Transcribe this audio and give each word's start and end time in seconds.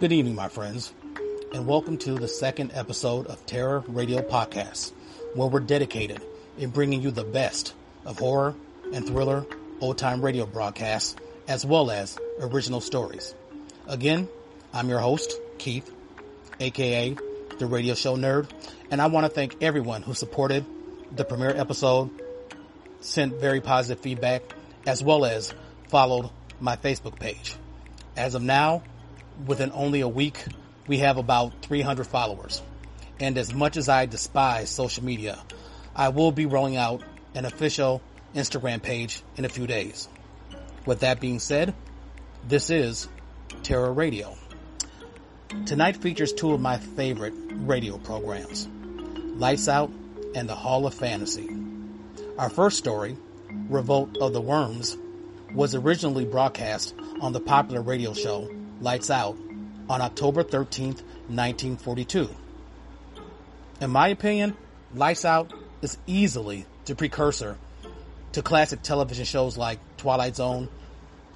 Good 0.00 0.12
evening, 0.12 0.36
my 0.36 0.46
friends, 0.46 0.92
and 1.52 1.66
welcome 1.66 1.98
to 1.98 2.14
the 2.14 2.28
second 2.28 2.70
episode 2.72 3.26
of 3.26 3.44
Terror 3.46 3.82
Radio 3.88 4.22
Podcast, 4.22 4.92
where 5.34 5.48
we're 5.48 5.58
dedicated 5.58 6.22
in 6.56 6.70
bringing 6.70 7.02
you 7.02 7.10
the 7.10 7.24
best 7.24 7.74
of 8.04 8.16
horror 8.16 8.54
and 8.92 9.04
thriller 9.04 9.44
old 9.80 9.98
time 9.98 10.24
radio 10.24 10.46
broadcasts, 10.46 11.16
as 11.48 11.66
well 11.66 11.90
as 11.90 12.16
original 12.38 12.80
stories. 12.80 13.34
Again, 13.88 14.28
I'm 14.72 14.88
your 14.88 15.00
host, 15.00 15.34
Keith, 15.58 15.92
aka 16.60 17.16
the 17.58 17.66
radio 17.66 17.94
show 17.94 18.16
nerd, 18.16 18.48
and 18.92 19.02
I 19.02 19.08
want 19.08 19.26
to 19.26 19.30
thank 19.30 19.60
everyone 19.64 20.02
who 20.02 20.14
supported 20.14 20.64
the 21.10 21.24
premiere 21.24 21.56
episode, 21.56 22.10
sent 23.00 23.40
very 23.40 23.60
positive 23.60 24.00
feedback, 24.00 24.42
as 24.86 25.02
well 25.02 25.24
as 25.24 25.52
followed 25.88 26.30
my 26.60 26.76
Facebook 26.76 27.18
page. 27.18 27.56
As 28.16 28.36
of 28.36 28.42
now, 28.42 28.84
within 29.46 29.70
only 29.72 30.00
a 30.00 30.08
week, 30.08 30.44
we 30.86 30.98
have 30.98 31.16
about 31.16 31.52
300 31.62 32.06
followers. 32.06 32.62
And 33.20 33.36
as 33.36 33.52
much 33.52 33.76
as 33.76 33.88
I 33.88 34.06
despise 34.06 34.70
social 34.70 35.04
media, 35.04 35.38
I 35.94 36.08
will 36.10 36.32
be 36.32 36.46
rolling 36.46 36.76
out 36.76 37.02
an 37.34 37.44
official 37.44 38.00
Instagram 38.34 38.82
page 38.82 39.22
in 39.36 39.44
a 39.44 39.48
few 39.48 39.66
days. 39.66 40.08
With 40.86 41.00
that 41.00 41.20
being 41.20 41.38
said, 41.38 41.74
this 42.46 42.70
is 42.70 43.08
Terror 43.62 43.92
Radio. 43.92 44.36
Tonight 45.66 45.96
features 45.96 46.32
two 46.32 46.52
of 46.52 46.60
my 46.60 46.78
favorite 46.78 47.34
radio 47.50 47.98
programs, 47.98 48.68
Lights 49.36 49.68
Out 49.68 49.90
and 50.34 50.48
The 50.48 50.54
Hall 50.54 50.86
of 50.86 50.94
Fantasy. 50.94 51.48
Our 52.38 52.50
first 52.50 52.78
story, 52.78 53.16
Revolt 53.68 54.18
of 54.18 54.32
the 54.32 54.40
Worms, 54.40 54.96
was 55.54 55.74
originally 55.74 56.24
broadcast 56.24 56.94
on 57.20 57.32
the 57.32 57.40
popular 57.40 57.80
radio 57.80 58.12
show 58.12 58.48
Lights 58.80 59.10
Out 59.10 59.36
on 59.88 60.00
October 60.00 60.44
13th, 60.44 61.02
1942. 61.28 62.28
In 63.80 63.90
my 63.90 64.08
opinion, 64.08 64.56
Lights 64.94 65.24
Out 65.24 65.52
is 65.82 65.98
easily 66.06 66.66
the 66.84 66.94
precursor 66.94 67.58
to 68.32 68.42
classic 68.42 68.82
television 68.82 69.24
shows 69.24 69.56
like 69.56 69.78
Twilight 69.96 70.36
Zone, 70.36 70.68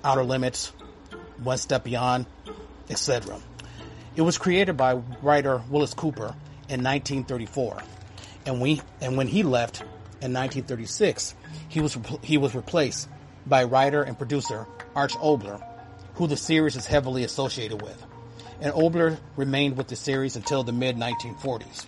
Outer 0.04 0.24
Limits, 0.24 0.72
One 1.42 1.58
Step 1.58 1.84
Beyond, 1.84 2.26
etc. 2.90 3.40
It 4.14 4.22
was 4.22 4.38
created 4.38 4.76
by 4.76 4.94
writer 4.94 5.62
Willis 5.70 5.94
Cooper 5.94 6.34
in 6.68 6.82
1934, 6.82 7.82
and 8.46 8.60
we 8.60 8.80
and 9.00 9.16
when 9.16 9.26
he 9.26 9.42
left 9.42 9.80
in 10.20 10.32
1936, 10.32 11.34
he 11.68 11.80
was 11.80 11.98
he 12.22 12.38
was 12.38 12.54
replaced 12.54 13.08
by 13.46 13.64
writer 13.64 14.02
and 14.02 14.16
producer 14.16 14.66
Arch 14.94 15.14
Oboler, 15.14 15.62
who 16.14 16.26
the 16.26 16.36
series 16.36 16.76
is 16.76 16.86
heavily 16.86 17.24
associated 17.24 17.82
with. 17.82 18.04
And 18.60 18.72
Oboler 18.72 19.18
remained 19.36 19.76
with 19.76 19.88
the 19.88 19.96
series 19.96 20.36
until 20.36 20.62
the 20.62 20.72
mid 20.72 20.96
1940s. 20.96 21.86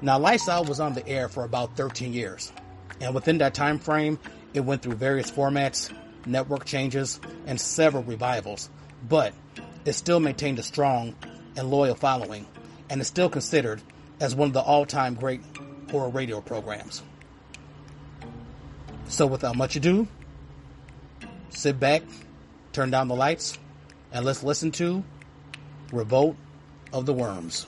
Now, 0.00 0.24
Out 0.24 0.68
was 0.68 0.80
on 0.80 0.94
the 0.94 1.06
air 1.08 1.28
for 1.28 1.44
about 1.44 1.76
13 1.76 2.12
years, 2.12 2.52
and 3.00 3.14
within 3.14 3.38
that 3.38 3.54
time 3.54 3.78
frame, 3.78 4.18
it 4.52 4.60
went 4.60 4.82
through 4.82 4.96
various 4.96 5.30
formats, 5.30 5.92
network 6.26 6.64
changes, 6.64 7.20
and 7.46 7.60
several 7.60 8.02
revivals, 8.02 8.68
but 9.08 9.32
it 9.84 9.94
still 9.94 10.20
maintained 10.20 10.58
a 10.58 10.62
strong 10.62 11.14
and 11.56 11.70
loyal 11.70 11.94
following, 11.94 12.46
and 12.90 13.00
is 13.00 13.06
still 13.06 13.30
considered 13.30 13.80
as 14.20 14.34
one 14.34 14.48
of 14.48 14.52
the 14.54 14.60
all-time 14.60 15.14
great 15.14 15.40
horror 15.90 16.08
radio 16.08 16.40
programs. 16.40 17.02
So 19.08 19.26
without 19.26 19.56
much 19.56 19.76
ado, 19.76 20.08
sit 21.50 21.78
back, 21.78 22.02
turn 22.74 22.90
down 22.90 23.08
the 23.08 23.14
lights, 23.14 23.56
and 24.12 24.24
let's 24.24 24.42
listen 24.42 24.72
to 24.72 25.02
Revolt 25.92 26.36
of 26.92 27.06
the 27.06 27.12
Worms. 27.12 27.66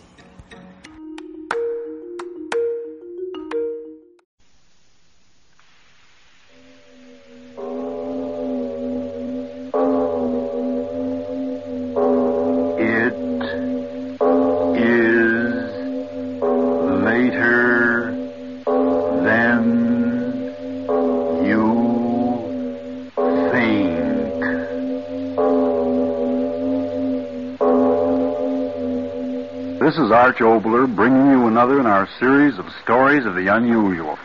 Arch 30.37 30.63
Oboler 30.63 30.95
bringing 30.95 31.31
you 31.31 31.47
another 31.47 31.81
in 31.81 31.87
our 31.87 32.07
series 32.19 32.59
of 32.59 32.67
stories 32.83 33.25
of 33.25 33.35
the 33.35 33.47
unusual. 33.47 34.19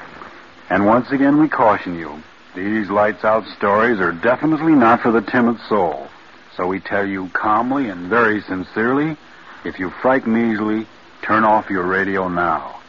And 0.69 0.85
once 0.85 1.09
again 1.09 1.39
we 1.39 1.47
caution 1.47 1.97
you, 1.97 2.21
these 2.53 2.89
lights 2.89 3.23
out 3.23 3.45
stories 3.55 4.01
are 4.01 4.11
definitely 4.11 4.73
not 4.73 4.99
for 4.99 5.11
the 5.11 5.21
timid 5.21 5.57
soul. 5.69 6.09
So 6.57 6.67
we 6.67 6.81
tell 6.81 7.07
you 7.07 7.29
calmly 7.29 7.87
and 7.87 8.09
very 8.09 8.41
sincerely, 8.41 9.15
if 9.63 9.79
you 9.79 9.89
frighten 10.01 10.51
easily, 10.51 10.85
turn 11.21 11.45
off 11.45 11.69
your 11.69 11.85
radio 11.85 12.27
now. 12.27 12.81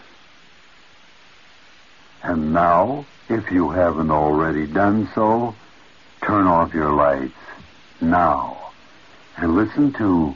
And 2.25 2.53
now, 2.53 3.07
if 3.29 3.53
you 3.53 3.71
haven't 3.71 4.11
already 4.11 4.67
done 4.67 5.09
so, 5.15 5.55
turn 6.27 6.49
off 6.49 6.75
your 6.75 6.93
lights 6.93 7.35
now 8.01 8.73
and 9.37 9.55
listen 9.55 9.93
to 9.93 10.35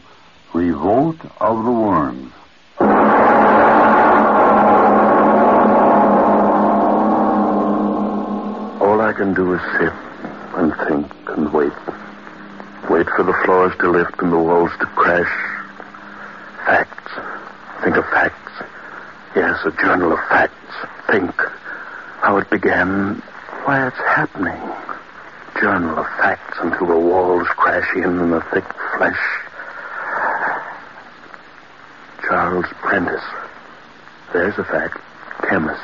Revolt 0.55 1.19
of 1.41 1.65
the 1.65 1.73
Worms. 1.73 2.33
Can 9.17 9.33
do 9.33 9.55
is 9.55 9.61
sit 9.79 9.93
and 10.57 10.75
think 10.87 11.11
and 11.29 11.51
wait. 11.53 11.73
Wait 12.91 13.07
for 13.17 13.23
the 13.25 13.33
floors 13.45 13.73
to 13.81 13.91
lift 13.91 14.21
and 14.21 14.31
the 14.31 14.39
walls 14.39 14.71
to 14.79 14.87
crash. 14.87 15.33
Facts. 16.67 17.13
Think 17.83 17.97
of 17.97 18.05
facts. 18.07 18.53
Yes, 19.35 19.59
a 19.65 19.71
journal 19.83 20.13
of 20.13 20.19
facts. 20.29 20.53
Think 21.11 21.35
how 22.21 22.37
it 22.37 22.51
began, 22.51 23.17
why 23.65 23.87
it's 23.87 23.97
happening. 23.97 24.61
Journal 25.61 25.99
of 25.99 26.07
facts 26.19 26.59
until 26.61 26.87
the 26.87 26.99
walls 26.99 27.47
crash 27.49 27.89
in 27.97 28.05
and 28.05 28.33
the 28.33 28.43
thick 28.53 28.65
flesh. 28.97 29.19
Charles 32.29 32.67
Prentice. 32.83 33.25
There's 34.33 34.59
a 34.59 34.65
fact. 34.65 34.99
Chemist 35.49 35.81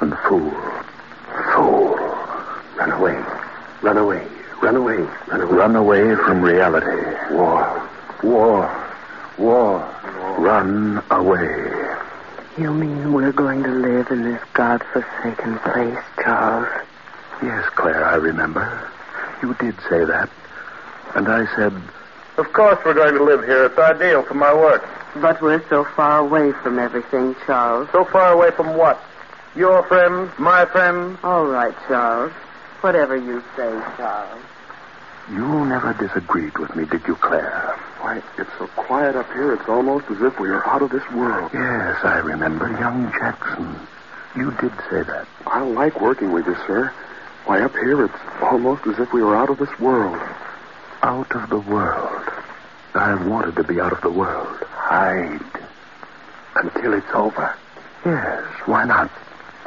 and 0.00 0.16
fool. 0.26 0.54
Fool. 1.54 2.05
Run 2.86 3.00
away. 3.00 3.24
Run 3.82 3.96
away. 3.96 4.26
Run 4.62 4.76
away. 4.76 4.96
Run 5.26 5.40
away. 5.40 5.56
Run 5.56 5.76
away 5.76 6.14
from 6.14 6.40
reality. 6.40 7.34
War. 7.34 7.88
War. 8.22 8.88
War. 9.38 9.78
Run 10.38 11.02
away. 11.10 11.96
You 12.56 12.72
mean 12.72 13.12
we're 13.12 13.32
going 13.32 13.64
to 13.64 13.70
live 13.70 14.10
in 14.10 14.22
this 14.22 14.40
God-forsaken 14.54 15.58
place, 15.58 15.98
Charles? 16.22 16.68
Yes, 17.42 17.68
Claire, 17.74 18.04
I 18.04 18.14
remember. 18.14 18.88
You 19.42 19.54
did 19.54 19.74
say 19.90 20.04
that. 20.04 20.30
And 21.16 21.28
I 21.28 21.44
said, 21.56 21.72
Of 22.38 22.52
course 22.52 22.78
we're 22.84 22.94
going 22.94 23.14
to 23.14 23.24
live 23.24 23.44
here. 23.44 23.64
It's 23.64 23.78
ideal 23.78 24.22
for 24.22 24.34
my 24.34 24.54
work. 24.54 24.88
But 25.16 25.42
we're 25.42 25.66
so 25.68 25.84
far 25.96 26.20
away 26.20 26.52
from 26.52 26.78
everything, 26.78 27.34
Charles. 27.46 27.88
So 27.90 28.04
far 28.04 28.32
away 28.32 28.52
from 28.52 28.76
what? 28.76 29.02
Your 29.56 29.82
friends, 29.88 30.30
my 30.38 30.66
friends. 30.66 31.18
All 31.24 31.46
right, 31.46 31.74
Charles. 31.88 32.32
Whatever 32.80 33.16
you 33.16 33.42
say, 33.56 33.70
Charles. 33.96 34.42
You 35.30 35.64
never 35.66 35.92
disagreed 35.94 36.56
with 36.58 36.76
me, 36.76 36.84
did 36.84 37.02
you, 37.06 37.16
Claire? 37.16 37.74
Why, 38.00 38.22
it's 38.38 38.50
so 38.58 38.68
quiet 38.68 39.16
up 39.16 39.26
here, 39.32 39.54
it's 39.54 39.68
almost 39.68 40.06
as 40.10 40.22
if 40.22 40.38
we 40.38 40.48
are 40.50 40.64
out 40.66 40.82
of 40.82 40.90
this 40.90 41.02
world. 41.10 41.50
Yes, 41.52 42.04
I 42.04 42.18
remember. 42.18 42.68
Young 42.78 43.10
Jackson. 43.12 43.76
You 44.36 44.52
did 44.60 44.72
say 44.90 45.02
that. 45.02 45.26
I 45.46 45.62
like 45.62 46.00
working 46.00 46.32
with 46.32 46.46
you, 46.46 46.54
sir. 46.66 46.92
Why, 47.46 47.60
up 47.62 47.72
here, 47.72 48.04
it's 48.04 48.14
almost 48.42 48.86
as 48.86 48.98
if 48.98 49.12
we 49.12 49.22
were 49.22 49.34
out 49.34 49.50
of 49.50 49.58
this 49.58 49.80
world. 49.80 50.20
Out 51.02 51.34
of 51.34 51.48
the 51.48 51.58
world. 51.58 52.22
I 52.94 53.14
wanted 53.26 53.56
to 53.56 53.64
be 53.64 53.80
out 53.80 53.92
of 53.92 54.00
the 54.02 54.10
world. 54.10 54.56
Hide. 54.70 55.40
Until 56.54 56.94
it's 56.94 57.10
over. 57.14 57.54
Yes, 58.04 58.44
why 58.66 58.84
not? 58.84 59.10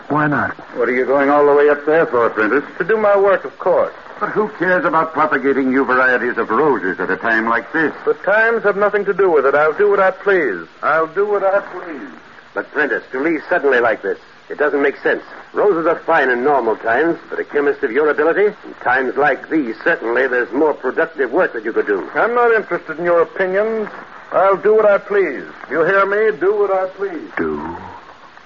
Why 0.09 0.25
not? 0.25 0.57
What 0.75 0.89
are 0.89 0.95
you 0.95 1.05
going 1.05 1.29
all 1.29 1.45
the 1.45 1.53
way 1.53 1.69
up 1.69 1.85
there 1.85 2.05
for, 2.07 2.29
Prentice? 2.31 2.63
To 2.79 2.83
do 2.83 2.97
my 2.97 3.15
work, 3.15 3.45
of 3.45 3.57
course. 3.59 3.93
But 4.19 4.29
who 4.31 4.49
cares 4.57 4.83
about 4.83 5.13
propagating 5.13 5.69
new 5.69 5.85
varieties 5.85 6.37
of 6.37 6.49
roses 6.49 6.99
at 6.99 7.11
a 7.11 7.17
time 7.17 7.47
like 7.47 7.71
this? 7.71 7.93
The 8.05 8.15
times 8.15 8.63
have 8.63 8.75
nothing 8.75 9.05
to 9.05 9.13
do 9.13 9.29
with 9.31 9.45
it. 9.45 9.53
I'll 9.53 9.77
do 9.77 9.89
what 9.89 9.99
I 9.99 10.09
please. 10.11 10.67
I'll 10.81 11.07
do 11.07 11.27
what 11.27 11.43
I 11.43 11.61
please. 11.71 12.19
But, 12.55 12.71
Prentice, 12.71 13.03
to 13.11 13.19
leave 13.19 13.41
suddenly 13.47 13.79
like 13.79 14.01
this, 14.01 14.17
it 14.49 14.57
doesn't 14.57 14.81
make 14.81 14.97
sense. 14.97 15.21
Roses 15.53 15.85
are 15.85 15.99
fine 15.99 16.29
in 16.29 16.43
normal 16.43 16.75
times, 16.77 17.19
but 17.29 17.39
a 17.39 17.43
chemist 17.43 17.83
of 17.83 17.91
your 17.91 18.09
ability, 18.09 18.47
in 18.47 18.73
times 18.81 19.15
like 19.15 19.47
these, 19.49 19.75
certainly 19.83 20.27
there's 20.27 20.51
more 20.51 20.73
productive 20.73 21.31
work 21.31 21.53
that 21.53 21.63
you 21.63 21.71
could 21.71 21.85
do. 21.85 22.09
I'm 22.15 22.33
not 22.33 22.51
interested 22.51 22.97
in 22.97 23.05
your 23.05 23.21
opinions. 23.21 23.87
I'll 24.31 24.57
do 24.57 24.75
what 24.75 24.85
I 24.85 24.97
please. 24.97 25.45
You 25.69 25.85
hear 25.85 26.05
me? 26.07 26.35
Do 26.39 26.57
what 26.57 26.71
I 26.71 26.89
please. 26.89 27.29
Do 27.37 27.77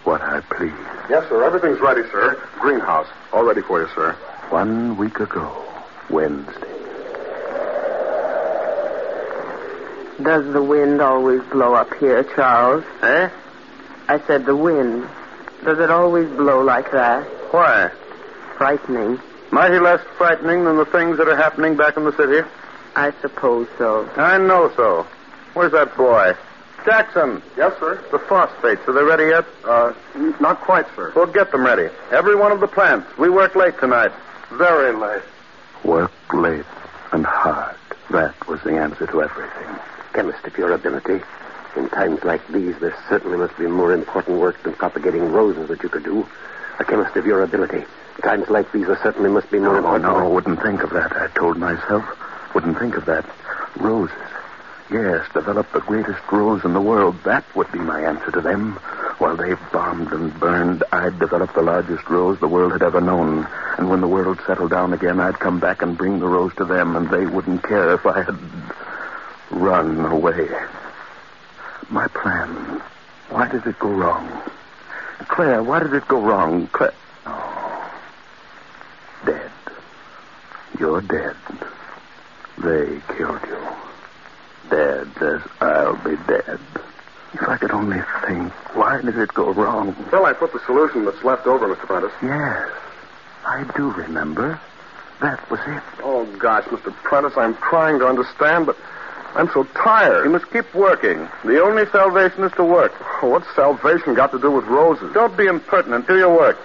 what 0.04 0.22
I 0.22 0.42
please. 0.42 0.74
Yes, 1.10 1.28
sir. 1.30 1.44
Everything's 1.44 1.80
ready, 1.80 2.02
sir. 2.12 2.42
Greenhouse. 2.60 3.08
All 3.32 3.44
ready 3.44 3.62
for 3.62 3.82
you, 3.82 3.88
sir. 3.96 4.14
One 4.50 4.98
week 4.98 5.20
ago, 5.20 5.52
Wednesday. 6.10 6.70
Does 10.22 10.54
the 10.54 10.64
wind 10.64 11.02
always 11.02 11.42
blow 11.52 11.74
up 11.74 11.94
here, 11.96 12.24
Charles? 12.36 12.84
Eh? 13.02 13.30
I 14.08 14.20
said 14.28 14.46
the 14.46 14.56
wind. 14.56 15.08
Does 15.66 15.80
it 15.80 15.90
always 15.90 16.30
blow 16.30 16.62
like 16.62 16.92
that? 16.92 17.24
Why? 17.52 17.90
Frightening. 18.58 19.20
Mighty 19.52 19.80
less 19.80 20.02
frightening 20.18 20.66
than 20.66 20.78
the 20.78 20.86
things 20.86 21.18
that 21.18 21.28
are 21.28 21.36
happening 21.36 21.76
back 21.76 21.98
in 21.98 22.06
the 22.06 22.16
city. 22.16 22.48
I 22.96 23.12
suppose 23.22 23.68
so. 23.78 24.10
I 24.16 24.38
know 24.38 24.72
so. 24.76 25.08
Where's 25.54 25.72
that 25.72 25.96
boy? 25.98 26.34
Jackson. 26.86 27.42
Yes, 27.58 27.74
sir. 27.80 28.04
The 28.12 28.20
phosphates, 28.20 28.82
are 28.88 28.94
they 28.94 29.04
ready 29.04 29.26
yet? 29.26 29.46
Uh, 29.64 29.94
not 30.40 30.60
quite, 30.62 30.86
sir. 30.96 31.12
We'll 31.16 31.28
get 31.28 31.52
them 31.52 31.66
ready. 31.66 31.90
Every 32.12 32.36
one 32.36 32.52
of 32.52 32.60
the 32.60 32.68
plants. 32.68 33.08
We 33.18 33.30
work 33.30 33.56
late 33.56 33.80
tonight. 33.80 34.12
Very 34.52 34.96
late. 34.96 35.22
Work 35.84 36.12
late 36.34 36.66
and 37.12 37.26
hard. 37.26 37.76
That 38.12 38.48
was 38.48 38.62
the 38.64 38.78
answer 38.78 39.08
to 39.08 39.22
everything. 39.24 39.76
Chemist 40.14 40.46
of 40.46 40.58
your 40.58 40.72
ability, 40.74 41.22
in 41.76 41.90
times 41.90 42.24
like 42.24 42.46
these, 42.50 42.78
there 42.80 42.96
certainly 43.10 43.38
must 43.38 43.58
be 43.58 43.66
more 43.66 43.94
important 43.94 44.40
work 44.40 44.62
than 44.64 44.74
propagating 44.74 45.32
roses 45.32 45.68
that 45.70 45.82
you 45.84 45.90
could 45.90 46.04
do. 46.04 46.28
A 46.80 46.84
chemist 46.86 47.16
of 47.16 47.26
your 47.26 47.42
ability. 47.44 47.84
Times 48.22 48.50
like 48.50 48.72
these, 48.72 48.86
there 48.88 49.00
certainly 49.02 49.30
must 49.30 49.50
be 49.52 49.58
more 49.60 49.76
Oh, 49.76 49.78
important 49.78 50.04
no, 50.04 50.24
work. 50.26 50.34
wouldn't 50.46 50.62
think 50.62 50.84
of 50.84 50.92
that, 50.92 51.14
I 51.16 51.28
told 51.38 51.58
myself. 51.58 52.04
Wouldn't 52.54 52.78
think 52.78 52.96
of 52.96 53.06
that. 53.06 53.26
Roses. 53.78 54.16
Yes, 54.94 55.26
develop 55.34 55.72
the 55.72 55.80
greatest 55.80 56.22
rose 56.32 56.64
in 56.64 56.74
the 56.74 56.80
world. 56.80 57.16
That 57.24 57.44
would 57.56 57.72
be 57.72 57.80
my 57.80 58.02
answer 58.02 58.30
to 58.30 58.42
them. 58.42 58.74
While 59.18 59.36
they 59.36 59.56
bombed 59.72 60.14
and 60.14 60.40
burned, 60.40 60.84
I'd 60.92 61.18
develop 61.18 61.52
the 61.56 61.64
largest 61.64 62.08
rose 62.12 62.40
the 62.40 62.48
world 62.48 62.74
had 62.74 62.84
ever 62.84 63.02
known. 63.02 63.48
And 63.80 63.90
when 63.90 64.02
the 64.02 64.08
world 64.08 64.40
settled 64.46 64.70
down 64.70 64.94
again, 64.94 65.20
I'd 65.20 65.40
come 65.40 65.60
back 65.60 65.82
and 65.82 65.98
bring 65.98 66.20
the 66.20 66.28
rose 66.28 66.54
to 66.58 66.66
them, 66.66 66.96
and 66.96 67.10
they 67.10 67.26
wouldn't 67.26 67.64
care 67.64 67.96
if 67.96 68.06
I 68.06 68.22
had 68.22 68.38
run 69.50 70.06
away. 70.06 70.48
My 71.90 72.08
plan. 72.10 72.80
Why 73.30 73.48
did 73.48 73.66
it 73.66 73.80
go 73.80 73.90
wrong? 73.90 74.44
Claire, 75.28 75.64
why 75.64 75.80
did 75.80 75.96
it 75.96 76.08
go 76.08 76.22
wrong? 76.22 76.68
Claire. 76.68 76.94
Oh. 77.26 77.92
Dead. 79.26 79.52
You're 80.78 81.02
dead. 81.02 81.36
They 82.60 83.02
killed 83.18 83.42
you. 83.48 83.73
Dead 84.74 85.08
as 85.22 85.42
I'll 85.62 86.04
be 86.04 86.16
dead. 86.28 86.60
If 87.34 87.48
I 87.48 87.58
could 87.58 87.70
only 87.70 88.00
think, 88.26 88.52
why 88.76 89.00
did 89.02 89.16
it 89.20 89.32
go 89.36 89.52
wrong? 89.52 89.96
Well, 90.12 90.26
I 90.26 90.34
put 90.34 90.52
the 90.52 90.62
solution 90.66 91.06
that's 91.06 91.24
left 91.24 91.46
over, 91.46 91.68
Mr. 91.68 91.86
Prentice. 91.86 92.12
Yes, 92.24 92.72
I 93.46 93.72
do 93.78 93.92
remember. 93.92 94.60
That 95.22 95.48
was 95.52 95.60
it. 95.68 95.84
Oh, 96.02 96.26
gosh, 96.40 96.64
Mr. 96.66 96.92
Prentice, 96.92 97.38
I'm 97.38 97.54
trying 97.58 98.00
to 98.00 98.08
understand, 98.08 98.66
but 98.66 98.76
I'm 99.36 99.48
so 99.54 99.64
tired. 99.76 100.26
You 100.26 100.32
must 100.32 100.52
keep 100.52 100.74
working. 100.74 101.30
The 101.46 101.62
only 101.62 101.86
salvation 101.92 102.44
is 102.44 102.52
to 102.54 102.64
work. 102.64 102.94
Oh, 103.22 103.30
what's 103.30 103.56
salvation 103.56 104.16
got 104.16 104.32
to 104.32 104.40
do 104.40 104.50
with 104.50 104.66
roses? 104.66 105.14
Don't 105.14 105.38
be 105.38 105.46
impertinent. 105.46 106.08
Do 106.08 106.18
your 106.18 106.36
work. 106.36 106.58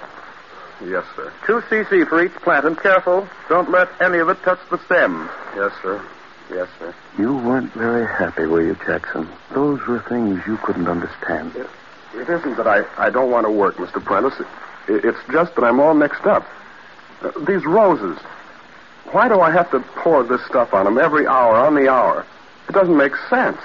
Yes, 0.82 1.04
sir. 1.14 1.30
Two 1.46 1.60
cc 1.68 2.08
for 2.08 2.24
each 2.24 2.32
plant, 2.36 2.64
and 2.64 2.78
careful. 2.78 3.28
Don't 3.50 3.70
let 3.70 3.88
any 4.00 4.16
of 4.16 4.30
it 4.30 4.42
touch 4.44 4.60
the 4.70 4.78
stem. 4.86 5.28
Yes, 5.54 5.72
sir. 5.82 6.02
Yes, 6.50 6.68
sir. 6.78 6.94
You 7.18 7.34
weren't 7.36 7.72
very 7.74 8.06
happy, 8.06 8.46
were 8.46 8.62
you, 8.62 8.74
Jackson? 8.86 9.28
Those 9.52 9.80
were 9.86 10.00
things 10.08 10.40
you 10.46 10.56
couldn't 10.58 10.88
understand. 10.88 11.54
It 12.14 12.28
isn't 12.28 12.56
that 12.56 12.66
I, 12.66 12.84
I 12.96 13.10
don't 13.10 13.30
want 13.30 13.46
to 13.46 13.50
work, 13.50 13.76
Mr. 13.76 14.02
Prentice. 14.02 14.40
It, 14.88 15.04
it's 15.04 15.18
just 15.30 15.54
that 15.56 15.64
I'm 15.64 15.78
all 15.78 15.94
mixed 15.94 16.24
up. 16.24 16.46
Uh, 17.20 17.32
these 17.46 17.64
roses. 17.66 18.18
Why 19.12 19.28
do 19.28 19.40
I 19.40 19.50
have 19.50 19.70
to 19.72 19.80
pour 19.80 20.22
this 20.22 20.44
stuff 20.46 20.72
on 20.72 20.84
them 20.84 20.98
every 20.98 21.26
hour, 21.26 21.56
on 21.56 21.74
the 21.74 21.88
hour? 21.88 22.24
It 22.68 22.72
doesn't 22.72 22.96
make 22.96 23.12
sense. 23.28 23.58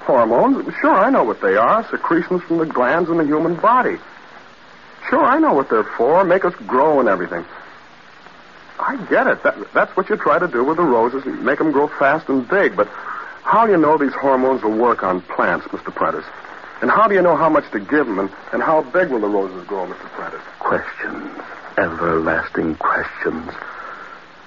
Hormones? 0.00 0.72
Sure, 0.80 0.94
I 0.94 1.10
know 1.10 1.24
what 1.24 1.40
they 1.40 1.56
are. 1.56 1.86
Secretions 1.90 2.42
from 2.42 2.58
the 2.58 2.66
glands 2.66 3.10
in 3.10 3.18
the 3.18 3.24
human 3.24 3.56
body. 3.56 3.96
Sure, 5.10 5.24
I 5.24 5.38
know 5.38 5.52
what 5.52 5.68
they're 5.68 5.84
for. 5.96 6.24
Make 6.24 6.44
us 6.44 6.54
grow 6.66 7.00
and 7.00 7.08
everything. 7.08 7.44
I 8.78 8.96
get 9.08 9.26
it. 9.26 9.42
That, 9.42 9.56
that's 9.72 9.96
what 9.96 10.08
you 10.08 10.16
try 10.16 10.38
to 10.38 10.48
do 10.48 10.64
with 10.64 10.76
the 10.76 10.82
roses, 10.82 11.24
make 11.24 11.58
them 11.58 11.72
grow 11.72 11.88
fast 11.88 12.28
and 12.28 12.46
big. 12.48 12.76
But 12.76 12.88
how 13.42 13.66
do 13.66 13.72
you 13.72 13.78
know 13.78 13.96
these 13.96 14.12
hormones 14.12 14.62
will 14.62 14.76
work 14.76 15.02
on 15.02 15.20
plants, 15.22 15.66
Mr. 15.68 15.94
Prentice? 15.94 16.24
And 16.82 16.90
how 16.90 17.08
do 17.08 17.14
you 17.14 17.22
know 17.22 17.36
how 17.36 17.48
much 17.48 17.70
to 17.72 17.80
give 17.80 18.06
them, 18.06 18.18
and, 18.18 18.30
and 18.52 18.62
how 18.62 18.82
big 18.82 19.10
will 19.10 19.20
the 19.20 19.28
roses 19.28 19.66
grow, 19.66 19.86
Mr. 19.86 20.08
Prentice? 20.10 20.42
Questions. 20.58 21.42
Everlasting 21.78 22.74
questions. 22.76 23.50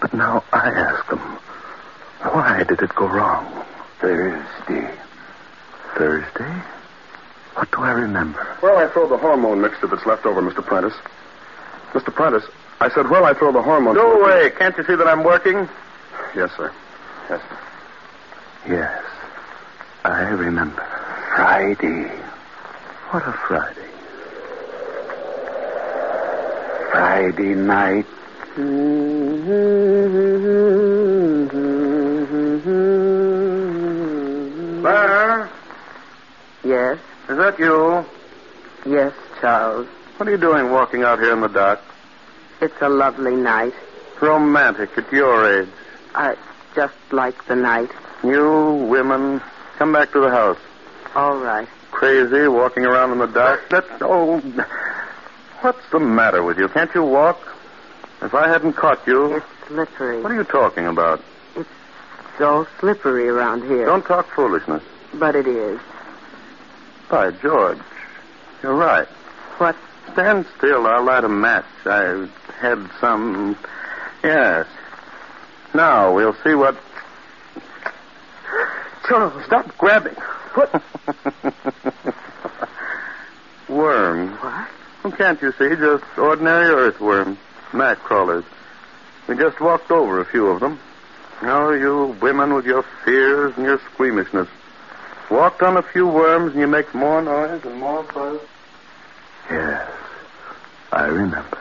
But 0.01 0.13
now 0.13 0.43
I 0.53 0.69
ask 0.69 1.07
them, 1.09 1.19
why 1.19 2.63
did 2.63 2.81
it 2.81 2.93
go 2.95 3.07
wrong? 3.07 3.65
Thursday. 3.99 4.93
Thursday? 5.95 6.61
What 7.55 7.71
do 7.71 7.79
I 7.79 7.91
remember? 7.91 8.43
Where'll 8.61 8.77
I 8.77 8.87
throw 8.93 9.09
the 9.09 9.17
hormone 9.17 9.61
mixture 9.61 9.87
that's 9.87 10.05
left 10.05 10.25
over, 10.25 10.41
Mr. 10.41 10.63
Prentice? 10.63 10.93
Mr. 11.91 12.13
Prentice, 12.13 12.45
I 12.81 12.89
said, 12.89 13.09
where'll 13.09 13.25
I 13.25 13.33
throw 13.33 13.51
the 13.51 13.61
hormone? 13.61 13.93
Go 13.95 14.21
away. 14.23 14.51
Can't 14.57 14.75
you 14.77 14.83
see 14.85 14.95
that 14.95 15.07
I'm 15.07 15.23
working? 15.23 15.67
Yes, 16.35 16.49
sir. 16.55 16.71
Yes, 17.29 17.41
sir. 17.49 17.59
Yes, 18.69 19.03
I 20.05 20.21
remember. 20.29 20.85
Friday. 21.35 22.07
What 23.11 23.23
a 23.27 23.31
Friday. 23.47 23.75
Friday 26.91 27.55
night. 27.55 28.05
Claire, 34.81 35.49
Yes, 36.63 36.97
is 37.29 37.37
that 37.37 37.57
you? 37.59 38.05
yes, 38.85 39.13
Charles. 39.41 39.87
What 40.17 40.27
are 40.27 40.31
you 40.31 40.37
doing 40.37 40.71
walking 40.71 41.03
out 41.03 41.19
here 41.19 41.33
in 41.33 41.41
the 41.41 41.47
dark? 41.47 41.79
It's 42.61 42.81
a 42.81 42.89
lovely 42.89 43.35
night. 43.35 43.73
Romantic 44.21 44.97
at 44.97 45.11
your 45.13 45.61
age. 45.61 45.69
I 46.15 46.35
just 46.75 46.93
like 47.11 47.45
the 47.45 47.55
night. 47.55 47.89
You 48.23 48.87
women, 48.89 49.41
come 49.77 49.93
back 49.93 50.11
to 50.11 50.19
the 50.19 50.29
house. 50.29 50.57
All 51.15 51.37
right. 51.37 51.67
Crazy, 51.91 52.47
walking 52.47 52.85
around 52.85 53.11
in 53.13 53.17
the 53.19 53.27
dark. 53.27 53.69
That's 53.69 53.87
oh, 54.01 54.39
what's 55.61 55.89
the 55.91 55.99
matter 55.99 56.43
with 56.43 56.57
you? 56.57 56.67
Can't 56.67 56.93
you 56.93 57.03
walk? 57.03 57.39
If 58.21 58.33
I 58.35 58.47
hadn't 58.49 58.73
caught 58.73 59.05
you, 59.07 59.35
It's 59.37 59.45
slippery. 59.67 60.21
what 60.21 60.31
are 60.31 60.35
you 60.35 60.43
talking 60.43 60.85
about? 60.87 61.21
It's 61.55 61.69
all 62.41 62.67
slippery 62.79 63.27
around 63.29 63.63
here. 63.63 63.85
Don't 63.85 64.05
talk 64.05 64.27
foolishness. 64.33 64.83
But 65.13 65.35
it 65.35 65.47
is. 65.47 65.79
By 67.09 67.31
George, 67.31 67.79
you're 68.61 68.75
right. 68.75 69.07
What? 69.57 69.75
Stand 70.13 70.45
still. 70.57 70.87
I'll 70.87 71.03
light 71.03 71.23
a 71.23 71.29
match. 71.29 71.65
I 71.85 72.27
had 72.59 72.89
some. 72.99 73.57
Yes. 74.23 74.67
Now 75.73 76.13
we'll 76.13 76.35
see 76.43 76.55
what. 76.55 76.77
Charles. 79.07 79.45
Stop 79.45 79.77
grabbing. 79.77 80.15
What? 80.55 80.71
Worms. 83.69 84.37
What? 84.41 84.67
Well, 85.03 85.13
can't 85.13 85.41
you 85.41 85.51
see? 85.53 85.69
Just 85.75 86.03
ordinary 86.17 86.69
earthworms. 86.69 87.37
Mat 87.73 87.99
crawlers. 87.99 88.43
We 89.27 89.35
just 89.35 89.59
walked 89.61 89.91
over 89.91 90.19
a 90.19 90.25
few 90.25 90.47
of 90.47 90.59
them. 90.59 90.79
Oh, 91.41 91.71
you 91.71 92.17
women 92.21 92.53
with 92.53 92.65
your 92.65 92.83
fears 93.05 93.53
and 93.55 93.65
your 93.65 93.79
squeamishness. 93.93 94.49
Walked 95.29 95.61
on 95.61 95.77
a 95.77 95.83
few 95.83 96.07
worms 96.07 96.51
and 96.53 96.61
you 96.61 96.67
make 96.67 96.93
more 96.93 97.21
noise 97.21 97.63
and 97.63 97.79
more 97.79 98.03
fuss. 98.05 98.41
Yes, 99.49 99.89
I 100.91 101.05
remember. 101.05 101.57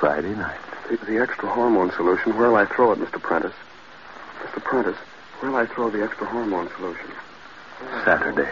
Friday 0.00 0.34
night. 0.34 0.58
The, 0.88 0.96
the 0.96 1.18
extra 1.18 1.48
hormone 1.48 1.92
solution, 1.92 2.36
where'll 2.36 2.56
I 2.56 2.66
throw 2.66 2.92
it, 2.92 2.98
Mr. 2.98 3.20
Prentice? 3.20 3.52
Mr. 4.42 4.62
Prentice, 4.62 4.96
where'll 5.40 5.56
I 5.56 5.66
throw 5.66 5.90
the 5.90 6.02
extra 6.02 6.26
hormone 6.26 6.68
solution. 6.76 7.10
Saturday. 8.04 8.48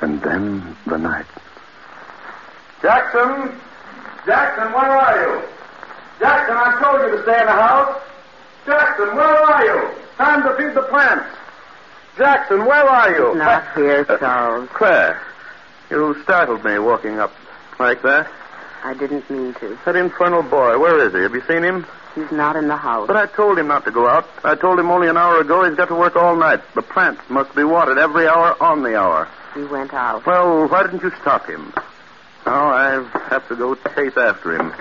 And 0.00 0.20
then 0.22 0.76
the 0.86 0.98
night. 0.98 1.26
Jackson! 2.80 3.58
Jackson, 4.26 4.72
where 4.72 4.90
are 4.90 5.22
you? 5.22 5.48
Jackson, 6.18 6.56
I 6.56 6.80
told 6.82 7.02
you 7.02 7.16
to 7.16 7.22
stay 7.22 7.40
in 7.40 7.46
the 7.46 7.52
house. 7.52 8.00
Jackson, 8.66 9.16
where 9.16 9.26
are 9.26 9.64
you? 9.64 9.94
Time 10.16 10.42
to 10.42 10.56
feed 10.56 10.74
the 10.74 10.82
plants. 10.82 11.36
Jackson, 12.16 12.58
where 12.66 12.88
are 12.88 13.10
you? 13.10 13.34
Not 13.36 13.74
here, 13.74 14.06
uh, 14.08 14.18
Charles. 14.18 14.68
Claire, 14.74 15.20
you 15.90 16.16
startled 16.22 16.64
me 16.64 16.78
walking 16.78 17.18
up 17.18 17.32
like 17.78 18.02
that. 18.02 18.30
I 18.84 18.94
didn't 18.94 19.28
mean 19.30 19.54
to. 19.54 19.78
That 19.84 19.96
infernal 19.96 20.42
boy, 20.42 20.78
where 20.78 21.06
is 21.06 21.12
he? 21.12 21.20
Have 21.20 21.34
you 21.34 21.42
seen 21.46 21.62
him? 21.62 21.86
He's 22.14 22.30
not 22.32 22.56
in 22.56 22.68
the 22.68 22.76
house. 22.76 23.06
But 23.06 23.16
I 23.16 23.26
told 23.26 23.58
him 23.58 23.68
not 23.68 23.84
to 23.84 23.90
go 23.90 24.08
out. 24.08 24.28
I 24.44 24.54
told 24.54 24.78
him 24.78 24.90
only 24.90 25.08
an 25.08 25.16
hour 25.16 25.40
ago 25.40 25.64
he's 25.64 25.76
got 25.76 25.88
to 25.88 25.94
work 25.94 26.16
all 26.16 26.36
night. 26.36 26.60
The 26.74 26.82
plants 26.82 27.22
must 27.30 27.54
be 27.54 27.64
watered 27.64 27.98
every 27.98 28.26
hour 28.26 28.60
on 28.62 28.82
the 28.82 28.96
hour. 28.96 29.28
He 29.54 29.62
went 29.64 29.94
out. 29.94 30.26
Well, 30.26 30.68
why 30.68 30.82
didn't 30.82 31.02
you 31.02 31.12
stop 31.20 31.46
him? 31.46 31.72
Now 32.44 32.66
I 32.66 33.08
have 33.30 33.46
to 33.48 33.56
go 33.56 33.74
chase 33.94 34.16
after 34.16 34.56
him. 34.56 34.72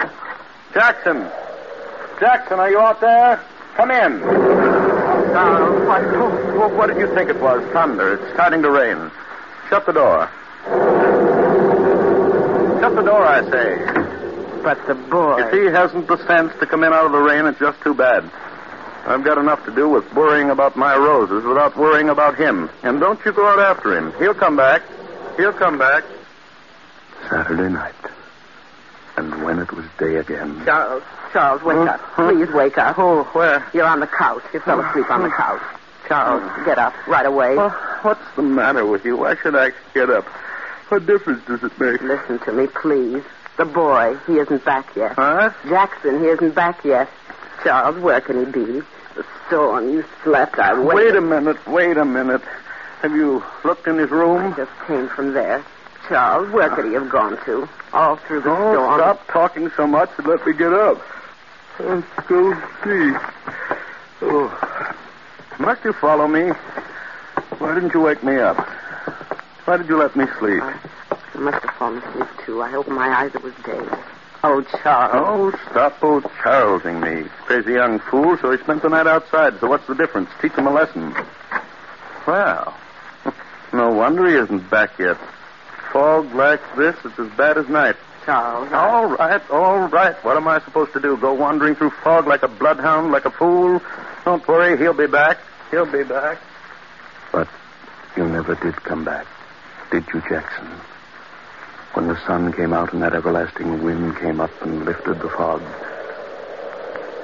Jackson! 0.73 1.29
Jackson, 2.19 2.59
are 2.59 2.69
you 2.69 2.79
out 2.79 3.01
there? 3.01 3.39
Come 3.75 3.91
in. 3.91 4.19
Now, 4.19 5.87
what, 5.87 6.57
what, 6.57 6.73
what 6.73 6.87
did 6.87 6.97
you 6.97 7.13
think 7.15 7.29
it 7.29 7.39
was? 7.39 7.63
Thunder. 7.71 8.15
It's 8.15 8.33
starting 8.33 8.61
to 8.63 8.71
rain. 8.71 9.11
Shut 9.69 9.85
the 9.85 9.93
door. 9.93 10.29
Shut 12.91 13.05
the 13.05 13.09
door, 13.09 13.25
I 13.25 13.41
say. 13.49 14.61
But 14.63 14.85
the 14.85 14.95
boy. 14.95 15.37
If 15.39 15.53
he 15.53 15.65
hasn't 15.67 16.07
the 16.07 16.17
sense 16.27 16.51
to 16.59 16.65
come 16.67 16.83
in 16.83 16.91
out 16.91 17.05
of 17.05 17.13
the 17.13 17.19
rain, 17.19 17.45
it's 17.45 17.57
just 17.57 17.81
too 17.81 17.93
bad. 17.93 18.29
I've 19.05 19.23
got 19.23 19.37
enough 19.37 19.63
to 19.63 19.73
do 19.73 19.87
with 19.87 20.13
worrying 20.13 20.49
about 20.49 20.75
my 20.75 20.97
roses 20.97 21.45
without 21.45 21.77
worrying 21.77 22.09
about 22.09 22.37
him. 22.37 22.69
And 22.83 22.99
don't 22.99 23.23
you 23.23 23.31
go 23.31 23.47
out 23.47 23.59
after 23.59 23.97
him. 23.97 24.11
He'll 24.19 24.33
come 24.33 24.57
back. 24.57 24.81
He'll 25.37 25.53
come 25.53 25.77
back. 25.77 26.03
Saturday 27.29 27.71
night. 27.71 27.95
And 29.15 29.41
when 29.45 29.59
it 29.59 29.71
was 29.71 29.85
day 29.97 30.17
again. 30.17 30.61
Charles, 30.65 31.03
Charles, 31.31 31.63
wake 31.63 31.87
up. 31.87 32.01
Please 32.15 32.49
wake 32.53 32.77
up. 32.77 32.99
Oh, 32.99 33.23
where? 33.31 33.65
You're 33.73 33.87
on 33.87 34.01
the 34.01 34.07
couch. 34.07 34.43
You 34.53 34.59
fell 34.59 34.81
asleep 34.81 35.09
on 35.09 35.23
the 35.23 35.29
couch. 35.29 35.61
Charles, 36.09 36.43
get 36.65 36.77
up 36.77 36.93
right 37.07 37.25
away. 37.25 37.55
Well, 37.55 37.69
what's 38.01 38.35
the 38.35 38.41
matter 38.41 38.85
with 38.85 39.05
you? 39.05 39.15
Why 39.15 39.37
should 39.37 39.55
I 39.55 39.71
get 39.93 40.09
up? 40.09 40.25
What 40.91 41.05
difference 41.05 41.41
does 41.47 41.63
it 41.63 41.71
make? 41.79 42.01
Listen 42.01 42.37
to 42.39 42.51
me, 42.51 42.67
please. 42.67 43.23
The 43.57 43.63
boy, 43.63 44.17
he 44.27 44.33
isn't 44.39 44.65
back 44.65 44.93
yet. 44.93 45.13
Huh? 45.13 45.51
Jackson, 45.69 46.19
he 46.19 46.25
isn't 46.25 46.53
back 46.53 46.83
yet. 46.83 47.07
Charles, 47.63 47.97
where 48.03 48.19
can 48.19 48.45
he 48.45 48.51
be? 48.51 48.81
The 49.15 49.25
storm, 49.47 49.89
you 49.93 50.03
slept. 50.21 50.59
I 50.59 50.73
waited. 50.77 50.95
Wait 50.95 51.15
a 51.15 51.21
minute, 51.21 51.65
wait 51.65 51.95
a 51.95 52.03
minute. 52.03 52.41
Have 53.03 53.15
you 53.15 53.41
looked 53.63 53.87
in 53.87 53.99
his 53.99 54.09
room? 54.11 54.51
I 54.51 54.57
just 54.57 54.71
came 54.85 55.07
from 55.07 55.31
there. 55.33 55.63
Charles, 56.09 56.51
where 56.51 56.69
could 56.69 56.83
he 56.83 56.91
have 56.95 57.09
gone 57.09 57.37
to? 57.45 57.69
All 57.93 58.17
through 58.17 58.41
the 58.41 58.49
Oh, 58.51 58.73
storm. 58.73 58.99
stop 58.99 59.27
talking 59.29 59.71
so 59.77 59.87
much 59.87 60.09
and 60.17 60.27
let 60.27 60.45
me 60.45 60.51
get 60.51 60.73
up. 60.73 61.01
Let's 61.79 62.05
go 62.27 62.53
see. 62.83 63.13
Oh. 64.23 64.97
Must 65.57 65.85
you 65.85 65.93
follow 65.93 66.27
me? 66.27 66.49
Why 67.59 67.75
didn't 67.75 67.93
you 67.93 68.01
wake 68.01 68.23
me 68.25 68.35
up? 68.35 68.57
Why 69.65 69.77
did 69.77 69.87
you 69.89 69.97
let 69.97 70.15
me 70.15 70.25
sleep? 70.39 70.61
I 70.63 71.37
must 71.37 71.63
have 71.63 71.75
fallen 71.75 71.99
asleep, 71.99 72.27
too. 72.45 72.61
I 72.61 72.73
opened 72.75 72.95
my 72.95 73.07
eyes. 73.09 73.33
It 73.35 73.43
was 73.43 73.53
day. 73.63 73.79
Oh, 74.43 74.61
Charles. 74.81 75.53
Oh, 75.53 75.59
stop 75.69 76.03
old 76.03 76.23
Charlesing 76.43 76.99
me. 76.99 77.29
Crazy 77.45 77.73
young 77.73 77.99
fool, 77.99 78.37
so 78.41 78.51
he 78.51 78.57
spent 78.57 78.81
the 78.81 78.89
night 78.89 79.07
outside. 79.07 79.59
So 79.59 79.67
what's 79.67 79.85
the 79.87 79.93
difference? 79.95 80.29
Teach 80.41 80.53
him 80.53 80.65
a 80.67 80.71
lesson. 80.73 81.13
Well, 82.25 82.75
no 83.73 83.89
wonder 83.91 84.27
he 84.27 84.35
isn't 84.35 84.69
back 84.69 84.97
yet. 84.97 85.17
Fog 85.93 86.33
like 86.33 86.61
this, 86.75 86.95
it's 87.05 87.19
as 87.19 87.29
bad 87.37 87.57
as 87.57 87.67
night. 87.69 87.95
Charles. 88.25 88.71
I- 88.71 88.89
All 88.89 89.05
right, 89.07 89.49
all 89.51 89.87
right. 89.89 90.15
What 90.23 90.37
am 90.37 90.47
I 90.47 90.59
supposed 90.61 90.93
to 90.93 90.99
do? 90.99 91.17
Go 91.17 91.33
wandering 91.33 91.75
through 91.75 91.89
fog 92.03 92.27
like 92.27 92.43
a 92.43 92.47
bloodhound, 92.47 93.11
like 93.11 93.25
a 93.25 93.31
fool? 93.31 93.81
Don't 94.25 94.47
worry, 94.47 94.77
he'll 94.77 94.93
be 94.93 95.07
back. 95.07 95.37
He'll 95.69 95.91
be 95.91 96.03
back. 96.03 96.39
But 97.31 97.47
you 98.17 98.27
never 98.27 98.55
did 98.55 98.75
come 98.77 99.03
back, 99.05 99.25
did 99.91 100.05
you, 100.13 100.21
Jackson? 100.29 100.67
When 101.93 102.07
the 102.07 102.17
sun 102.25 102.53
came 102.53 102.71
out 102.73 102.93
and 102.93 103.01
that 103.01 103.13
everlasting 103.13 103.83
wind 103.83 104.17
came 104.17 104.39
up 104.39 104.49
and 104.61 104.85
lifted 104.85 105.19
the 105.19 105.29
fog. 105.29 105.61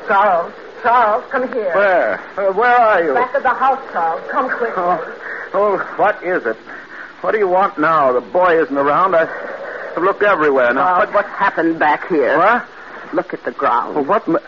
Charles. 0.07 0.53
Charles, 0.83 1.23
come 1.31 1.51
here. 1.51 1.73
Where? 1.73 2.19
Uh, 2.37 2.53
where 2.53 2.75
are 2.75 3.03
you? 3.03 3.13
Back 3.13 3.33
of 3.33 3.43
the 3.43 3.49
house, 3.49 3.81
Charles. 3.91 4.21
Come 4.29 4.49
quick. 4.57 4.73
Oh, 4.75 5.15
oh, 5.53 5.77
what 5.97 6.21
is 6.23 6.45
it? 6.45 6.55
What 7.21 7.31
do 7.31 7.39
you 7.39 7.47
want 7.47 7.79
now? 7.79 8.11
The 8.13 8.21
boy 8.21 8.61
isn't 8.61 8.77
around. 8.77 9.15
I, 9.15 9.23
I've 9.95 10.03
looked 10.03 10.21
everywhere 10.21 10.73
now. 10.73 10.97
Charles, 10.97 11.13
what's 11.13 11.29
happened 11.29 11.79
back 11.79 12.07
here? 12.09 12.37
What? 12.37 12.65
Look 13.13 13.33
at 13.33 13.43
the 13.45 13.51
ground. 13.51 13.95
Well, 13.95 14.05
what? 14.05 14.27
ma- 14.27 14.39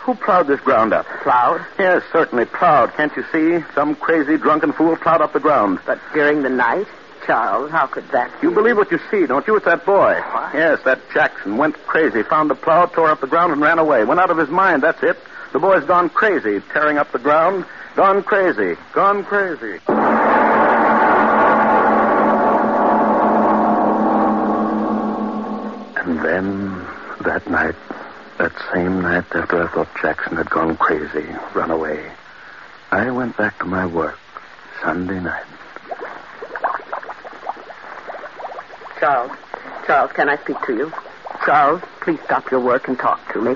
Who 0.00 0.14
plowed 0.14 0.46
this 0.46 0.60
ground 0.60 0.92
up? 0.92 1.04
Plowed? 1.22 1.64
Yes, 1.78 2.02
certainly 2.12 2.44
plowed. 2.46 2.92
Can't 2.94 3.12
you 3.16 3.24
see? 3.32 3.64
Some 3.74 3.94
crazy 3.96 4.36
drunken 4.38 4.72
fool 4.72 4.96
plowed 4.96 5.20
up 5.20 5.32
the 5.32 5.40
ground. 5.40 5.80
But 5.84 5.98
during 6.14 6.42
the 6.42 6.48
night? 6.50 6.86
Charles, 7.26 7.70
how 7.70 7.86
could 7.86 8.08
that 8.12 8.40
be? 8.40 8.46
You 8.46 8.54
believe 8.54 8.76
what 8.76 8.90
you 8.90 8.98
see, 9.10 9.26
don't 9.26 9.46
you? 9.46 9.56
It's 9.56 9.64
that 9.64 9.84
boy. 9.84 10.20
What? 10.20 10.54
Yes, 10.54 10.80
that 10.84 11.00
Jackson 11.12 11.56
went 11.56 11.76
crazy, 11.86 12.22
found 12.22 12.50
the 12.50 12.54
plow, 12.54 12.86
tore 12.86 13.10
up 13.10 13.20
the 13.20 13.26
ground, 13.26 13.52
and 13.52 13.60
ran 13.60 13.78
away. 13.78 14.04
Went 14.04 14.20
out 14.20 14.30
of 14.30 14.36
his 14.36 14.48
mind, 14.50 14.82
that's 14.82 15.02
it. 15.02 15.16
The 15.52 15.58
boy's 15.58 15.84
gone 15.84 16.08
crazy, 16.08 16.60
tearing 16.72 16.98
up 16.98 17.12
the 17.12 17.18
ground. 17.18 17.64
Gone 17.96 18.22
crazy. 18.22 18.76
Gone 18.92 19.24
crazy. 19.24 19.80
And 25.96 26.18
then, 26.18 26.84
that 27.24 27.48
night, 27.48 27.76
that 28.38 28.52
same 28.72 29.00
night 29.00 29.24
after 29.32 29.62
I 29.62 29.68
thought 29.72 29.88
Jackson 30.02 30.36
had 30.36 30.50
gone 30.50 30.76
crazy, 30.76 31.26
run 31.54 31.70
away, 31.70 32.10
I 32.90 33.10
went 33.10 33.36
back 33.36 33.58
to 33.60 33.64
my 33.64 33.86
work 33.86 34.18
Sunday 34.82 35.20
night. 35.20 35.46
Charles. 39.04 39.32
Charles, 39.86 40.12
can 40.12 40.30
I 40.30 40.38
speak 40.38 40.56
to 40.64 40.74
you? 40.74 40.92
Charles, 41.44 41.82
please 42.00 42.18
stop 42.24 42.50
your 42.50 42.60
work 42.60 42.88
and 42.88 42.98
talk 42.98 43.20
to 43.34 43.42
me. 43.42 43.54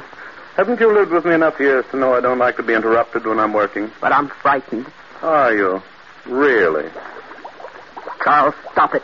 Haven't 0.57 0.79
you 0.79 0.93
lived 0.93 1.11
with 1.11 1.25
me 1.25 1.33
enough 1.33 1.59
years 1.59 1.87
to 1.91 1.97
know 1.97 2.13
I 2.13 2.21
don't 2.21 2.37
like 2.39 2.59
to 2.59 2.63
be 2.63 2.75
interrupted 2.75 3.25
when 3.25 3.41
I'm 3.41 3.55
working? 3.55 3.91
But 3.99 4.13
I'm 4.13 4.29
frightened. 4.29 4.85
Are 5.23 5.55
you? 5.55 5.83
Really? 6.27 6.91
Charles, 8.23 8.55
stop 8.73 8.95
it. 8.95 9.03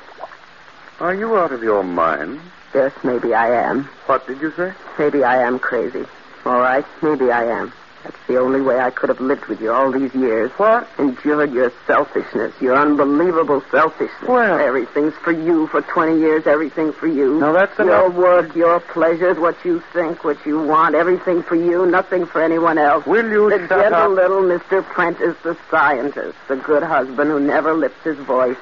Are 1.00 1.14
you 1.14 1.34
out 1.34 1.52
of 1.52 1.62
your 1.62 1.82
mind? 1.82 2.42
Yes, 2.74 2.92
maybe 3.02 3.32
I 3.32 3.70
am. 3.70 3.84
What 4.04 4.26
did 4.26 4.42
you 4.42 4.52
say? 4.54 4.74
Maybe 4.98 5.24
I 5.24 5.46
am 5.46 5.58
crazy. 5.58 6.04
All 6.44 6.58
right, 6.58 6.84
maybe 7.00 7.30
I 7.30 7.44
am. 7.44 7.72
That's 8.04 8.16
the 8.28 8.38
only 8.38 8.60
way 8.60 8.78
I 8.78 8.90
could 8.90 9.08
have 9.08 9.20
lived 9.20 9.46
with 9.46 9.60
you 9.62 9.72
all 9.72 9.90
these 9.90 10.14
years. 10.14 10.50
What? 10.58 10.86
Endured 10.98 11.52
your 11.54 11.72
selfishness, 11.86 12.52
your 12.60 12.76
unbelievable 12.76 13.62
selfishness. 13.70 14.28
Well- 14.28 14.60
Everything's 14.60 15.14
for 15.14 15.32
you 15.32 15.66
for 15.68 15.80
20 15.80 16.18
years, 16.18 16.46
everything 16.46 16.92
for 16.92 17.06
you. 17.06 17.38
No, 17.40 17.52
that's 17.54 17.78
enough. 17.78 17.88
Your 17.88 18.10
work, 18.10 18.54
your 18.54 18.80
pleasures, 18.80 19.38
what 19.38 19.56
you 19.64 19.82
think, 19.94 20.22
what 20.22 20.36
you 20.44 20.58
want, 20.62 20.94
everything 20.94 21.42
for 21.42 21.54
you, 21.56 21.86
nothing 21.86 22.26
for 22.26 22.42
anyone 22.42 22.76
else. 22.76 23.06
Will 23.06 23.26
you 23.28 23.48
The 23.50 23.58
shut 23.68 23.68
gentle 23.90 23.94
up? 23.94 24.10
little 24.10 24.42
Mr. 24.42 24.82
Prentice, 24.84 25.36
the 25.42 25.56
scientist, 25.70 26.36
the 26.48 26.56
good 26.56 26.82
husband 26.82 27.30
who 27.30 27.40
never 27.40 27.72
lifts 27.72 28.02
his 28.04 28.18
voice. 28.18 28.56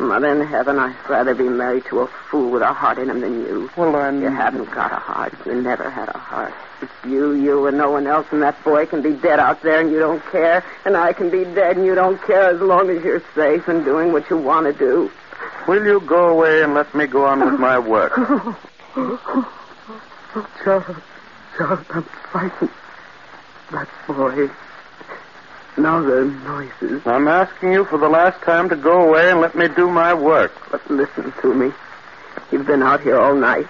Mother 0.00 0.28
in 0.28 0.46
heaven, 0.46 0.78
I'd 0.78 0.96
rather 1.08 1.34
be 1.34 1.48
married 1.48 1.84
to 1.86 2.00
a 2.00 2.06
fool 2.06 2.50
with 2.50 2.62
a 2.62 2.72
heart 2.72 2.98
in 2.98 3.10
him 3.10 3.20
than 3.20 3.42
you. 3.42 3.70
Well, 3.76 3.92
then. 3.92 4.22
You 4.22 4.30
haven't 4.30 4.70
got 4.70 4.92
a 4.92 4.96
heart. 4.96 5.34
You 5.44 5.60
never 5.60 5.90
had 5.90 6.08
a 6.08 6.18
heart. 6.18 6.54
It's 6.80 6.90
you, 7.04 7.32
you, 7.32 7.66
and 7.66 7.76
no 7.76 7.90
one 7.90 8.06
else, 8.06 8.26
and 8.30 8.42
that 8.42 8.64
boy 8.64 8.86
can 8.86 9.02
be 9.02 9.12
dead 9.12 9.38
out 9.38 9.62
there 9.62 9.80
and 9.80 9.90
you 9.90 9.98
don't 9.98 10.24
care, 10.32 10.64
and 10.86 10.96
I 10.96 11.12
can 11.12 11.28
be 11.28 11.44
dead 11.44 11.76
and 11.76 11.84
you 11.84 11.94
don't 11.94 12.20
care 12.22 12.48
as 12.50 12.60
long 12.60 12.88
as 12.88 13.04
you're 13.04 13.22
safe 13.34 13.68
and 13.68 13.84
doing 13.84 14.12
what 14.12 14.30
you 14.30 14.38
want 14.38 14.66
to 14.66 14.72
do. 14.72 15.10
Will 15.68 15.84
you 15.84 16.00
go 16.00 16.30
away 16.30 16.62
and 16.62 16.72
let 16.72 16.94
me 16.94 17.06
go 17.06 17.26
on 17.26 17.40
with 17.44 17.60
my 17.60 17.78
work? 17.78 18.14
Charles, 20.64 20.96
Charles, 21.56 21.86
I'm 21.90 22.02
frightened. 22.02 22.70
That 23.70 23.88
boy. 24.06 24.48
Now 25.76 26.00
the 26.00 26.24
noises. 26.24 27.02
I'm 27.06 27.28
asking 27.28 27.72
you 27.72 27.84
for 27.84 27.98
the 27.98 28.08
last 28.08 28.42
time 28.42 28.68
to 28.68 28.76
go 28.76 29.08
away 29.08 29.30
and 29.30 29.40
let 29.40 29.54
me 29.54 29.68
do 29.68 29.88
my 29.90 30.12
work. 30.12 30.52
But 30.70 30.88
listen 30.90 31.32
to 31.42 31.54
me. 31.54 31.72
You've 32.50 32.66
been 32.66 32.82
out 32.82 33.00
here 33.00 33.18
all 33.18 33.34
night. 33.34 33.68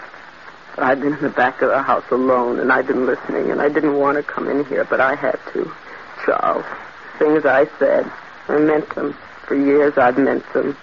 I've 0.78 1.00
been 1.00 1.12
in 1.12 1.22
the 1.22 1.28
back 1.28 1.60
of 1.60 1.68
the 1.68 1.82
house 1.82 2.04
alone, 2.10 2.58
and 2.58 2.72
I've 2.72 2.86
been 2.86 3.04
listening, 3.04 3.50
and 3.50 3.60
I 3.60 3.68
didn't 3.68 3.96
want 3.96 4.16
to 4.16 4.22
come 4.22 4.48
in 4.48 4.64
here, 4.64 4.84
but 4.84 5.00
I 5.00 5.14
had 5.14 5.38
to. 5.52 5.70
Charles, 6.24 6.64
things 7.18 7.44
I 7.44 7.66
said, 7.78 8.10
I 8.48 8.58
meant 8.58 8.94
them. 8.94 9.14
For 9.46 9.54
years 9.54 9.98
I've 9.98 10.16
meant 10.16 10.44
them. 10.52 10.76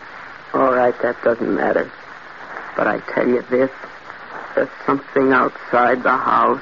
All 0.54 0.74
right, 0.74 0.94
that 1.02 1.22
doesn't 1.24 1.54
matter. 1.54 1.92
But 2.76 2.88
I 2.88 3.00
tell 3.14 3.28
you 3.28 3.42
this. 3.50 3.72
There's 4.56 4.70
something 4.86 5.34
outside 5.34 6.04
the 6.04 6.18
house. 6.18 6.62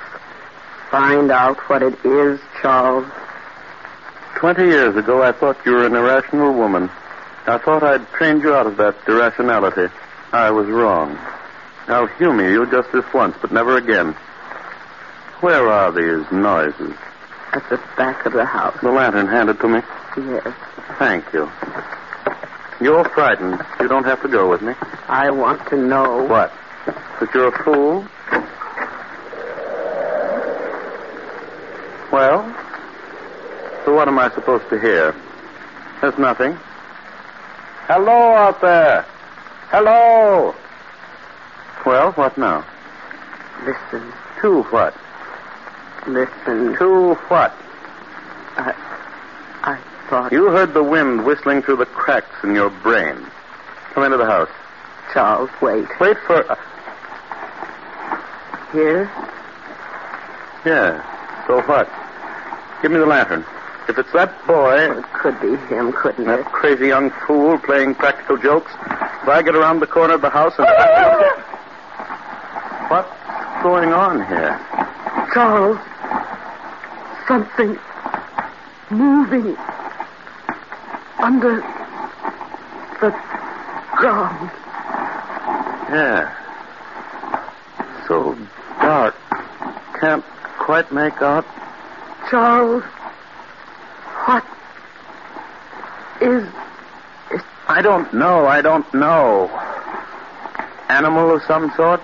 Find 0.92 1.32
out 1.32 1.58
what 1.70 1.84
it 1.84 2.06
is, 2.06 2.40
Charles. 2.62 3.06
Twenty 4.36 4.66
years 4.66 4.96
ago, 4.96 5.24
I 5.24 5.32
thought 5.32 5.58
you 5.66 5.72
were 5.72 5.86
an 5.86 5.96
irrational 5.96 6.54
woman. 6.54 6.90
I 7.48 7.58
thought 7.58 7.84
I'd 7.84 8.08
trained 8.10 8.44
you 8.44 8.54
out 8.54 8.68
of 8.68 8.78
that 8.78 8.96
irrationality. 9.08 9.94
I 10.32 10.52
was 10.52 10.68
wrong. 10.68 11.18
I'll 11.88 12.08
humor 12.08 12.50
you 12.50 12.70
just 12.70 12.92
this 12.92 13.06
once, 13.14 13.36
but 13.42 13.52
never 13.52 13.78
again. 13.78 14.14
Where 15.42 15.70
are 15.70 15.92
these 15.92 16.30
noises? 16.32 16.94
At 17.54 17.70
the 17.70 17.78
back 17.96 18.26
of 18.26 18.34
the 18.34 18.46
house. 18.46 18.78
The 18.82 18.92
lantern 18.92 19.28
handed 19.28 19.60
to 19.62 19.68
me. 19.68 19.82
Yes. 20.18 20.54
Thank 21.00 21.32
you. 21.34 21.50
You're 22.82 23.06
frightened. 23.06 23.64
You 23.80 23.88
don't 23.88 24.04
have 24.06 24.22
to 24.24 24.28
go 24.28 24.50
with 24.50 24.62
me. 24.62 24.74
I 25.08 25.30
want 25.32 25.66
to 25.70 25.78
know. 25.78 26.24
What? 26.26 26.52
That 26.86 27.30
you're 27.34 27.48
a 27.48 27.64
fool? 27.64 28.06
Well? 32.12 32.65
So 33.86 33.94
what 33.94 34.08
am 34.08 34.18
I 34.18 34.32
supposed 34.34 34.68
to 34.70 34.80
hear? 34.80 35.16
There's 36.02 36.18
nothing. 36.18 36.58
Hello 37.86 38.34
out 38.34 38.60
there. 38.60 39.06
Hello. 39.70 40.56
Well, 41.86 42.12
what 42.14 42.36
now? 42.36 42.66
Listen. 43.64 44.12
To 44.42 44.64
what? 44.64 44.96
Listen. 46.08 46.76
To 46.80 47.14
what? 47.28 47.56
I. 48.58 48.74
I 49.62 49.80
thought. 50.10 50.32
You 50.32 50.48
heard 50.48 50.74
the 50.74 50.82
wind 50.84 51.24
whistling 51.24 51.62
through 51.62 51.78
the 51.78 51.86
cracks 51.86 52.44
in 52.44 52.56
your 52.56 52.72
brain. 52.72 53.18
Come 53.94 54.04
into 54.04 54.18
the 54.18 54.26
house. 54.26 54.50
Charles, 55.14 55.52
wait. 55.62 55.88
Wait 56.00 56.18
for. 56.26 56.44
Uh, 56.52 56.56
Here? 58.72 59.12
yeah. 60.66 61.46
So 61.46 61.62
what? 61.62 61.88
Give 62.82 62.92
me 62.92 62.98
the 62.98 63.06
lantern. 63.06 63.46
If 63.88 64.00
it's 64.00 64.12
that 64.14 64.46
boy, 64.48 64.98
It 64.98 65.04
could 65.14 65.40
be 65.40 65.56
him, 65.68 65.94
couldn't 65.94 66.26
that 66.26 66.40
it? 66.40 66.44
That 66.44 66.52
crazy 66.52 66.88
young 66.88 67.12
fool 67.28 67.60
playing 67.60 67.96
practical 67.96 68.38
jokes, 68.38 68.72
if 68.74 69.30
I 69.30 69.42
get 69.44 69.56
around 69.56 69.80
the 69.80 69.88
corner 69.88 70.16
of 70.16 70.22
the 70.22 70.30
house 70.30 70.54
and. 70.58 70.68
What's 72.90 73.10
going 73.64 73.94
on 73.94 74.26
here? 74.28 74.60
Charles. 75.34 75.78
Something 77.28 77.78
moving 78.90 79.58
under 81.20 81.62
the 83.02 83.10
ground. 83.98 84.52
Yeah. 85.90 86.34
So 88.08 88.38
dark. 88.80 89.16
Can't 90.00 90.24
quite 90.60 90.92
make 90.92 91.22
out. 91.22 91.46
Charles. 92.30 92.84
What 94.26 94.44
is 96.22 96.48
I 97.68 97.82
don't 97.82 98.14
know. 98.14 98.46
I 98.46 98.62
don't 98.62 98.92
know. 98.94 99.50
Animal 100.90 101.36
of 101.36 101.42
some 101.44 101.72
sort? 101.76 102.02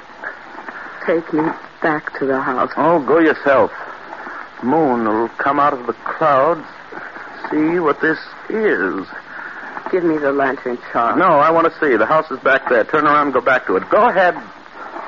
take 1.05 1.33
me 1.33 1.43
back 1.81 2.17
to 2.19 2.25
the 2.25 2.39
house? 2.39 2.71
Oh, 2.77 3.03
go 3.05 3.19
yourself. 3.19 3.71
Moon 4.63 5.05
will 5.05 5.29
come 5.29 5.59
out 5.59 5.73
of 5.73 5.87
the 5.87 5.93
clouds. 5.93 6.65
See 7.49 7.79
what 7.79 7.99
this 8.01 8.19
is. 8.49 9.07
Give 9.91 10.03
me 10.03 10.17
the 10.17 10.31
lantern, 10.31 10.77
Charles. 10.91 11.19
No, 11.19 11.25
I 11.25 11.51
want 11.51 11.71
to 11.71 11.79
see. 11.79 11.97
The 11.97 12.05
house 12.05 12.29
is 12.31 12.39
back 12.39 12.69
there. 12.69 12.83
Turn 12.83 13.05
around 13.05 13.27
and 13.27 13.33
go 13.33 13.41
back 13.41 13.65
to 13.67 13.75
it. 13.75 13.89
Go 13.89 14.07
ahead. 14.07 14.35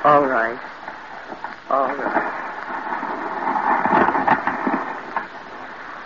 All 0.03 0.25
right. 0.25 0.59
All 1.69 1.87
right. 1.87 2.39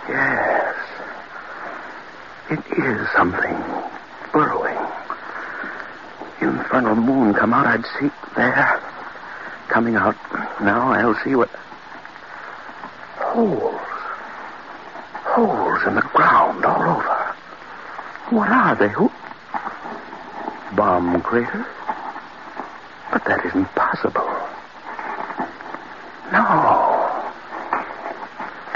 Yes. 0.08 0.76
It 2.50 2.78
is 2.78 3.08
something 3.16 3.56
burrowing. 4.32 4.78
Infernal 6.78 7.02
moon 7.02 7.34
come 7.34 7.52
out, 7.52 7.66
I'd 7.66 7.84
see 7.98 8.08
there. 8.36 8.80
Coming 9.66 9.96
out. 9.96 10.14
Now 10.62 10.92
I'll 10.92 11.18
see 11.24 11.34
what. 11.34 11.50
Holes. 13.16 13.80
Holes 15.34 15.80
in 15.88 15.96
the 15.96 16.02
ground 16.14 16.64
all 16.64 16.80
over. 16.80 17.34
What 18.30 18.48
are 18.50 18.76
they? 18.76 18.90
Who? 18.90 19.10
Bomb 20.76 21.20
craters? 21.22 21.66
But 23.10 23.24
that 23.24 23.44
isn't 23.44 23.74
possible. 23.74 24.30
No. 26.30 26.44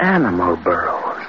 Animal 0.01 0.57
burrows. 0.57 1.25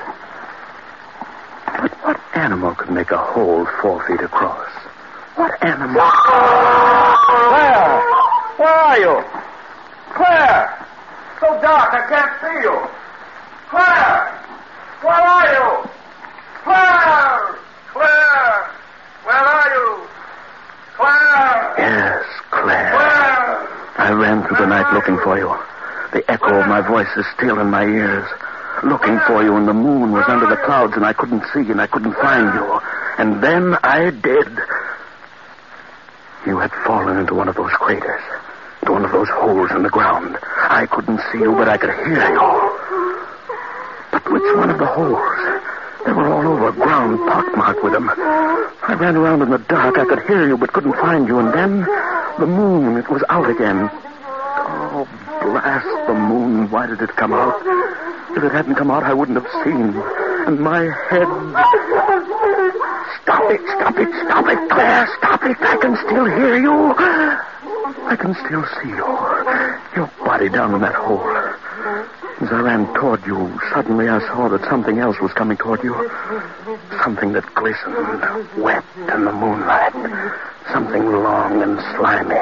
But 1.68 1.92
what 2.04 2.20
animal 2.34 2.74
could 2.74 2.90
make 2.90 3.12
a 3.12 3.18
hole 3.18 3.68
four 3.80 4.04
feet 4.08 4.22
across? 4.22 4.72
Animal? 5.64 5.96
Claire! 7.24 8.04
Where 8.60 8.78
are 8.84 9.00
you? 9.00 9.24
Claire! 10.12 10.68
So 11.40 11.48
dark, 11.62 11.94
I 11.94 12.04
can't 12.12 12.36
see 12.44 12.58
you. 12.68 12.76
Claire! 13.72 14.44
Where 15.08 15.24
are 15.24 15.48
you? 15.56 15.90
Claire! 16.68 17.56
Claire! 17.96 18.60
Where 19.24 19.46
are 19.56 19.70
you? 19.72 20.08
Claire! 20.98 21.76
Yes, 21.80 22.26
Claire. 22.52 22.92
Claire! 22.92 23.68
I 24.04 24.12
ran 24.12 24.46
through 24.46 24.58
the 24.58 24.68
night 24.68 24.94
looking 24.94 25.18
for 25.24 25.38
you. 25.38 25.48
The 26.12 26.30
echo 26.30 26.60
of 26.60 26.68
my 26.68 26.82
voice 26.82 27.08
is 27.16 27.26
still 27.38 27.60
in 27.60 27.70
my 27.70 27.86
ears. 27.86 28.28
Looking 28.84 29.18
for 29.26 29.42
you, 29.44 29.56
and 29.56 29.66
the 29.66 29.74
moon 29.74 30.12
was 30.12 30.26
under 30.28 30.46
the 30.46 30.58
clouds, 30.58 30.94
and 30.98 31.06
I 31.06 31.14
couldn't 31.14 31.46
see, 31.54 31.72
and 31.72 31.80
I 31.80 31.88
couldn't 31.88 32.16
find 32.16 32.54
you. 32.54 32.80
And 33.18 33.42
then 33.42 33.78
I 33.82 34.10
did. 34.10 34.60
You 36.46 36.60
had 36.60 36.72
fallen 36.86 37.18
into 37.18 37.36
one 37.36 37.48
of 37.48 37.56
those 37.56 37.72
craters, 37.72 38.22
into 38.82 38.92
one 38.92 39.06
of 39.06 39.12
those 39.12 39.30
holes 39.30 39.72
in 39.72 39.84
the 39.84 39.90
ground. 39.90 40.38
I 40.44 40.86
couldn't 40.86 41.22
see 41.32 41.40
you, 41.40 41.54
but 41.54 41.70
I 41.70 41.78
could 41.78 41.92
hear 41.92 42.20
you. 42.34 42.74
But 44.12 44.30
which 44.32 44.56
one 44.56 44.70
of 44.70 44.78
the 44.78 44.86
holes? 44.86 45.62
They 46.06 46.12
were 46.12 46.28
all 46.28 46.46
over, 46.46 46.72
ground 46.74 47.20
pockmarked 47.20 47.82
with 47.82 47.94
them. 47.94 48.10
I 48.10 48.96
ran 49.00 49.16
around 49.16 49.42
in 49.42 49.52
the 49.52 49.58
dark. 49.58 49.98
I 49.98 50.04
could 50.04 50.28
hear 50.28 50.46
you, 50.46 50.58
but 50.58 50.74
couldn't 50.74 50.94
find 50.94 51.30
you. 51.30 51.40
And 51.40 51.54
then 51.54 51.80
the 52.38 52.46
moon, 52.46 52.98
it 52.98 53.10
was 53.10 53.24
out 53.30 53.50
again. 53.50 53.90
Oh, 53.94 55.08
blast 55.42 56.08
the 56.08 56.14
moon. 56.14 56.70
Why 56.70 56.88
did 56.88 57.02
it 57.02 57.16
come 57.16 57.32
out? 57.32 57.56
If 58.36 58.44
it 58.44 58.52
hadn't 58.52 58.76
come 58.76 58.92
out, 58.92 59.04
I 59.04 59.14
wouldn't 59.14 59.42
have 59.42 59.64
seen. 59.64 59.96
And 60.46 60.60
my 60.60 60.92
head. 61.10 62.53
Stop 63.44 63.52
it, 63.52 63.62
stop 63.76 64.00
it, 64.00 64.10
stop 64.24 64.48
it, 64.48 64.70
Claire, 64.70 65.08
stop 65.18 65.44
it. 65.44 65.58
I 65.60 65.76
can 65.76 65.98
still 65.98 66.24
hear 66.24 66.56
you. 66.62 66.96
I 68.08 68.16
can 68.16 68.34
still 68.36 68.64
see 68.80 68.88
you. 68.88 69.04
Your 69.98 70.10
body 70.24 70.48
down 70.48 70.74
in 70.74 70.80
that 70.80 70.96
hole. 70.96 71.28
As 72.40 72.50
I 72.54 72.62
ran 72.62 72.94
toward 72.94 73.26
you, 73.28 73.60
suddenly 73.74 74.08
I 74.08 74.20
saw 74.20 74.48
that 74.48 74.64
something 74.70 75.00
else 75.00 75.20
was 75.20 75.34
coming 75.34 75.58
toward 75.58 75.84
you. 75.84 75.94
Something 77.04 77.34
that 77.34 77.44
glistened, 77.54 78.64
wet 78.64 78.86
in 79.14 79.26
the 79.26 79.34
moonlight. 79.34 79.92
Something 80.72 81.06
long 81.06 81.62
and 81.62 81.82
slimy. 81.98 82.36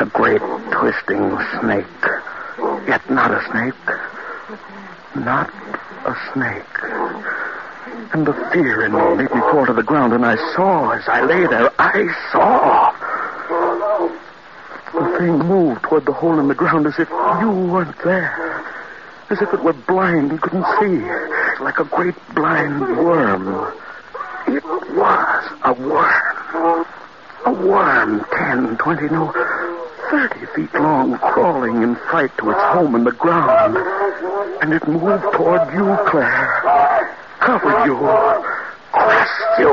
A 0.00 0.06
great 0.12 0.42
twisting 0.72 1.38
snake. 1.60 1.86
Yet 2.88 3.08
not 3.08 3.30
a 3.30 3.40
snake. 3.48 3.84
Not 5.14 5.50
a 6.04 6.16
snake. 6.32 6.81
And 8.12 8.26
the 8.26 8.34
fear 8.52 8.84
in 8.84 8.92
me 8.92 9.22
made 9.22 9.34
me 9.34 9.40
fall 9.40 9.64
to 9.64 9.72
the 9.72 9.82
ground, 9.82 10.12
and 10.12 10.24
I 10.24 10.36
saw 10.54 10.90
as 10.90 11.08
I 11.08 11.22
lay 11.24 11.46
there, 11.46 11.72
I 11.78 12.06
saw. 12.30 12.92
The 14.92 15.18
thing 15.18 15.38
moved 15.38 15.82
toward 15.84 16.04
the 16.04 16.12
hole 16.12 16.38
in 16.38 16.48
the 16.48 16.54
ground 16.54 16.86
as 16.86 16.98
if 16.98 17.08
you 17.08 17.50
weren't 17.50 17.96
there. 18.04 18.62
As 19.30 19.40
if 19.40 19.54
it 19.54 19.62
were 19.64 19.72
blind 19.72 20.30
and 20.30 20.42
couldn't 20.42 20.66
see. 20.78 21.00
Like 21.64 21.78
a 21.78 21.84
great 21.84 22.14
blind 22.34 22.80
worm. 22.98 23.72
It 24.46 24.62
was 24.64 25.44
a 25.64 25.72
worm. 25.72 26.86
A 27.46 27.52
worm, 27.52 28.24
ten, 28.36 28.76
twenty, 28.76 29.08
no, 29.08 29.32
thirty 30.10 30.44
feet 30.54 30.74
long, 30.74 31.16
crawling 31.18 31.82
in 31.82 31.96
fright 32.10 32.36
to 32.38 32.50
its 32.50 32.60
home 32.60 32.94
in 32.94 33.04
the 33.04 33.12
ground. 33.12 33.78
And 34.60 34.74
it 34.74 34.86
moved 34.86 35.24
toward 35.32 35.72
you, 35.72 35.96
Claire. 36.06 36.41
Covered 37.52 37.84
you. 37.84 37.96
Crushed 38.92 39.58
you. 39.58 39.68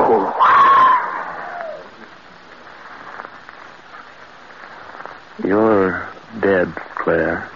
You're 5.48 6.06
dead, 6.40 6.74
Claire. 6.96 7.48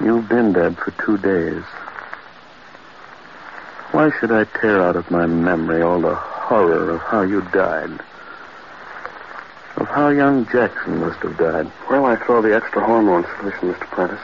You've 0.00 0.28
been 0.28 0.52
dead 0.52 0.78
for 0.78 0.92
two 1.04 1.18
days. 1.18 1.64
Why 3.90 4.12
should 4.20 4.30
I 4.30 4.44
tear 4.44 4.80
out 4.80 4.94
of 4.94 5.10
my 5.10 5.26
memory 5.26 5.82
all 5.82 6.00
the 6.00 6.14
horror 6.14 6.90
of 6.90 7.00
how 7.00 7.22
you 7.22 7.40
died? 7.52 7.90
Of 9.78 9.88
how 9.88 10.10
young 10.10 10.46
Jackson 10.46 11.00
must 11.00 11.18
have 11.22 11.36
died? 11.36 11.66
Where'll 11.88 12.06
I 12.06 12.14
throw 12.24 12.40
the 12.40 12.54
extra 12.54 12.86
hormone 12.86 13.26
solution, 13.36 13.74
Mr. 13.74 13.90
Prentice? 13.90 14.20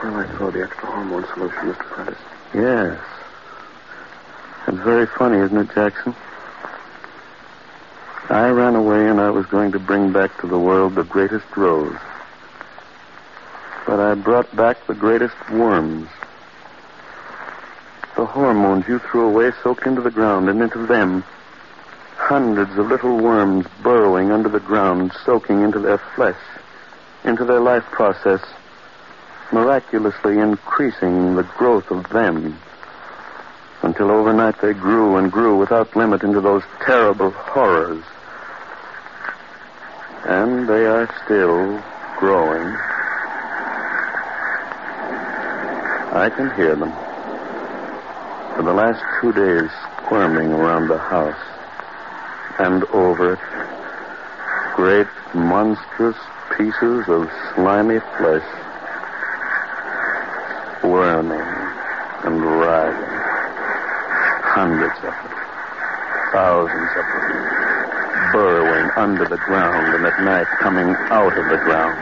I 0.00 0.36
throw 0.36 0.50
the 0.50 0.62
extra 0.62 0.86
hormone 0.86 1.26
solution, 1.34 1.58
Mr. 1.58 1.78
Prentice? 1.78 2.18
Yes. 2.54 3.00
It's 4.68 4.78
very 4.78 5.06
funny, 5.06 5.38
isn't 5.38 5.56
it, 5.56 5.74
Jackson? 5.74 6.14
I 8.28 8.48
ran 8.50 8.76
away 8.76 9.08
and 9.08 9.20
I 9.20 9.30
was 9.30 9.46
going 9.46 9.72
to 9.72 9.78
bring 9.78 10.12
back 10.12 10.38
to 10.40 10.46
the 10.46 10.58
world 10.58 10.94
the 10.94 11.02
greatest 11.02 11.46
rose. 11.56 11.96
But 13.86 13.98
I 13.98 14.14
brought 14.14 14.54
back 14.54 14.86
the 14.86 14.94
greatest 14.94 15.34
worms. 15.50 16.08
The 18.16 18.26
hormones 18.26 18.86
you 18.86 18.98
threw 18.98 19.26
away 19.26 19.50
soaked 19.62 19.86
into 19.86 20.02
the 20.02 20.10
ground, 20.10 20.48
and 20.48 20.60
into 20.60 20.86
them, 20.86 21.24
hundreds 22.16 22.76
of 22.76 22.88
little 22.88 23.16
worms 23.16 23.66
burrowing 23.82 24.30
under 24.30 24.48
the 24.48 24.60
ground, 24.60 25.12
soaking 25.24 25.62
into 25.62 25.78
their 25.78 25.98
flesh, 26.14 26.40
into 27.24 27.44
their 27.44 27.60
life 27.60 27.84
process, 27.84 28.40
miraculously 29.52 30.38
increasing 30.38 31.36
the 31.36 31.42
growth 31.42 31.90
of 31.90 32.08
them 32.10 32.58
until 33.82 34.10
overnight 34.10 34.60
they 34.60 34.72
grew 34.72 35.16
and 35.16 35.30
grew 35.30 35.56
without 35.56 35.94
limit 35.96 36.22
into 36.22 36.40
those 36.40 36.62
terrible 36.84 37.30
horrors. 37.30 38.04
And 40.24 40.68
they 40.68 40.84
are 40.84 41.08
still 41.24 41.82
growing. 42.18 42.76
I 46.10 46.30
can 46.30 46.50
hear 46.56 46.74
them. 46.74 46.92
For 48.56 48.62
the 48.64 48.72
last 48.72 49.00
two 49.20 49.32
days, 49.32 49.70
squirming 50.04 50.52
around 50.52 50.88
the 50.88 50.98
house 50.98 51.38
and 52.58 52.82
over 52.86 53.34
it, 53.34 53.38
great 54.74 55.06
monstrous 55.34 56.16
pieces 56.56 57.08
of 57.08 57.30
slimy 57.54 58.00
flesh, 58.16 58.42
worming 60.82 61.38
and 62.24 62.42
writhing. 62.42 63.14
Hundreds 64.58 64.96
of 64.96 65.14
them, 65.14 65.34
thousands 66.32 66.90
of 66.96 67.04
them, 67.04 68.32
burrowing 68.32 68.90
under 68.96 69.24
the 69.24 69.38
ground 69.46 69.94
and 69.94 70.04
at 70.06 70.18
night 70.20 70.46
coming 70.60 70.88
out 71.10 71.36
of 71.36 71.48
the 71.48 71.58
ground. 71.64 71.98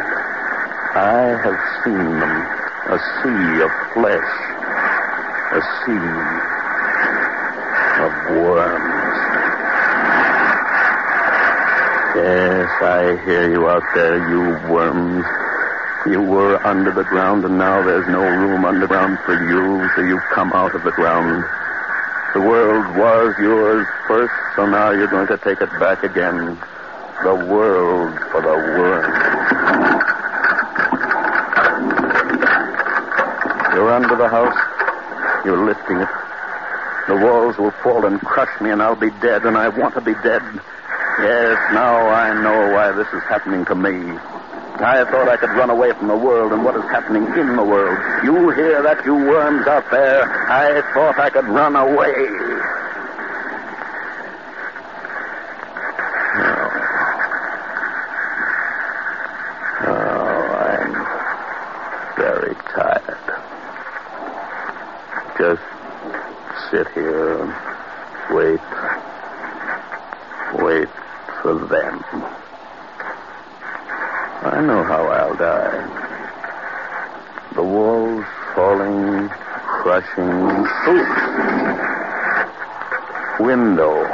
I 0.97 1.37
have 1.45 1.61
seen 1.85 2.19
them 2.21 2.35
a 2.89 2.99
sea 2.99 3.63
of 3.63 3.71
flesh. 3.95 4.33
A 5.53 5.61
sea 5.85 6.47
of 8.03 8.13
worms. 8.43 9.17
Yes, 12.17 12.69
I 12.81 13.21
hear 13.25 13.51
you 13.51 13.69
out 13.69 13.83
there, 13.95 14.17
you 14.29 14.41
worms. 14.73 15.25
You 16.07 16.23
were 16.23 16.59
under 16.67 16.93
the 16.93 17.05
ground, 17.05 17.45
and 17.45 17.59
now 17.59 17.83
there's 17.85 18.07
no 18.09 18.23
room 18.23 18.65
underground 18.65 19.19
for 19.27 19.35
you, 19.35 19.89
so 19.95 20.03
you've 20.03 20.29
come 20.35 20.53
out 20.53 20.75
of 20.75 20.83
the 20.85 20.93
ground. 20.93 21.45
The 22.35 22.41
world 22.41 22.97
was 22.97 23.35
yours 23.39 23.87
first, 24.07 24.33
so 24.57 24.67
now 24.67 24.91
you're 24.91 25.09
going 25.09 25.27
to 25.29 25.39
take 25.39 25.61
it 25.61 25.71
back 25.79 26.03
again. 26.03 26.59
The 27.23 27.35
world 27.51 28.19
for 28.31 28.41
the 28.43 28.49
worms. 28.49 29.17
You're 33.75 33.93
under 33.93 34.17
the 34.17 34.29
house. 34.29 34.57
You're 35.45 35.65
lifting 35.65 35.97
it. 35.99 36.09
The 37.09 37.17
walls 37.17 37.57
will 37.59 37.71
fall 37.83 38.05
and 38.05 38.21
crush 38.21 38.61
me, 38.61 38.71
and 38.71 38.83
I'll 38.83 38.97
be 38.97 39.11
dead, 39.23 39.47
and 39.47 39.57
I 39.57 39.69
want 39.69 39.95
to 39.95 40.01
be 40.01 40.15
dead. 40.23 40.43
Yes, 41.19 41.57
now 41.73 42.09
I 42.09 42.35
know 42.43 42.75
why 42.75 42.93
this 42.93 43.09
is 43.13 43.23
happening 43.29 43.65
to 43.67 43.75
me. 43.75 44.19
I 44.79 45.05
thought 45.11 45.29
I 45.29 45.37
could 45.39 45.51
run 45.51 45.71
away 45.71 45.93
from 45.93 46.09
the 46.09 46.17
world 46.17 46.53
and 46.53 46.63
what 46.63 46.77
is 46.77 46.83
happening 46.91 47.25
in 47.25 47.57
the 47.57 47.65
world. 47.65 47.99
You 48.25 48.51
hear 48.51 48.83
that, 48.83 49.03
you 49.07 49.15
worms 49.15 49.67
out 49.67 49.91
there? 49.91 50.29
I 50.51 50.83
thought 50.93 51.19
I 51.19 51.31
could 51.31 51.47
run 51.47 51.77
away. 51.77 52.15
Oh. 56.37 56.71
Oh, 59.89 60.53
I'm 60.69 60.93
very 62.19 62.55
tired. 62.75 63.27
Just 65.39 65.63
sit 66.71 66.89
here 66.93 67.39
and 67.41 67.51
wait. 68.37 68.61
Wait 70.63 70.89
for 71.41 71.55
them. 71.55 72.05
I 74.43 74.61
know 74.61 74.85
how 74.85 75.07
I'll 75.07 75.35
die. 75.35 75.83
The 77.55 77.63
walls 77.63 78.25
falling, 78.55 79.29
crushing. 79.29 80.67
Ooh. 80.89 81.07
Window. 83.45 84.07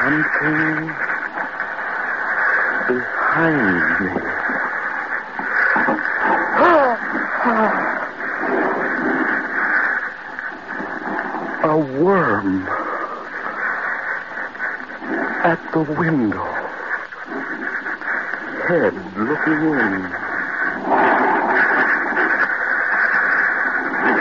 Something 0.00 0.90
behind 2.88 4.00
me. 4.00 4.10
A 11.64 11.76
worm 12.00 12.66
at 15.44 15.60
the 15.84 15.92
window. 15.92 16.44
Head 18.66 18.94
looking 19.16 19.62
in. 19.78 20.28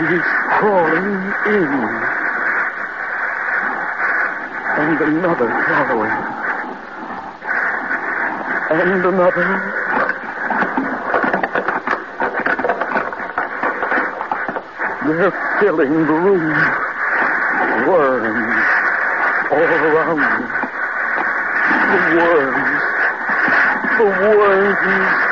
He's 0.07 0.27
crawling 0.59 1.09
in. 1.47 1.71
And 4.77 5.01
another 5.01 5.49
following. 5.67 6.17
And 8.69 9.05
another. 9.05 9.47
They're 15.07 15.59
filling 15.59 15.93
the 16.05 16.13
room. 16.13 16.47
Worms 17.87 18.77
all 19.51 19.59
around. 19.59 20.56
The 21.87 22.17
worms. 22.17 22.81
The 23.97 24.05
worms. 24.05 25.26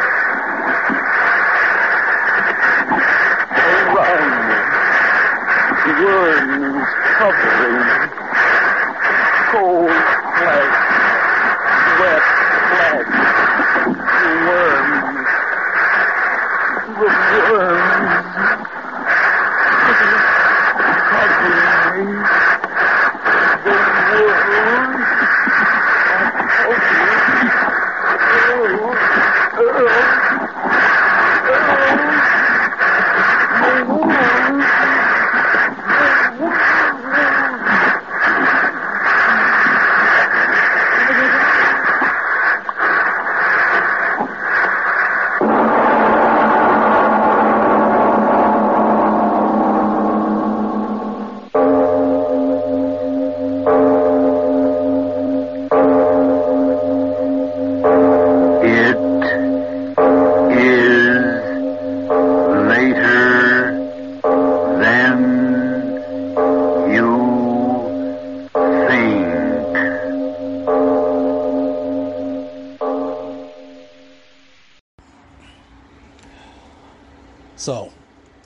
So, 77.65 77.91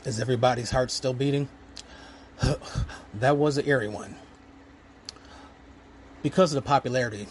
is 0.06 0.22
everybody's 0.22 0.72
heart 0.72 0.92
still 0.92 1.14
beating? 1.14 1.50
that 3.16 3.36
was 3.36 3.58
an 3.58 3.68
eerie 3.68 3.90
one. 3.90 4.16
Because 6.24 6.54
of 6.54 6.56
the 6.56 6.66
popularity 6.66 7.28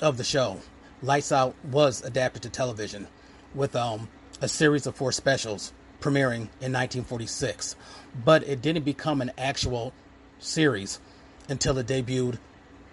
of 0.00 0.16
the 0.16 0.24
show, 0.24 0.60
Lights 1.02 1.30
Out 1.30 1.54
was 1.64 2.00
adapted 2.00 2.40
to 2.44 2.48
television 2.48 3.08
with 3.54 3.76
um, 3.76 4.08
a 4.40 4.48
series 4.48 4.86
of 4.86 4.96
four 4.96 5.12
specials 5.12 5.74
premiering 6.00 6.48
in 6.62 6.72
1946, 6.72 7.76
but 8.24 8.42
it 8.48 8.62
didn't 8.62 8.84
become 8.86 9.20
an 9.20 9.32
actual 9.36 9.92
series 10.38 10.98
until 11.46 11.76
it 11.76 11.88
debuted 11.88 12.38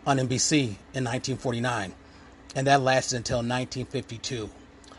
on 0.06 0.18
NBC 0.18 0.76
in 0.94 1.06
1949, 1.06 1.94
and 2.54 2.68
that 2.68 2.82
lasted 2.82 3.16
until 3.16 3.38
1952. 3.38 4.50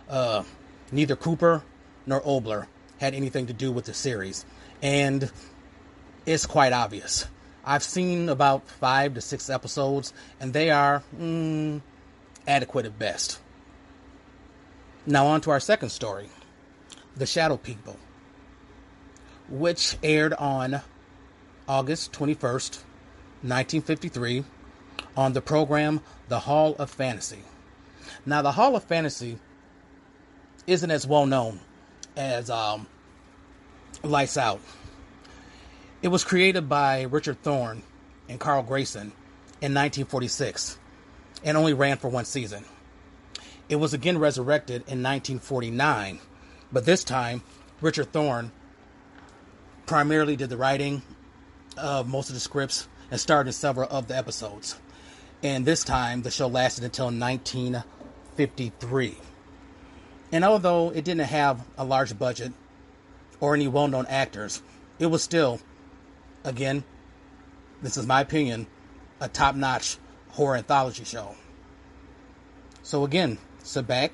Uh, 0.09 0.43
neither 0.91 1.17
Cooper 1.17 1.63
nor 2.07 2.23
Oboler 2.23 2.67
had 3.01 3.15
anything 3.15 3.47
to 3.47 3.55
do 3.55 3.73
with 3.73 3.87
the 3.87 3.95
series, 3.95 4.45
and 4.83 5.33
it's 6.27 6.45
quite 6.45 6.75
obvious. 6.75 7.27
I've 7.65 7.83
seen 7.83 8.29
about 8.29 8.69
five 8.69 9.15
to 9.15 9.23
six 9.23 9.49
episodes, 9.49 10.13
and 10.39 10.53
they 10.53 10.71
are 10.71 11.03
mm, 11.19 11.81
adequate 12.47 12.85
at 12.85 12.99
best. 12.99 13.41
Now, 15.07 15.27
on 15.29 15.41
to 15.43 15.51
our 15.51 15.61
second 15.61 15.89
story 15.89 16.29
The 17.17 17.25
Shadow 17.25 17.57
People, 17.57 17.97
which 19.49 19.97
aired 20.03 20.35
on 20.35 20.83
August 21.67 22.13
21st, 22.13 22.83
1953, 23.43 24.45
on 25.17 25.33
the 25.33 25.41
program 25.41 26.03
The 26.29 26.41
Hall 26.41 26.77
of 26.79 26.91
Fantasy. 26.91 27.45
Now, 28.27 28.43
the 28.43 28.53
Hall 28.53 28.77
of 28.77 28.85
Fantasy 28.85 29.39
isn't 30.67 30.91
as 30.91 31.07
well 31.07 31.25
known 31.25 31.61
as 32.21 32.51
um, 32.51 32.87
Lights 34.03 34.37
Out. 34.37 34.61
It 36.03 36.09
was 36.09 36.23
created 36.23 36.69
by 36.69 37.03
Richard 37.03 37.43
Thorne 37.43 37.83
and 38.29 38.39
Carl 38.39 38.63
Grayson 38.63 39.13
in 39.61 39.75
1946 39.75 40.79
and 41.43 41.57
only 41.57 41.73
ran 41.73 41.97
for 41.97 42.09
one 42.09 42.27
season. 42.27 42.65
It 43.69 43.77
was 43.77 43.95
again 43.95 44.19
resurrected 44.19 44.83
in 44.83 45.03
1949, 45.03 46.21
but 46.71 46.85
this 46.85 47.05
time 47.05 47.43
Richard 47.81 48.13
Thorne 48.13 48.53
primarily 49.87 50.37
did 50.37 50.51
the 50.51 50.57
writing 50.57 51.03
of 51.77 52.07
most 52.07 52.29
of 52.29 52.35
the 52.35 52.41
scripts 52.41 52.87
and 53.11 53.19
starred 53.19 53.47
in 53.47 53.53
several 53.53 53.89
of 53.91 54.09
the 54.09 54.17
episodes. 54.17 54.79
And 55.43 55.65
this 55.65 55.85
time 55.85 56.23
the 56.23 56.31
show 56.31 56.49
lasted 56.49 56.85
until 56.85 57.07
1953. 57.07 59.17
And 60.33 60.45
although 60.45 60.91
it 60.91 61.05
didn't 61.05 61.27
have 61.27 61.67
a 61.77 61.85
large 61.85 62.19
budget 62.19 62.53
or 63.41 63.55
any 63.55 63.69
well 63.69 63.89
known 63.89 64.07
actors, 64.07 64.63
it 64.99 65.07
was 65.07 65.23
still, 65.23 65.61
again, 66.45 66.85
this 67.83 67.97
is 67.97 68.07
my 68.07 68.21
opinion, 68.21 68.67
a 69.21 69.29
top 69.29 69.55
notch 69.55 69.97
horror 70.31 70.57
anthology 70.57 71.05
show. 71.05 71.35
So, 72.83 73.05
again, 73.05 73.39
sit 73.63 73.87
back, 73.87 74.13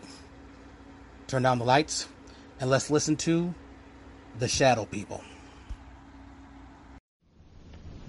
turn 1.27 1.43
down 1.43 1.59
the 1.59 1.65
lights, 1.65 2.09
and 2.61 2.71
let's 2.71 2.91
listen 2.91 3.17
to 3.17 3.55
The 4.39 4.49
Shadow 4.49 4.87
People. 4.87 5.23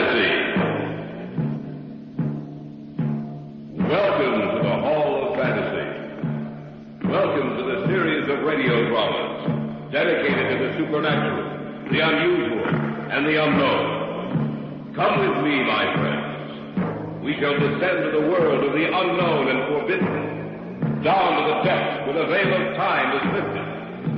Dedicated 9.93 10.45
to 10.53 10.57
the 10.65 10.71
supernatural, 10.77 11.89
the 11.91 12.01
unusual, 12.01 12.65
and 13.09 13.25
the 13.25 13.37
unknown. 13.43 14.93
Come 14.95 15.21
with 15.21 15.45
me, 15.45 15.65
my 15.65 15.85
friends. 15.97 17.25
We 17.25 17.33
shall 17.41 17.57
descend 17.57 18.05
to 18.05 18.11
the 18.21 18.25
world 18.29 18.65
of 18.65 18.73
the 18.73 18.85
unknown 18.85 19.49
and 19.49 19.61
forbidden, 19.73 21.03
down 21.03 21.41
to 21.41 21.43
the 21.49 21.59
depths 21.65 22.07
where 22.07 22.17
the 22.21 22.27
veil 22.29 22.53
of 22.53 22.77
time 22.77 23.17
is 23.17 23.25
lifted, 23.33 23.67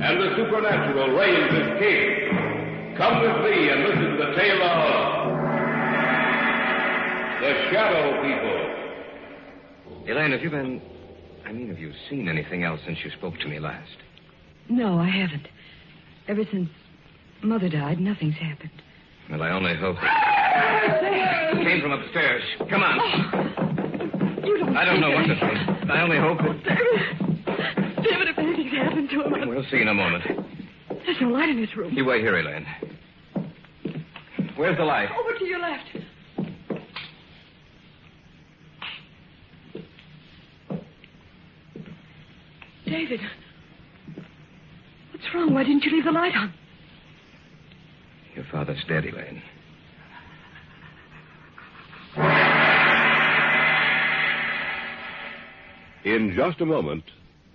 and 0.03 0.13
the 0.19 0.35
supernatural 0.35 1.15
reigns 1.15 1.51
as 1.55 1.79
king. 1.79 2.95
Come 2.97 3.21
with 3.21 3.37
me 3.47 3.69
and 3.69 3.83
listen 3.87 4.11
to 4.11 4.17
the 4.27 4.31
tale 4.35 4.61
of 4.61 5.31
the 7.39 7.53
Shadow 7.71 8.21
People. 8.21 10.11
Elaine, 10.11 10.31
have 10.31 10.41
you 10.41 10.49
been. 10.49 10.81
I 11.45 11.51
mean, 11.53 11.69
have 11.69 11.79
you 11.79 11.93
seen 12.09 12.27
anything 12.27 12.63
else 12.63 12.79
since 12.85 12.99
you 13.03 13.11
spoke 13.11 13.37
to 13.39 13.47
me 13.47 13.59
last? 13.59 13.97
No, 14.69 14.99
I 14.99 15.09
haven't. 15.09 15.47
Ever 16.27 16.43
since 16.51 16.69
Mother 17.43 17.69
died, 17.69 17.99
nothing's 17.99 18.35
happened. 18.35 18.71
Well, 19.29 19.41
I 19.41 19.49
only 19.51 19.75
hope. 19.75 19.97
It 20.01 21.63
came 21.65 21.81
from 21.81 21.91
upstairs. 21.91 22.43
Come 22.69 22.83
on. 22.83 22.99
Oh, 22.99 24.45
you 24.47 24.57
don't. 24.57 24.75
I 24.77 24.85
don't 24.85 24.99
know 25.01 25.11
what 25.11 25.25
to 25.27 25.35
think. 25.39 25.89
I 25.89 26.01
only 26.01 26.17
hope 26.17 26.37
that. 26.39 26.63
David, 26.63 28.03
David, 28.03 28.27
if 28.29 28.37
anything's 28.37 28.71
happened 28.73 29.09
to 29.09 29.21
him, 29.23 29.49
We'll 29.49 29.65
see 29.71 29.81
in 29.81 29.87
a 29.87 29.93
moment. 29.93 30.23
there's 31.05 31.17
no 31.21 31.29
light 31.29 31.49
in 31.49 31.59
this 31.59 31.75
room. 31.75 31.93
You 31.93 32.05
wait 32.05 32.21
here, 32.21 32.37
Elaine. 32.37 32.65
Where's 34.55 34.77
the 34.77 34.83
light? 34.85 35.09
Over 35.17 35.37
to 35.39 35.45
your 35.45 35.59
left. 35.59 35.87
David, 42.85 43.19
what's 45.21 45.35
wrong? 45.35 45.53
Why 45.53 45.63
didn't 45.63 45.83
you 45.83 45.91
leave 45.91 46.05
the 46.05 46.11
light 46.11 46.35
on? 46.35 46.53
Your 48.35 48.45
father's 48.51 48.83
dead, 48.87 49.05
Elaine. 49.05 49.41
In 56.03 56.33
just 56.35 56.61
a 56.61 56.65
moment, 56.65 57.03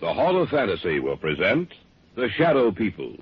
the 0.00 0.12
Hall 0.12 0.40
of 0.40 0.50
Fantasy 0.50 1.00
will 1.00 1.16
present 1.16 1.72
The 2.14 2.29
Shadow 2.37 2.70
People. 2.70 3.16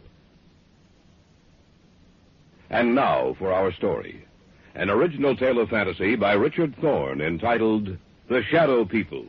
And 2.71 2.95
now 2.95 3.37
for 3.39 3.53
our 3.53 3.73
story. 3.73 4.27
An 4.75 4.91
original 4.91 5.37
tale 5.37 5.61
of 5.61 5.71
fantasy 5.71 6.17
by 6.17 6.33
Richard 6.33 6.75
Thorne 6.81 7.21
entitled 7.21 7.97
The 8.29 8.43
Shadow 8.51 8.85
People. 8.85 9.27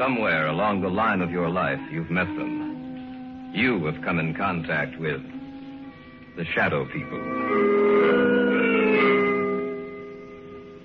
Somewhere 0.00 0.46
along 0.46 0.80
the 0.80 0.88
line 0.88 1.20
of 1.20 1.30
your 1.30 1.50
life, 1.50 1.78
you've 1.92 2.10
met 2.10 2.24
them. 2.24 3.52
You 3.52 3.84
have 3.84 4.00
come 4.00 4.18
in 4.18 4.32
contact 4.32 4.98
with 4.98 5.20
the 6.38 6.44
Shadow 6.46 6.86
People. 6.86 7.18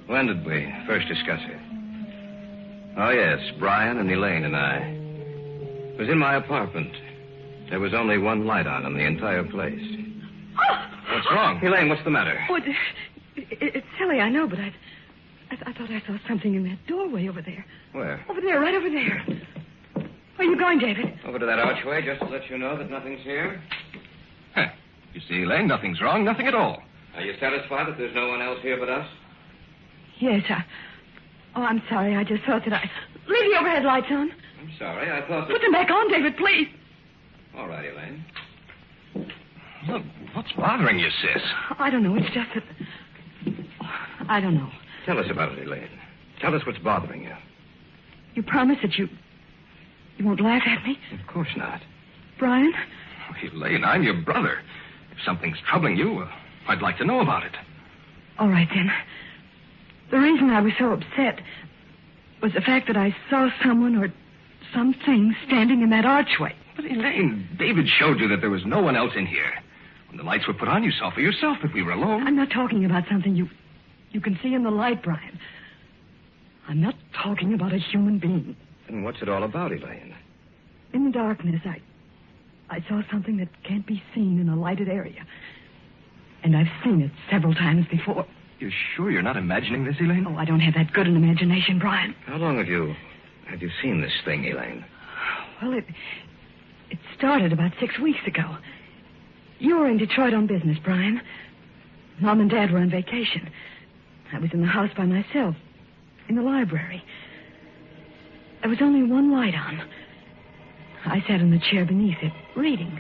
When 0.08 0.28
did 0.28 0.46
we 0.46 0.70
first 0.86 1.08
discuss 1.08 1.40
it? 1.46 1.62
Oh, 2.98 3.10
yes, 3.12 3.40
Brian 3.58 4.00
and 4.00 4.12
Elaine 4.12 4.44
and 4.44 4.54
I. 4.54 4.80
It 5.94 5.98
was 5.98 6.10
in 6.10 6.18
my 6.18 6.36
apartment. 6.36 6.92
There 7.70 7.80
was 7.80 7.94
only 7.94 8.18
one 8.18 8.46
light 8.46 8.68
on 8.68 8.86
in 8.86 8.96
the 8.96 9.06
entire 9.06 9.46
place. 9.46 9.98
Oh! 10.60 10.88
What's 11.14 11.32
wrong? 11.32 11.62
Oh! 11.64 11.68
Elaine, 11.68 11.88
what's 11.88 12.04
the 12.04 12.10
matter? 12.10 12.38
Oh, 12.50 12.56
it, 12.58 12.64
it, 13.38 13.76
it's 13.76 13.88
silly, 13.98 14.20
I 14.20 14.28
know, 14.28 14.46
but 14.46 14.60
I, 15.52 15.56
I, 15.56 15.70
I 15.70 15.74
thought 15.74 15.90
I 15.90 16.02
saw 16.06 16.18
something 16.28 16.56
in 16.56 16.64
that 16.64 16.86
doorway 16.88 17.28
over 17.28 17.42
there. 17.42 17.66
Where? 17.92 18.24
Over 18.30 18.42
there, 18.42 18.60
right 18.60 18.76
over 18.76 18.90
there. 18.90 19.24
Where 20.36 20.48
are 20.48 20.52
you 20.52 20.58
going, 20.60 20.80
David? 20.80 21.18
Over 21.26 21.40
to 21.40 21.46
that 21.46 21.60
archway 21.60 22.04
just 22.04 22.20
to 22.22 22.28
let 22.28 22.50
you 22.50 22.58
know 22.58 22.78
that 22.78 22.90
nothing's 22.90 23.22
here. 23.22 23.62
Huh. 24.54 24.68
You 25.14 25.22
see, 25.30 25.44
Elaine, 25.44 25.68
nothing's 25.68 26.02
wrong, 26.02 26.26
nothing 26.26 26.48
at 26.48 26.56
all. 26.56 26.82
Are 27.16 27.22
you 27.22 27.34
satisfied 27.40 27.88
that 27.88 27.98
there's 27.98 28.14
no 28.14 28.28
one 28.28 28.42
else 28.42 28.60
here 28.62 28.78
but 28.78 28.90
us? 28.90 29.08
Yes, 30.20 30.44
I. 30.50 30.66
Oh, 31.56 31.62
I'm 31.62 31.82
sorry. 31.90 32.16
I 32.16 32.24
just 32.24 32.44
thought 32.44 32.64
that 32.66 32.74
I. 32.74 32.90
Leave 33.28 33.52
the 33.52 33.60
overhead 33.60 33.84
lights 33.84 34.08
on. 34.12 34.32
I'm 34.60 34.72
sorry, 34.78 35.10
I 35.10 35.22
thought 35.28 35.48
that... 35.48 35.54
Put 35.54 35.62
them 35.62 35.72
back 35.72 35.90
on, 35.90 36.10
David, 36.10 36.36
please. 36.38 36.68
All 37.58 37.68
right, 37.68 37.86
Elaine. 37.86 38.26
Look, 39.88 40.04
what's 40.34 40.52
bothering 40.54 41.00
you, 41.00 41.10
sis? 41.10 41.42
I 41.80 41.90
don't 41.90 42.04
know. 42.04 42.16
It's 42.16 42.30
just 42.34 42.50
that. 42.54 42.64
I 44.28 44.42
don't 44.42 44.56
know. 44.56 44.70
Tell 45.06 45.20
us 45.20 45.26
about 45.30 45.52
it, 45.58 45.68
Elaine. 45.68 45.90
Tell 46.42 46.56
us 46.56 46.66
what's 46.66 46.80
bothering 46.80 47.24
you. 47.24 47.34
You 48.34 48.44
promise 48.44 48.78
that 48.82 48.96
you. 48.98 49.08
You 50.18 50.26
won't 50.26 50.42
laugh 50.42 50.64
at 50.66 50.84
me, 50.86 50.98
Of 51.20 51.28
course 51.28 51.50
not. 51.58 51.82
Brian? 52.40 52.74
Oh, 53.30 53.48
Elaine, 53.58 53.84
I'm 53.84 54.04
your 54.04 54.14
brother. 54.22 54.60
If 55.12 55.18
something's 55.26 55.58
troubling 55.70 55.98
you, 55.98 56.20
uh, 56.20 56.32
I'd 56.68 56.82
like 56.82 56.98
to 56.98 57.06
know 57.06 57.20
about 57.20 57.44
it. 57.44 57.52
All 58.40 58.48
right, 58.50 58.68
then. 58.74 58.92
The 60.12 60.18
reason 60.20 60.50
I 60.50 60.62
was 60.62 60.74
so 60.80 60.92
upset 60.92 61.42
was 62.42 62.54
the 62.54 62.62
fact 62.62 62.88
that 62.88 62.98
I 62.98 63.16
saw 63.30 63.50
someone 63.64 63.96
or 63.96 64.12
something 64.74 65.36
standing 65.48 65.82
in 65.82 65.90
that 65.92 66.06
archway. 66.06 66.54
But, 66.76 66.86
Elaine, 66.86 67.48
David 67.58 67.88
showed 67.88 68.20
you 68.20 68.28
that 68.30 68.42
there 68.42 68.50
was 68.50 68.66
no 68.66 68.82
one 68.82 68.96
else 68.96 69.14
in 69.16 69.26
here. 69.26 69.52
When 70.08 70.18
the 70.18 70.24
lights 70.24 70.48
were 70.48 70.54
put 70.54 70.68
on, 70.68 70.84
you 70.84 70.92
saw 70.92 71.12
for 71.12 71.22
yourself 71.22 71.58
that 71.62 71.74
we 71.74 71.84
were 71.84 71.92
alone. 71.94 72.26
I'm 72.28 72.36
not 72.36 72.50
talking 72.52 72.86
about 72.86 73.04
something 73.10 73.36
you 73.36 73.50
you 74.16 74.22
can 74.22 74.40
see 74.42 74.54
in 74.54 74.64
the 74.64 74.72
light, 74.72 75.04
Brian. 75.04 75.38
I'm 76.70 76.82
not 76.82 76.96
talking 77.22 77.54
about 77.54 77.74
a 77.74 77.78
human 77.78 78.18
being. 78.18 78.56
Then 78.90 79.04
what's 79.04 79.22
it 79.22 79.28
all 79.28 79.44
about, 79.44 79.74
Elaine? 79.74 80.16
In 80.94 81.04
the 81.04 81.12
darkness, 81.12 81.62
I 81.66 81.82
I 82.70 82.80
saw 82.88 83.02
something 83.12 83.38
that 83.38 83.50
can't 83.64 83.86
be 83.86 84.02
seen 84.16 84.40
in 84.40 84.48
a 84.48 84.56
lighted 84.56 84.88
area. 84.88 85.24
And 86.44 86.56
I've 86.56 86.72
seen 86.84 87.02
it 87.02 87.12
several 87.30 87.54
times 87.54 87.86
before. 87.92 88.26
You're 88.60 88.72
sure 88.96 89.12
you're 89.12 89.22
not 89.22 89.36
imagining 89.36 89.84
this, 89.84 89.98
Elaine? 90.00 90.26
Oh, 90.28 90.38
I 90.38 90.46
don't 90.46 90.62
have 90.62 90.74
that 90.76 90.94
good 90.94 91.08
an 91.08 91.18
imagination, 91.18 91.78
Brian. 91.78 92.16
How 92.26 92.38
long 92.38 92.58
have 92.58 92.68
you 92.68 92.96
have 93.48 93.62
you 93.62 93.70
seen 93.82 94.02
this 94.02 94.14
thing, 94.24 94.46
Elaine? 94.46 94.86
Well, 95.62 95.74
it 95.74 95.86
it 96.90 97.00
started 97.18 97.52
about 97.52 97.74
six 97.82 98.00
weeks 98.00 98.26
ago. 98.26 98.58
You 99.60 99.78
were 99.78 99.90
in 99.90 99.98
Detroit 99.98 100.34
on 100.34 100.48
business, 100.48 100.78
Brian. 100.84 101.22
Mom 102.22 102.40
and 102.40 102.50
Dad 102.50 102.72
were 102.72 102.80
on 102.80 102.90
vacation. 102.90 103.52
I 104.34 104.40
was 104.40 104.50
in 104.54 104.62
the 104.62 104.68
house 104.68 104.90
by 104.98 105.06
myself, 105.06 105.56
in 106.28 106.36
the 106.36 106.42
library. 106.42 107.04
There 108.62 108.70
was 108.70 108.82
only 108.82 109.04
one 109.04 109.32
light 109.32 109.54
on. 109.54 109.82
I 111.06 111.22
sat 111.28 111.40
in 111.42 111.52
the 111.52 111.60
chair 111.60 111.86
beneath 111.86 112.18
it, 112.22 112.34
reading. 112.56 113.00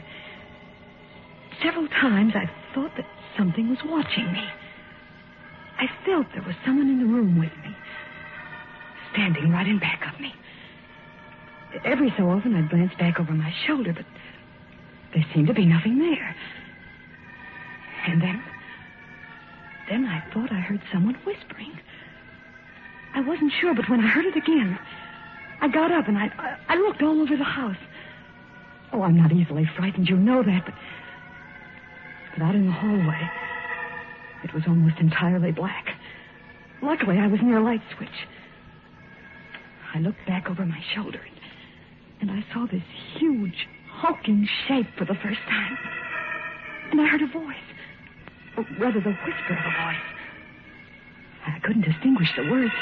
Several 1.63 1.87
times 1.87 2.33
I 2.35 2.49
thought 2.73 2.91
that 2.97 3.05
something 3.37 3.69
was 3.69 3.79
watching 3.85 4.31
me. 4.31 4.43
I 5.77 5.87
felt 6.05 6.27
there 6.33 6.43
was 6.43 6.55
someone 6.65 6.89
in 6.89 6.99
the 6.99 7.05
room 7.05 7.39
with 7.39 7.51
me, 7.63 7.75
standing 9.11 9.51
right 9.51 9.67
in 9.67 9.79
back 9.79 10.01
of 10.13 10.19
me. 10.21 10.33
Every 11.83 12.13
so 12.17 12.29
often 12.29 12.55
I'd 12.55 12.69
glance 12.69 12.93
back 12.99 13.19
over 13.19 13.33
my 13.33 13.53
shoulder, 13.65 13.91
but 13.93 14.05
there 15.13 15.25
seemed 15.33 15.47
to 15.47 15.53
be 15.53 15.65
nothing 15.65 15.99
there. 15.99 16.35
And 18.07 18.21
then, 18.21 18.43
then 19.89 20.05
I 20.05 20.23
thought 20.33 20.51
I 20.51 20.59
heard 20.59 20.81
someone 20.91 21.15
whispering. 21.25 21.79
I 23.13 23.21
wasn't 23.21 23.53
sure, 23.59 23.73
but 23.73 23.89
when 23.89 24.01
I 24.01 24.07
heard 24.07 24.25
it 24.25 24.35
again, 24.35 24.77
I 25.61 25.67
got 25.67 25.91
up 25.91 26.07
and 26.07 26.17
I, 26.17 26.25
I, 26.37 26.57
I 26.73 26.75
looked 26.75 27.01
all 27.01 27.21
over 27.21 27.37
the 27.37 27.43
house. 27.43 27.77
Oh, 28.91 29.03
I'm 29.03 29.17
not 29.17 29.31
easily 29.31 29.69
frightened, 29.77 30.09
you 30.09 30.17
know 30.17 30.43
that, 30.43 30.65
but, 30.65 30.73
but 32.33 32.43
out 32.43 32.55
in 32.55 32.65
the 32.65 32.71
hallway, 32.71 33.29
it 34.43 34.53
was 34.53 34.63
almost 34.67 34.99
entirely 34.99 35.51
black. 35.51 35.95
Luckily, 36.81 37.17
I 37.17 37.27
was 37.27 37.39
near 37.41 37.57
a 37.57 37.63
light 37.63 37.81
switch. 37.95 38.09
I 39.93 39.99
looked 39.99 40.25
back 40.27 40.49
over 40.49 40.65
my 40.65 40.83
shoulder 40.93 41.21
and, 42.19 42.29
and 42.29 42.31
I 42.31 42.53
saw 42.53 42.65
this 42.65 42.83
huge, 43.17 43.67
hulking 43.89 44.47
shape 44.67 44.87
for 44.97 45.05
the 45.05 45.15
first 45.15 45.39
time. 45.47 45.77
And 46.91 47.01
I 47.01 47.07
heard 47.07 47.21
a 47.21 47.27
voice. 47.27 47.55
Or 48.57 48.65
rather, 48.79 48.99
the 48.99 49.11
whisper 49.11 49.53
of 49.53 49.65
a 49.65 49.85
voice. 49.85 50.05
I 51.47 51.59
couldn't 51.59 51.83
distinguish 51.83 52.29
the 52.35 52.49
words, 52.49 52.73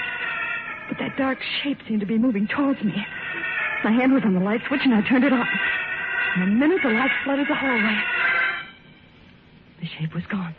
but 0.88 0.98
that 1.00 1.18
dark 1.18 1.40
shape 1.62 1.80
seemed 1.88 2.00
to 2.02 2.06
be 2.06 2.18
moving 2.18 2.48
towards 2.48 2.82
me. 2.84 3.06
My 3.84 3.92
hand 3.92 4.14
was 4.14 4.24
on 4.24 4.34
the 4.34 4.40
light 4.40 4.62
switch, 4.68 4.82
and 4.84 4.94
I 4.94 5.02
turned 5.02 5.24
it 5.24 5.34
on. 5.34 5.48
In 6.36 6.42
a 6.44 6.46
minute, 6.48 6.82
the 6.84 6.90
light 6.90 7.12
flooded 7.24 7.48
the 7.48 7.56
hallway. 7.56 8.00
The 9.82 9.88
shape 9.88 10.14
was 10.14 10.24
gone. 10.28 10.56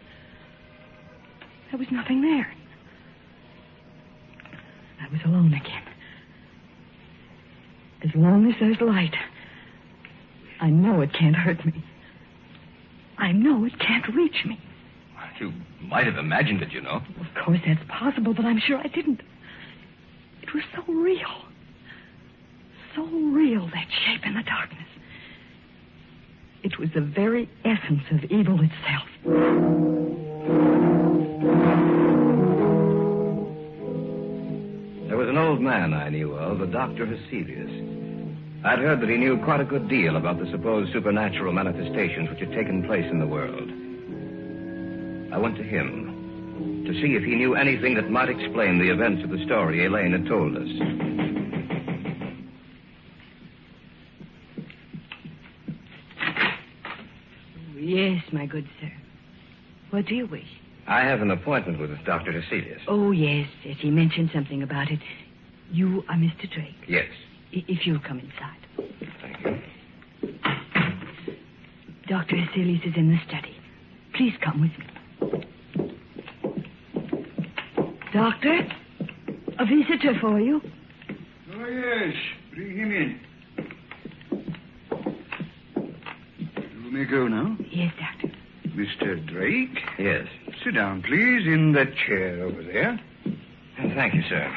There 1.70 1.78
was 1.78 1.90
nothing 1.90 2.20
there. 2.20 2.52
I 5.00 5.08
was 5.10 5.20
alone 5.24 5.54
again. 5.54 5.82
As 8.02 8.14
long 8.14 8.50
as 8.50 8.54
there's 8.60 8.80
light, 8.80 9.14
I 10.60 10.68
know 10.68 11.00
it 11.00 11.12
can't 11.12 11.34
hurt 11.34 11.64
me. 11.64 11.82
I 13.16 13.32
know 13.32 13.64
it 13.64 13.78
can't 13.78 14.06
reach 14.14 14.44
me. 14.44 14.60
You 15.40 15.52
might 15.80 16.06
have 16.06 16.16
imagined 16.16 16.62
it, 16.62 16.72
you 16.72 16.80
know. 16.80 17.02
Of 17.20 17.44
course, 17.44 17.60
that's 17.66 17.80
possible, 17.88 18.34
but 18.34 18.44
I'm 18.44 18.60
sure 18.60 18.78
I 18.78 18.86
didn't. 18.86 19.20
It 20.42 20.54
was 20.54 20.62
so 20.74 20.92
real. 20.92 21.42
So 22.94 23.02
real, 23.04 23.66
that 23.66 23.86
shape 24.04 24.24
in 24.24 24.34
the 24.34 24.42
darkness. 24.42 24.86
It 26.62 26.78
was 26.78 26.88
the 26.94 27.00
very 27.00 27.48
essence 27.64 28.02
of 28.10 28.24
evil 28.30 28.60
itself. 28.60 29.08
There 35.08 35.16
was 35.16 35.28
an 35.28 35.36
old 35.36 35.60
man 35.60 35.92
I 35.92 36.08
knew 36.08 36.32
of, 36.34 36.60
a 36.60 36.66
Dr. 36.66 37.06
Heselius. 37.06 37.70
I'd 38.64 38.78
heard 38.78 39.00
that 39.02 39.10
he 39.10 39.16
knew 39.16 39.42
quite 39.44 39.60
a 39.60 39.64
good 39.64 39.88
deal 39.88 40.16
about 40.16 40.38
the 40.38 40.50
supposed 40.50 40.92
supernatural 40.92 41.52
manifestations 41.52 42.30
which 42.30 42.38
had 42.38 42.52
taken 42.52 42.84
place 42.84 43.04
in 43.10 43.18
the 43.18 43.26
world. 43.26 43.70
I 45.34 45.38
went 45.38 45.56
to 45.56 45.64
him 45.64 46.84
to 46.86 46.92
see 47.02 47.16
if 47.16 47.24
he 47.24 47.34
knew 47.34 47.56
anything 47.56 47.96
that 47.96 48.08
might 48.08 48.28
explain 48.28 48.78
the 48.78 48.88
events 48.88 49.24
of 49.24 49.30
the 49.30 49.44
story 49.44 49.84
Elaine 49.84 50.12
had 50.12 50.26
told 50.28 50.56
us. 50.56 50.68
Yes, 57.76 58.22
my 58.32 58.46
good 58.46 58.68
sir. 58.80 58.92
What 59.90 60.06
do 60.06 60.14
you 60.14 60.26
wish? 60.28 60.46
I 60.86 61.00
have 61.00 61.20
an 61.20 61.32
appointment 61.32 61.80
with 61.80 61.90
Dr. 62.04 62.30
Heselius. 62.30 62.82
Oh, 62.86 63.10
yes, 63.10 63.48
yes. 63.64 63.76
He 63.80 63.90
mentioned 63.90 64.30
something 64.32 64.62
about 64.62 64.88
it. 64.92 65.00
You 65.72 66.04
are 66.08 66.14
Mr. 66.14 66.48
Drake. 66.48 66.76
Yes. 66.86 67.08
I- 67.52 67.64
if 67.66 67.88
you'll 67.88 67.98
come 67.98 68.20
inside. 68.20 69.00
Thank 69.20 69.44
you. 69.44 69.58
Dr. 72.06 72.36
Heselius 72.36 72.84
is 72.84 72.96
in 72.96 73.10
the 73.10 73.18
study. 73.26 73.56
Please 74.12 74.34
come 74.40 74.60
with 74.60 74.78
me. 74.78 74.93
Doctor, 78.14 78.60
a 79.58 79.66
visitor 79.66 80.16
for 80.20 80.38
you. 80.38 80.62
Oh, 81.52 81.66
yes. 81.66 82.14
Bring 82.54 82.76
him 82.76 82.92
in. 82.92 83.20
You 86.84 86.90
may 86.92 87.04
go 87.06 87.26
now. 87.26 87.56
Yes, 87.72 87.92
Doctor. 87.98 88.30
Mr. 88.68 89.26
Drake? 89.26 89.76
Yes. 89.98 90.28
Sit 90.64 90.76
down, 90.76 91.02
please, 91.02 91.44
in 91.44 91.72
that 91.72 91.88
chair 92.06 92.44
over 92.44 92.62
there. 92.62 93.00
Uh, 93.26 93.88
thank 93.96 94.14
you, 94.14 94.22
sir. 94.28 94.48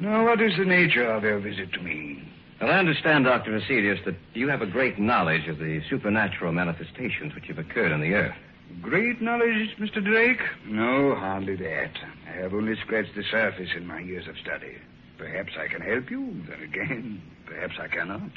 Now, 0.00 0.24
what 0.24 0.42
is 0.42 0.58
the 0.58 0.64
nature 0.64 1.06
of 1.08 1.22
your 1.22 1.38
visit 1.38 1.72
to 1.74 1.80
me? 1.80 2.20
Well, 2.60 2.70
I 2.72 2.78
understand, 2.80 3.26
Dr. 3.26 3.60
Heselius, 3.60 4.04
that 4.06 4.16
you 4.34 4.48
have 4.48 4.62
a 4.62 4.66
great 4.66 4.98
knowledge 4.98 5.46
of 5.46 5.58
the 5.58 5.82
supernatural 5.88 6.52
manifestations 6.52 7.32
which 7.32 7.46
have 7.46 7.58
occurred 7.58 7.92
on 7.92 8.00
the 8.00 8.14
earth. 8.14 8.34
Great 8.82 9.22
knowledge, 9.22 9.76
Mr. 9.78 10.04
Drake? 10.04 10.40
No, 10.66 11.14
hardly 11.14 11.54
that. 11.54 11.92
I 12.36 12.42
have 12.42 12.52
only 12.52 12.76
scratched 12.84 13.14
the 13.16 13.22
surface 13.30 13.70
in 13.74 13.86
my 13.86 14.00
years 14.00 14.28
of 14.28 14.36
study. 14.38 14.76
Perhaps 15.16 15.52
I 15.58 15.68
can 15.68 15.80
help 15.80 16.10
you. 16.10 16.42
Then 16.48 16.62
again, 16.62 17.22
perhaps 17.46 17.74
I 17.80 17.88
cannot. 17.88 18.30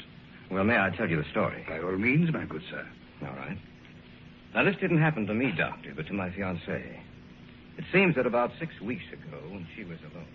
Well, 0.50 0.64
may 0.64 0.78
I 0.78 0.90
tell 0.90 1.08
you 1.08 1.22
the 1.22 1.28
story? 1.30 1.64
By 1.68 1.80
all 1.80 1.96
means, 1.96 2.32
my 2.32 2.44
good 2.44 2.62
sir. 2.70 2.86
All 3.22 3.34
right. 3.36 3.58
Now, 4.54 4.64
this 4.64 4.76
didn't 4.80 5.02
happen 5.02 5.26
to 5.26 5.34
me, 5.34 5.52
Doctor, 5.56 5.92
but 5.94 6.06
to 6.06 6.14
my 6.14 6.30
fiancée. 6.30 6.98
It 7.76 7.84
seems 7.92 8.16
that 8.16 8.26
about 8.26 8.52
six 8.58 8.72
weeks 8.80 9.04
ago, 9.12 9.38
when 9.48 9.66
she 9.76 9.84
was 9.84 9.98
alone. 10.12 10.26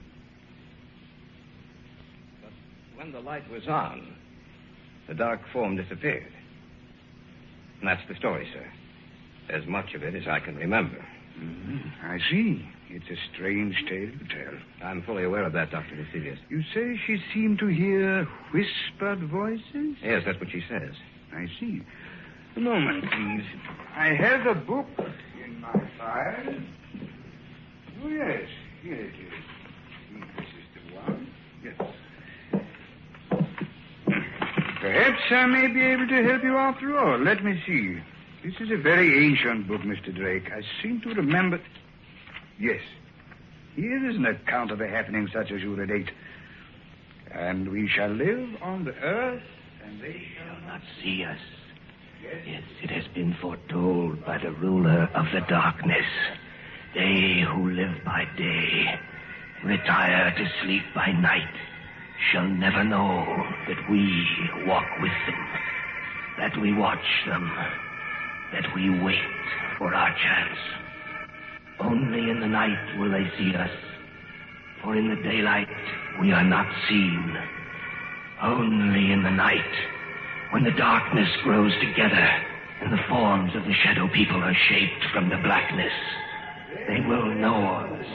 But 2.42 2.52
when 2.98 3.12
the 3.12 3.20
light 3.20 3.50
was 3.50 3.68
on, 3.68 4.16
the 5.08 5.16
dark 5.16 5.42
form 5.52 5.76
disappeared. 5.76 6.32
And 7.80 7.90
that's 7.90 8.08
the 8.08 8.16
story, 8.16 8.48
sir. 8.54 8.66
As 9.54 9.68
much 9.68 9.94
of 9.96 10.04
it 10.04 10.16
as 10.16 10.28
I 10.28 10.40
can 10.40 10.56
remember. 10.56 11.04
Mm, 11.40 11.92
I 12.04 12.20
see. 12.30 12.66
It's 12.90 13.06
a 13.10 13.18
strange 13.34 13.76
tale 13.90 14.10
to 14.10 14.26
tell. 14.34 14.54
I'm 14.84 15.02
fully 15.04 15.24
aware 15.24 15.44
of 15.44 15.54
that, 15.54 15.72
Dr. 15.72 15.96
Heselius. 15.96 16.38
You 16.50 16.62
say 16.74 17.00
she 17.06 17.18
seemed 17.34 17.60
to 17.60 17.68
hear 17.68 18.26
whispered 18.54 19.28
voices? 19.30 19.98
Yes, 20.04 20.24
that's 20.26 20.40
what 20.40 20.50
she 20.52 20.64
says. 20.70 20.94
I 21.34 21.48
see. 21.60 21.82
A 22.56 22.60
moment, 22.60 23.04
please. 23.12 23.44
I 23.98 24.08
have 24.14 24.46
a 24.46 24.56
book 24.56 24.88
in 25.44 25.60
my 25.60 25.74
file. 25.98 26.56
Oh, 28.04 28.08
yes. 28.08 28.48
Here 28.82 28.94
it 28.94 29.14
is. 29.16 29.34
This 30.38 30.46
is 30.46 30.90
the 30.90 30.96
one. 30.96 31.28
Yes. 31.64 31.76
Perhaps 34.80 35.22
I 35.32 35.46
may 35.48 35.68
be 35.68 35.82
able 35.82 36.08
to 36.08 36.24
help 36.24 36.44
you 36.44 36.56
after 36.56 36.98
all. 36.98 37.18
Let 37.18 37.44
me 37.44 37.62
see. 37.66 38.00
This 38.46 38.54
is 38.60 38.70
a 38.70 38.78
very 38.78 39.26
ancient 39.26 39.68
book, 39.68 39.82
Mr. 39.82 40.16
Drake. 40.16 40.52
I 40.52 40.62
seem 40.80 41.02
to 41.02 41.10
remember. 41.16 41.60
Yes. 42.60 42.80
Here 43.76 44.08
is 44.08 44.18
an 44.18 44.28
account 44.28 44.70
of 44.70 44.80
a 44.82 44.88
happening 44.88 45.28
such 45.34 45.52
as 45.52 45.64
you 45.64 45.74
relate. 45.74 46.12
And 47.32 47.72
we 47.72 47.88
shall 47.88 48.10
live 48.10 48.48
on 48.62 48.86
the 48.86 48.94
earth, 48.98 49.42
and 49.84 50.00
they 50.00 50.28
shall 50.38 50.62
not 50.68 50.80
see 51.02 51.24
us. 51.24 51.40
Yes, 52.22 52.62
it 52.84 52.92
has 52.92 53.08
been 53.16 53.36
foretold 53.42 54.24
by 54.24 54.38
the 54.38 54.52
ruler 54.52 55.10
of 55.16 55.26
the 55.34 55.42
darkness. 55.50 56.06
They 56.94 57.44
who 57.52 57.72
live 57.72 58.04
by 58.06 58.26
day, 58.38 59.00
retire 59.64 60.36
to 60.38 60.52
sleep 60.64 60.84
by 60.94 61.14
night, 61.14 61.56
shall 62.32 62.48
never 62.48 62.84
know 62.84 63.26
that 63.68 63.90
we 63.90 64.24
walk 64.68 64.86
with 65.02 65.14
them, 65.26 65.48
that 66.38 66.62
we 66.62 66.74
watch 66.74 67.26
them, 67.26 67.52
that 68.56 68.74
we 68.74 68.90
wait 69.04 69.20
for 69.78 69.94
our 69.94 70.16
chance. 70.16 70.58
Only 71.80 72.30
in 72.30 72.40
the 72.40 72.48
night 72.48 72.98
will 72.98 73.12
they 73.12 73.30
see 73.38 73.54
us, 73.54 73.70
for 74.82 74.96
in 74.96 75.10
the 75.10 75.22
daylight 75.22 75.68
we 76.22 76.32
are 76.32 76.44
not 76.44 76.68
seen. 76.88 77.38
Only 78.42 79.12
in 79.12 79.24
the 79.24 79.32
night, 79.32 79.74
when 80.52 80.64
the 80.64 80.72
darkness 80.72 81.30
grows 81.44 81.74
together, 81.82 82.30
and 82.82 82.92
the 82.92 83.04
forms 83.10 83.56
of 83.56 83.64
the 83.64 83.74
shadow 83.84 84.08
people 84.14 84.42
are 84.42 84.56
shaped 84.70 85.04
from 85.14 85.30
the 85.30 85.38
blackness. 85.38 85.94
They 86.88 87.02
will 87.02 87.34
know 87.36 87.66
us. 87.68 88.06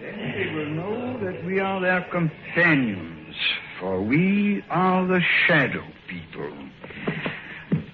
Then 0.00 0.18
They 0.18 0.54
will 0.54 0.70
know 0.70 1.24
that 1.24 1.44
we 1.44 1.60
are 1.60 1.80
their 1.80 2.02
companions, 2.10 3.34
for 3.78 4.02
we 4.02 4.64
are 4.68 5.06
the 5.06 5.20
shadow 5.46 5.84
people. 6.08 6.52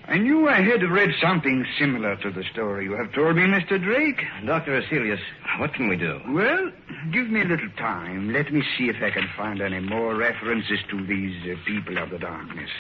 I 0.09 0.17
knew 0.17 0.49
I 0.49 0.63
had 0.63 0.83
read 0.83 1.11
something 1.21 1.67
similar 1.79 2.17
to 2.17 2.31
the 2.31 2.43
story 2.51 2.85
you 2.85 2.93
have 2.93 3.13
told 3.13 3.37
me, 3.37 3.43
Mr. 3.43 3.79
Drake. 3.83 4.23
Dr. 4.47 4.81
Heselius, 4.81 5.21
what 5.59 5.75
can 5.75 5.87
we 5.87 5.97
do? 5.97 6.19
Well, 6.31 6.73
give 7.13 7.29
me 7.29 7.43
a 7.43 7.45
little 7.45 7.69
time. 7.77 8.33
Let 8.33 8.51
me 8.51 8.63
see 8.79 8.89
if 8.89 8.97
I 9.03 9.11
can 9.11 9.29
find 9.37 9.61
any 9.61 9.81
more 9.81 10.17
references 10.17 10.79
to 10.89 11.07
these 11.07 11.37
uh, 11.45 11.57
people 11.67 11.99
of 11.99 12.09
the 12.09 12.19
darkness. 12.19 12.71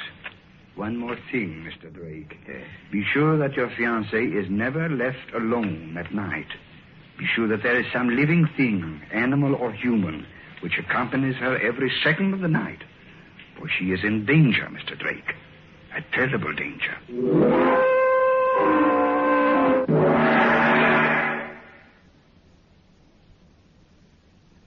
One 0.74 0.97
more 0.97 1.16
thing, 1.31 1.68
Mr. 1.68 1.93
Drake. 1.93 2.35
Be 2.91 3.05
sure 3.12 3.37
that 3.37 3.53
your 3.57 3.68
fiancée 3.68 4.35
is 4.35 4.49
never 4.49 4.89
left 4.89 5.35
alone 5.35 5.99
at 5.99 6.14
night. 6.14 6.49
Be 7.18 7.26
sure 7.26 7.49
that 7.49 7.62
there 7.62 7.79
is 7.79 7.93
some 7.93 8.09
living 8.09 8.49
thing, 8.57 9.03
animal 9.12 9.55
or 9.55 9.70
human, 9.70 10.26
which 10.62 10.79
accompanies 10.79 11.37
her 11.37 11.59
every 11.59 11.93
second 12.03 12.33
of 12.33 12.41
the 12.41 12.49
night. 12.49 12.85
For 13.59 13.68
she 13.68 13.93
is 13.93 14.01
in 14.03 14.24
danger, 14.24 14.66
Mr. 14.72 14.99
Drake. 14.99 15.35
A 15.97 16.03
terrible 16.12 16.53
danger. 16.53 16.97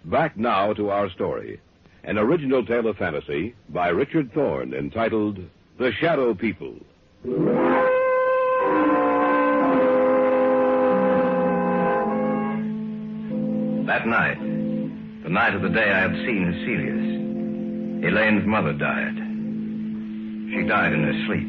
Back 0.06 0.36
now 0.36 0.74
to 0.74 0.90
our 0.90 1.10
story. 1.12 1.60
An 2.04 2.18
original 2.18 2.66
tale 2.66 2.88
of 2.88 2.98
fantasy 2.98 3.56
by 3.70 3.90
Richard 3.90 4.34
Thorne 4.34 4.74
entitled 4.74 5.38
The 5.78 5.92
Shadow 5.94 6.34
People. 6.34 6.74
That 13.86 14.08
night, 14.08 14.40
the 15.24 15.30
night 15.30 15.54
of 15.54 15.62
the 15.62 15.70
day 15.70 15.92
I 15.92 16.00
had 16.02 16.16
seen 16.26 16.52
Heselius, 16.52 18.12
Elaine's 18.12 18.46
mother 18.46 18.74
died. 18.74 19.31
She 20.52 20.64
died 20.64 20.92
in 20.92 21.04
her 21.04 21.26
sleep. 21.28 21.48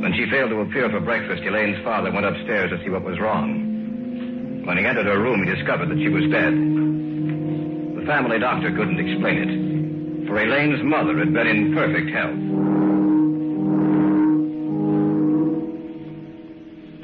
When 0.00 0.14
she 0.14 0.30
failed 0.30 0.50
to 0.50 0.60
appear 0.60 0.88
for 0.90 1.00
breakfast, 1.00 1.42
Elaine's 1.42 1.82
father 1.82 2.12
went 2.12 2.24
upstairs 2.24 2.70
to 2.70 2.82
see 2.84 2.90
what 2.90 3.02
was 3.02 3.18
wrong. 3.18 4.62
When 4.64 4.78
he 4.78 4.86
entered 4.86 5.06
her 5.06 5.18
room, 5.18 5.44
he 5.44 5.54
discovered 5.54 5.88
that 5.90 5.98
she 5.98 6.08
was 6.08 6.30
dead. 6.30 6.54
The 6.54 8.06
family 8.06 8.38
doctor 8.38 8.70
couldn't 8.70 8.98
explain 8.98 9.38
it, 9.42 10.26
for 10.28 10.38
Elaine's 10.38 10.82
mother 10.84 11.18
had 11.18 11.34
been 11.34 11.46
in 11.48 11.74
perfect 11.74 12.10
health. 12.10 12.38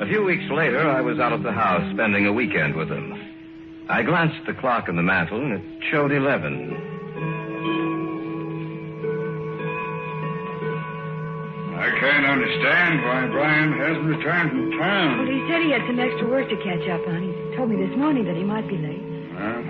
A 0.01 0.07
few 0.07 0.23
weeks 0.23 0.49
later, 0.51 0.89
I 0.89 1.01
was 1.01 1.19
out 1.19 1.33
of 1.33 1.43
the 1.43 1.53
house 1.53 1.83
spending 1.93 2.27
a 2.27 2.33
weekend 2.33 2.77
with 2.77 2.89
them. 2.89 3.13
I 3.89 4.03
glanced 4.05 4.37
at 4.41 4.47
the 4.47 4.61
clock 4.61 4.89
on 4.89 4.95
the 4.95 5.03
mantel, 5.03 5.41
and 5.41 5.55
it 5.55 5.83
showed 5.91 6.13
11. 6.13 6.98
Can't 12.01 12.27
understand 12.27 13.03
why 13.05 13.27
Brian 13.27 13.73
hasn't 13.73 14.07
returned 14.07 14.51
from 14.51 14.71
town. 14.79 15.19
Well, 15.19 15.35
he 15.35 15.43
said 15.49 15.63
he 15.63 15.71
had 15.71 15.83
some 15.87 15.99
extra 15.99 16.29
work 16.29 16.49
to 16.49 16.57
catch 16.57 16.89
up 16.89 17.07
on. 17.07 17.23
He 17.23 17.57
told 17.57 17.71
me 17.71 17.77
this 17.77 17.97
morning 17.97 18.25
that 18.25 18.37
he 18.37 18.45
might 18.45 18.67
be 18.69 18.79
late. 18.79 19.03
Well, 19.35 19.65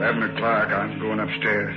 11 0.00 0.22
o'clock, 0.34 0.68
I'm 0.68 0.98
going 0.98 1.20
upstairs. 1.20 1.74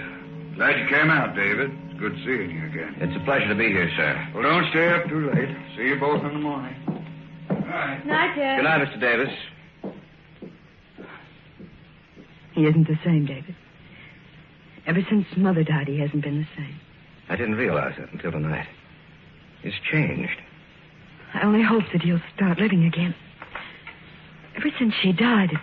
Glad 0.56 0.80
you 0.80 0.88
came 0.88 1.10
out, 1.10 1.36
David. 1.36 1.72
It's 1.90 2.00
good 2.00 2.14
seeing 2.26 2.52
you 2.52 2.66
again. 2.68 2.96
It's 3.00 3.16
a 3.16 3.24
pleasure 3.26 3.48
to 3.48 3.56
be 3.56 3.68
here, 3.68 3.90
sir. 3.98 4.28
Well, 4.34 4.44
don't 4.44 4.70
stay 4.70 4.90
up 4.94 5.08
too 5.10 5.30
late. 5.32 5.50
See 5.76 5.88
you 5.90 6.00
both 6.00 6.24
in 6.24 6.34
the 6.34 6.40
morning. 6.40 6.76
Night. 7.50 8.06
Night, 8.06 8.36
Dad. 8.36 8.58
Good 8.58 8.64
night, 8.64 8.88
Mr. 8.88 9.00
Davis. 9.00 9.34
He 12.54 12.66
isn't 12.66 12.88
the 12.88 13.00
same, 13.04 13.26
David. 13.26 13.56
Ever 14.86 15.02
since 15.10 15.26
Mother 15.36 15.64
died, 15.64 15.88
he 15.88 16.00
hasn't 16.00 16.22
been 16.24 16.40
the 16.40 16.48
same. 16.56 16.80
I 17.30 17.36
didn't 17.36 17.56
realize 17.56 17.96
it 17.98 18.10
until 18.12 18.32
tonight. 18.32 18.68
He's 19.64 19.74
changed. 19.90 20.40
I 21.34 21.42
only 21.44 21.64
hope 21.64 21.84
that 21.94 22.02
he'll 22.02 22.22
start 22.36 22.60
living 22.60 22.86
again. 22.86 23.16
Ever 24.56 24.70
since 24.78 24.94
she 25.02 25.12
died, 25.14 25.52
it, 25.52 25.60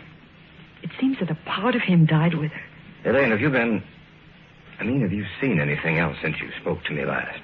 it 0.83 0.91
seems 0.99 1.19
that 1.21 1.31
a 1.31 1.39
part 1.47 1.75
of 1.77 1.83
him 1.83 2.07
died 2.07 2.35
with 2.35 2.51
her. 2.51 3.11
Elaine, 3.11 3.31
have 3.31 3.41
you 3.41 3.51
been. 3.51 3.83
I 4.81 4.85
mean, 4.85 5.03
have 5.03 5.13
you 5.13 5.25
seen 5.41 5.61
anything 5.61 5.99
else 5.99 6.17
since 6.23 6.37
you 6.41 6.49
spoke 6.61 6.83
to 6.85 6.93
me 6.93 7.05
last? 7.05 7.41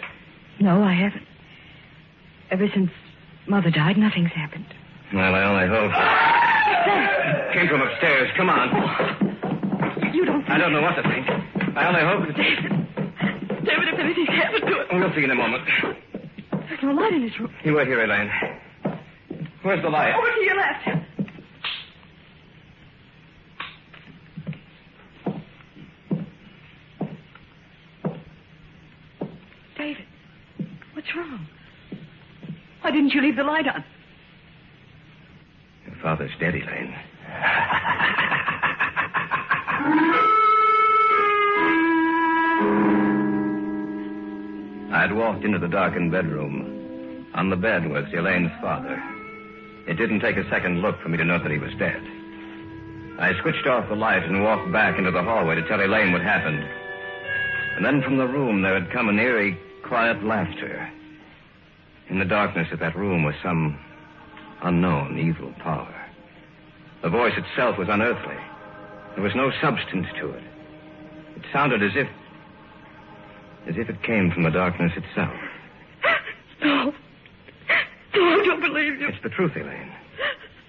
No, 0.58 0.82
I 0.82 0.94
haven't. 0.94 1.26
Ever 2.50 2.66
since 2.72 2.90
Mother 3.46 3.70
died, 3.70 3.98
nothing's 3.98 4.32
happened. 4.32 4.66
Well, 5.12 5.34
I 5.34 5.42
only 5.44 5.68
hope. 5.68 5.92
Came 7.54 7.68
from 7.68 7.82
upstairs. 7.82 8.30
Come 8.36 8.48
on. 8.50 10.14
You 10.14 10.24
don't. 10.24 10.48
I 10.48 10.58
don't 10.58 10.72
know 10.72 10.82
what 10.82 10.96
to 10.96 11.02
think. 11.02 11.28
I 11.76 11.86
only 11.86 12.00
hope. 12.00 12.26
That... 12.26 12.36
David, 13.64 13.88
if 13.92 13.98
anything's 14.00 14.28
happened 14.28 14.64
to 14.66 14.94
him. 14.94 15.00
We'll 15.00 15.14
see 15.14 15.24
in 15.24 15.30
a 15.30 15.34
moment. 15.34 15.62
There's 16.80 16.94
no 16.94 17.00
light 17.00 17.14
in 17.14 17.22
his 17.22 17.40
room. 17.40 17.50
You 17.64 17.74
wait 17.74 17.86
here, 17.86 18.04
Elaine. 18.04 18.30
Where's 19.62 19.82
the 19.82 19.88
light? 19.88 20.14
Over 20.14 20.30
to 20.30 20.40
your 20.44 20.56
left. 20.56 20.88
David, 29.78 30.04
what's 30.92 31.08
wrong? 31.16 31.46
Why 32.82 32.90
didn't 32.90 33.14
you 33.14 33.22
leave 33.22 33.36
the 33.36 33.42
light 33.42 33.66
on? 33.66 33.82
Your 35.86 35.96
father's 36.02 36.30
dead, 36.38 36.54
Elaine. 36.54 36.94
I'd 45.06 45.12
walked 45.12 45.44
into 45.44 45.60
the 45.60 45.68
darkened 45.68 46.10
bedroom. 46.10 47.30
On 47.34 47.48
the 47.48 47.54
bed 47.54 47.88
was 47.88 48.06
Elaine's 48.12 48.50
father. 48.60 49.00
It 49.86 49.94
didn't 49.94 50.18
take 50.18 50.36
a 50.36 50.50
second 50.50 50.82
look 50.82 51.00
for 51.00 51.08
me 51.08 51.16
to 51.16 51.24
know 51.24 51.38
that 51.38 51.52
he 51.52 51.58
was 51.58 51.70
dead. 51.78 52.02
I 53.20 53.40
switched 53.40 53.68
off 53.68 53.88
the 53.88 53.94
light 53.94 54.24
and 54.24 54.42
walked 54.42 54.72
back 54.72 54.98
into 54.98 55.12
the 55.12 55.22
hallway 55.22 55.54
to 55.54 55.68
tell 55.68 55.80
Elaine 55.80 56.10
what 56.10 56.22
happened. 56.22 56.68
And 57.76 57.84
then 57.84 58.02
from 58.02 58.16
the 58.16 58.26
room 58.26 58.62
there 58.62 58.74
had 58.74 58.90
come 58.90 59.08
an 59.08 59.20
eerie, 59.20 59.56
quiet 59.84 60.24
laughter. 60.24 60.90
In 62.10 62.18
the 62.18 62.24
darkness 62.24 62.66
of 62.72 62.80
that 62.80 62.96
room 62.96 63.22
was 63.22 63.36
some 63.44 63.78
unknown 64.64 65.20
evil 65.20 65.52
power. 65.60 65.94
The 67.04 67.10
voice 67.10 67.34
itself 67.36 67.78
was 67.78 67.86
unearthly. 67.88 68.38
There 69.14 69.22
was 69.22 69.36
no 69.36 69.52
substance 69.62 70.08
to 70.18 70.30
it. 70.30 70.42
It 71.36 71.42
sounded 71.52 71.84
as 71.84 71.92
if. 71.94 72.08
As 73.68 73.76
if 73.76 73.88
it 73.88 74.02
came 74.02 74.30
from 74.30 74.42
the 74.44 74.50
darkness 74.50 74.92
itself. 74.96 75.34
No. 76.62 76.92
No, 78.14 78.22
I 78.22 78.44
don't 78.46 78.60
believe 78.60 79.00
you. 79.00 79.08
It's 79.08 79.22
the 79.22 79.28
truth, 79.28 79.52
Elaine. 79.56 79.92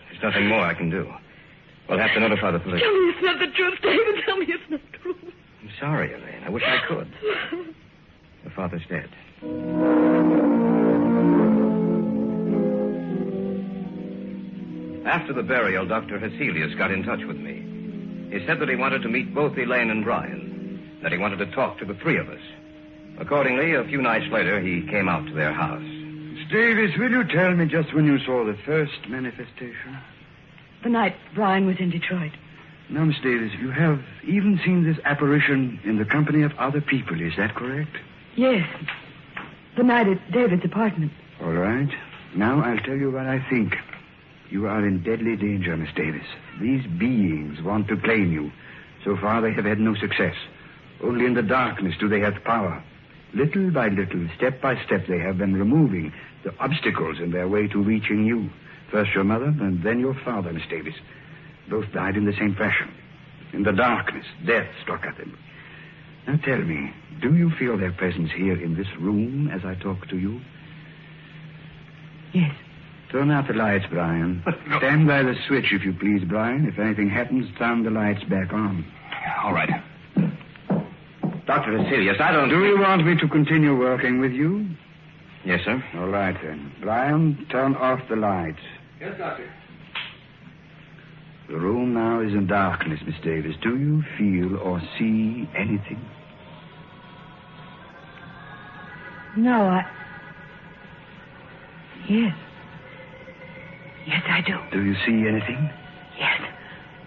There's 0.10 0.22
nothing 0.24 0.48
more 0.48 0.62
I 0.62 0.74
can 0.74 0.89
do. 0.89 1.12
We'll 1.88 2.00
have 2.00 2.14
to 2.14 2.20
notify 2.20 2.52
the 2.52 2.60
police. 2.60 2.82
Tell 2.82 2.91
me 2.91 3.10
it's 3.10 3.24
not 3.24 3.39
the 3.39 3.48
truth, 3.48 3.80
David. 3.82 4.16
Tell 4.26 4.38
me 4.38 4.45
it's 4.50 4.70
not 4.70 4.82
true. 5.02 5.16
I'm 5.62 5.70
sorry, 5.80 6.14
Elaine. 6.14 6.43
I 6.45 6.50
wish 6.50 6.64
I 6.66 6.80
could. 6.88 7.08
Your 8.43 8.52
father's 8.56 8.82
dead. 8.89 9.10
After 15.08 15.32
the 15.32 15.43
burial, 15.43 15.86
Dr. 15.88 16.20
Heselius 16.20 16.76
got 16.78 16.91
in 16.91 17.04
touch 17.04 17.24
with 17.26 17.38
me. 17.38 17.64
He 18.32 18.45
said 18.45 18.60
that 18.60 18.68
he 18.68 18.76
wanted 18.76 19.02
to 19.04 19.10
meet 19.10 19.34
both 19.34 19.58
Elaine 19.58 19.89
and 19.89 20.04
Brian, 20.04 21.00
that 21.02 21.14
he 21.14 21.18
wanted 21.18 21.38
to 21.39 21.45
talk 21.52 21.80
to 21.80 21.86
the 21.86 21.93
three 21.95 22.18
of 22.18 22.28
us. 22.28 22.41
Accordingly, 23.20 23.74
a 23.74 23.84
few 23.84 24.01
nights 24.01 24.26
later, 24.32 24.59
he 24.59 24.86
came 24.88 25.09
out 25.09 25.26
to 25.28 25.34
their 25.34 25.53
house. 25.53 25.82
Miss 25.82 26.47
Davis, 26.51 26.91
will 26.97 27.09
you 27.09 27.24
tell 27.24 27.53
me 27.55 27.65
just 27.65 27.93
when 27.93 28.05
you 28.05 28.20
saw 28.20 28.45
the 28.45 28.57
first 28.65 29.07
manifestation? 29.09 29.97
The 30.84 30.89
night 30.89 31.15
Brian 31.34 31.65
was 31.65 31.78
in 31.80 31.89
Detroit. 31.89 32.32
Now, 32.89 33.03
Miss 33.05 33.18
Davis, 33.22 33.51
you 33.59 33.72
have 33.72 33.99
even 34.24 34.59
seen 34.63 34.84
this 34.86 34.97
apparition 35.03 35.80
in 35.84 35.97
the 35.97 36.05
company 36.05 36.43
of 36.43 36.51
other 36.57 36.80
people, 36.80 37.20
is 37.20 37.34
that 37.38 37.55
correct? 37.55 37.97
Yes. 38.36 38.65
The 39.76 39.84
night 39.84 40.07
at 40.07 40.32
David's 40.32 40.63
apartment. 40.63 41.11
All 41.41 41.51
right. 41.51 41.89
Now 42.36 42.61
I'll 42.61 42.78
tell 42.78 42.95
you 42.95 43.11
what 43.11 43.26
I 43.26 43.43
think. 43.49 43.76
You 44.49 44.68
are 44.68 44.86
in 44.88 45.03
deadly 45.03 45.36
danger, 45.36 45.76
Miss 45.76 45.93
Davis. 45.95 46.26
These 46.61 46.86
beings 46.97 47.61
want 47.61 47.88
to 47.89 47.97
claim 47.97 48.32
you. 48.32 48.51
So 49.03 49.18
far, 49.18 49.41
they 49.41 49.51
have 49.53 49.65
had 49.65 49.80
no 49.80 49.95
success. 49.95 50.36
Only 51.03 51.26
in 51.26 51.34
the 51.34 51.41
darkness 51.41 51.95
do 51.99 52.07
they 52.07 52.22
have 52.22 52.43
power. 52.43 52.82
Little 53.38 53.69
by 53.69 53.89
little, 53.89 54.27
step 54.35 54.61
by 54.61 54.83
step, 54.83 55.05
they 55.07 55.19
have 55.19 55.38
been 55.38 55.53
removing 55.55 56.11
the 56.43 56.51
obstacles 56.59 57.19
in 57.19 57.29
their 57.29 57.47
way 57.47 57.67
to 57.67 57.77
reaching 57.83 58.25
you. 58.25 58.49
First 58.91 59.11
your 59.13 59.23
mother, 59.25 59.45
and 59.45 59.83
then 59.83 59.99
your 59.99 60.15
father, 60.25 60.51
Miss 60.51 60.63
Davis. 60.67 60.95
Both 61.69 61.91
died 61.93 62.17
in 62.17 62.25
the 62.25 62.33
same 62.33 62.55
fashion. 62.55 62.91
In 63.53 63.61
the 63.61 63.73
darkness, 63.73 64.25
death 64.47 64.65
struck 64.81 65.05
at 65.05 65.17
them. 65.17 65.38
Now 66.27 66.38
tell 66.43 66.57
me, 66.57 66.91
do 67.21 67.35
you 67.35 67.51
feel 67.59 67.77
their 67.77 67.91
presence 67.91 68.31
here 68.35 68.59
in 68.59 68.75
this 68.75 68.88
room 68.99 69.49
as 69.53 69.61
I 69.63 69.75
talk 69.75 70.07
to 70.09 70.17
you? 70.17 70.41
Yes. 72.33 72.55
Turn 73.11 73.29
out 73.29 73.47
the 73.47 73.53
lights, 73.53 73.85
Brian. 73.91 74.43
Oh, 74.71 74.77
Stand 74.79 75.07
by 75.07 75.21
the 75.21 75.35
switch, 75.47 75.71
if 75.71 75.83
you 75.85 75.93
please, 75.93 76.23
Brian. 76.27 76.65
If 76.65 76.79
anything 76.79 77.09
happens, 77.09 77.47
turn 77.59 77.83
the 77.83 77.91
lights 77.91 78.23
back 78.23 78.51
on. 78.51 78.83
All 79.43 79.53
right. 79.53 79.69
Dr. 81.48 81.78
Heselius, 81.78 82.20
I 82.20 82.34
don't... 82.34 82.50
Do 82.50 82.66
you 82.66 82.78
want 82.78 83.06
me 83.06 83.16
to 83.16 83.28
continue 83.30 83.78
working 83.78 84.20
with 84.20 84.34
you? 84.34 84.68
Yes, 85.45 85.62
sir. 85.64 85.82
All 85.95 86.10
right, 86.10 86.36
then. 86.43 86.74
Brian, 86.82 87.48
turn 87.50 87.74
off 87.76 88.02
the 88.10 88.18
lights. 88.18 88.60
Yes, 89.00 89.18
Doctor. 89.18 89.50
The 91.48 91.58
room 91.58 91.93
now 91.93 92.20
is 92.20 92.34
in 92.34 92.48
darkness, 92.48 93.00
Miss 93.06 93.16
Davis. 93.24 93.56
Do 93.64 93.78
you 93.78 94.04
feel 94.18 94.58
or 94.58 94.82
see 95.00 95.50
anything? 95.56 96.06
No, 99.38 99.62
I. 99.62 99.86
Yes. 102.10 102.36
Yes, 104.06 104.24
I 104.28 104.41
do. 104.41 104.58
Do 104.74 104.84
you 104.84 104.95
see 105.06 105.28
anything? 105.30 105.70
Yes. 106.20 106.41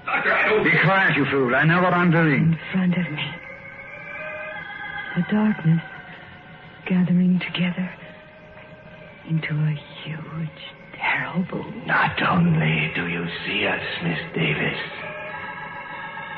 Doctor, 0.07 0.33
I 0.33 0.49
don't... 0.49 0.65
Be 0.65 0.71
quiet, 0.83 1.15
you 1.15 1.27
fool. 1.27 1.55
I 1.55 1.65
know 1.65 1.83
what 1.83 1.93
I'm 1.93 2.11
doing. 2.11 2.53
In 2.53 2.59
front 2.73 2.97
of 2.97 3.13
me. 3.13 3.23
The 5.17 5.23
darkness 5.29 5.83
gathering 6.87 7.41
together 7.41 7.91
into 9.29 9.55
a 9.55 9.75
huge, 10.05 10.61
terrible. 10.95 11.65
Not 11.85 12.23
only 12.23 12.93
do 12.95 13.09
you 13.09 13.27
see 13.45 13.67
us, 13.67 13.83
Miss 14.05 14.21
Davis, 14.35 14.79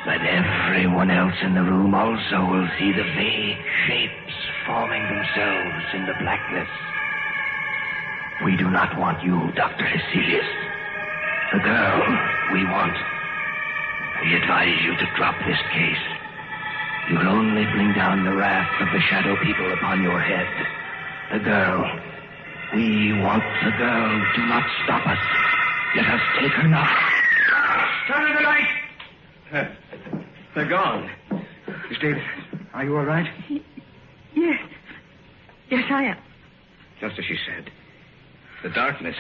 but 0.07 0.23
everyone 0.25 1.11
else 1.11 1.35
in 1.43 1.55
the 1.55 1.63
room 1.63 1.95
also 1.95 2.49
will 2.49 2.69
see 2.79 2.93
the 2.93 3.05
vague 3.13 3.63
shapes 3.87 4.35
forming 4.67 5.03
themselves 5.03 5.85
in 5.93 6.07
the 6.07 6.17
blackness. 6.19 6.69
We 8.43 8.57
do 8.57 8.71
not 8.71 8.99
want 8.99 9.23
you, 9.23 9.53
Dr. 9.55 9.85
Hecelius. 9.85 10.49
The 11.53 11.61
girl 11.61 12.01
we 12.55 12.65
want. 12.65 12.97
We 14.25 14.35
advise 14.35 14.81
you 14.83 14.97
to 14.97 15.07
drop 15.17 15.37
this 15.47 15.61
case. 15.73 16.12
You'll 17.13 17.29
only 17.29 17.67
bring 17.67 17.93
down 17.93 18.25
the 18.25 18.35
wrath 18.35 18.81
of 18.81 18.89
the 18.91 19.01
shadow 19.11 19.37
people 19.45 19.71
upon 19.75 20.03
your 20.03 20.19
head. 20.19 20.49
The 21.31 21.45
girl. 21.45 22.01
We 22.75 23.13
want 23.21 23.45
the 23.63 23.71
girl. 23.73 24.33
Do 24.35 24.47
not 24.47 24.65
stop 24.85 25.07
us. 25.07 25.19
Let 25.95 26.07
us 26.07 26.21
take 26.41 26.53
her 26.53 26.69
now. 26.69 26.89
Turn 28.09 28.25
on 28.25 28.35
the 28.35 28.41
light. 28.41 28.69
Uh, 29.53 29.65
they're 30.55 30.69
gone. 30.71 31.11
Miss 31.91 31.99
Davis, 31.99 32.23
are 32.73 32.85
you 32.85 32.97
all 32.97 33.05
right? 33.05 33.29
Yes. 34.35 34.59
Yes, 35.69 35.85
I 35.91 36.05
am. 36.05 36.19
Just 36.99 37.19
as 37.19 37.27
she 37.27 37.37
said. 37.47 37.71
The 38.63 38.71
darkness. 38.71 39.17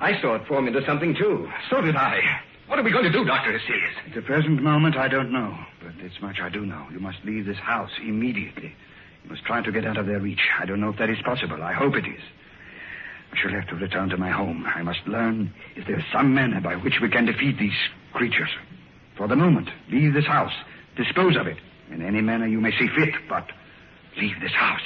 I, 0.00 0.10
I 0.10 0.20
saw 0.20 0.34
it 0.34 0.44
form 0.48 0.66
into 0.66 0.84
something, 0.84 1.14
too. 1.14 1.48
So 1.70 1.80
did 1.82 1.94
I. 1.94 2.18
What 2.66 2.80
are 2.80 2.82
we 2.82 2.90
going 2.90 3.04
to 3.04 3.12
do, 3.12 3.24
Dr. 3.24 3.52
Hecelius? 3.52 4.08
At 4.08 4.14
the 4.16 4.22
present 4.22 4.60
moment, 4.60 4.96
I 4.96 5.06
don't 5.06 5.30
know. 5.30 5.56
But 5.86 6.02
this 6.02 6.20
much 6.20 6.40
I 6.40 6.48
do 6.48 6.66
know. 6.66 6.84
You 6.90 6.98
must 6.98 7.18
leave 7.24 7.46
this 7.46 7.58
house 7.58 7.92
immediately. 8.02 8.74
You 9.22 9.30
must 9.30 9.44
try 9.44 9.62
to 9.62 9.70
get 9.70 9.86
out 9.86 9.96
of 9.96 10.06
their 10.06 10.18
reach. 10.18 10.40
I 10.58 10.66
don't 10.66 10.80
know 10.80 10.88
if 10.88 10.98
that 10.98 11.10
is 11.10 11.18
possible. 11.24 11.62
I 11.62 11.72
hope 11.72 11.94
it 11.94 12.04
is. 12.04 12.20
I 13.32 13.36
shall 13.40 13.52
have 13.52 13.68
to 13.68 13.76
return 13.76 14.08
to 14.08 14.16
my 14.16 14.30
home. 14.30 14.66
I 14.66 14.82
must 14.82 15.06
learn 15.06 15.54
if 15.76 15.86
there 15.86 15.96
is 15.96 16.04
some 16.12 16.34
manner 16.34 16.60
by 16.60 16.74
which 16.74 16.98
we 17.00 17.08
can 17.08 17.24
defeat 17.24 17.56
these 17.60 17.78
creatures. 18.12 18.48
For 19.16 19.28
the 19.28 19.36
moment, 19.36 19.70
leave 19.88 20.12
this 20.12 20.26
house. 20.26 20.52
Dispose 20.96 21.36
of 21.36 21.46
it 21.46 21.58
in 21.92 22.02
any 22.02 22.20
manner 22.20 22.48
you 22.48 22.60
may 22.60 22.72
see 22.72 22.88
fit, 22.88 23.14
but 23.28 23.46
leave 24.18 24.40
this 24.40 24.52
house. 24.52 24.80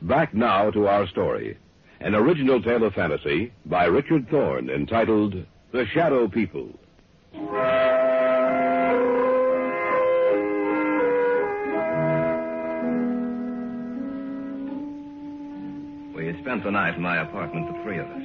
Back 0.00 0.32
now 0.32 0.70
to 0.70 0.86
our 0.86 1.06
story. 1.08 1.58
An 2.00 2.14
original 2.14 2.62
tale 2.62 2.84
of 2.84 2.94
fantasy 2.94 3.52
by 3.66 3.86
Richard 3.86 4.28
Thorne 4.30 4.70
entitled 4.70 5.34
The 5.72 5.84
Shadow 5.86 6.28
People. 6.28 6.68
We 16.14 16.26
had 16.26 16.38
spent 16.40 16.62
the 16.64 16.70
night 16.70 16.94
in 16.94 17.02
my 17.02 17.18
apartment, 17.20 17.72
the 17.72 17.82
three 17.82 17.98
of 17.98 18.06
us. 18.06 18.22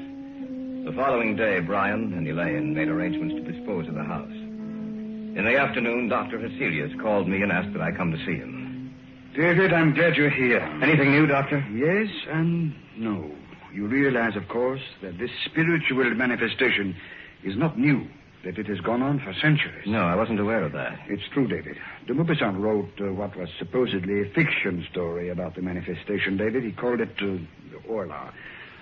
The 0.85 0.93
following 0.95 1.35
day, 1.35 1.59
Brian 1.59 2.13
and 2.13 2.27
Elaine 2.27 2.75
made 2.75 2.89
arrangements 2.89 3.35
to 3.35 3.51
dispose 3.51 3.87
of 3.87 3.95
the 3.95 4.03
house. 4.03 4.29
In 4.29 5.45
the 5.45 5.57
afternoon, 5.57 6.09
Dr. 6.09 6.37
Hecelius 6.37 6.93
called 7.01 7.27
me 7.27 7.41
and 7.41 7.51
asked 7.51 7.73
that 7.73 7.81
I 7.81 7.91
come 7.91 8.11
to 8.11 8.17
see 8.25 8.35
him. 8.35 8.93
David, 9.35 9.73
I'm 9.73 9.95
glad 9.95 10.15
you're 10.15 10.29
here. 10.29 10.59
Anything 10.83 11.11
new, 11.11 11.25
Doctor? 11.25 11.65
Yes 11.73 12.07
and 12.29 12.75
no. 12.97 13.31
You 13.73 13.87
realize, 13.87 14.35
of 14.35 14.47
course, 14.49 14.81
that 15.01 15.17
this 15.17 15.31
spiritual 15.45 16.09
manifestation 16.13 16.95
is 17.43 17.57
not 17.57 17.77
new, 17.77 18.07
that 18.45 18.59
it 18.59 18.67
has 18.67 18.79
gone 18.79 19.01
on 19.01 19.19
for 19.19 19.33
centuries. 19.33 19.87
No, 19.87 20.01
I 20.01 20.15
wasn't 20.15 20.39
aware 20.39 20.63
of 20.63 20.73
that. 20.73 20.99
It's 21.07 21.23
true, 21.33 21.47
David. 21.47 21.77
De 22.05 22.13
Maupassant 22.13 22.61
wrote 22.61 22.91
uh, 23.01 23.11
what 23.13 23.35
was 23.35 23.49
supposedly 23.57 24.21
a 24.21 24.25
fiction 24.33 24.85
story 24.91 25.29
about 25.29 25.55
the 25.55 25.61
manifestation, 25.61 26.37
David. 26.37 26.63
He 26.63 26.71
called 26.71 27.01
it 27.01 27.15
uh, 27.19 27.37
Horla. 27.87 28.31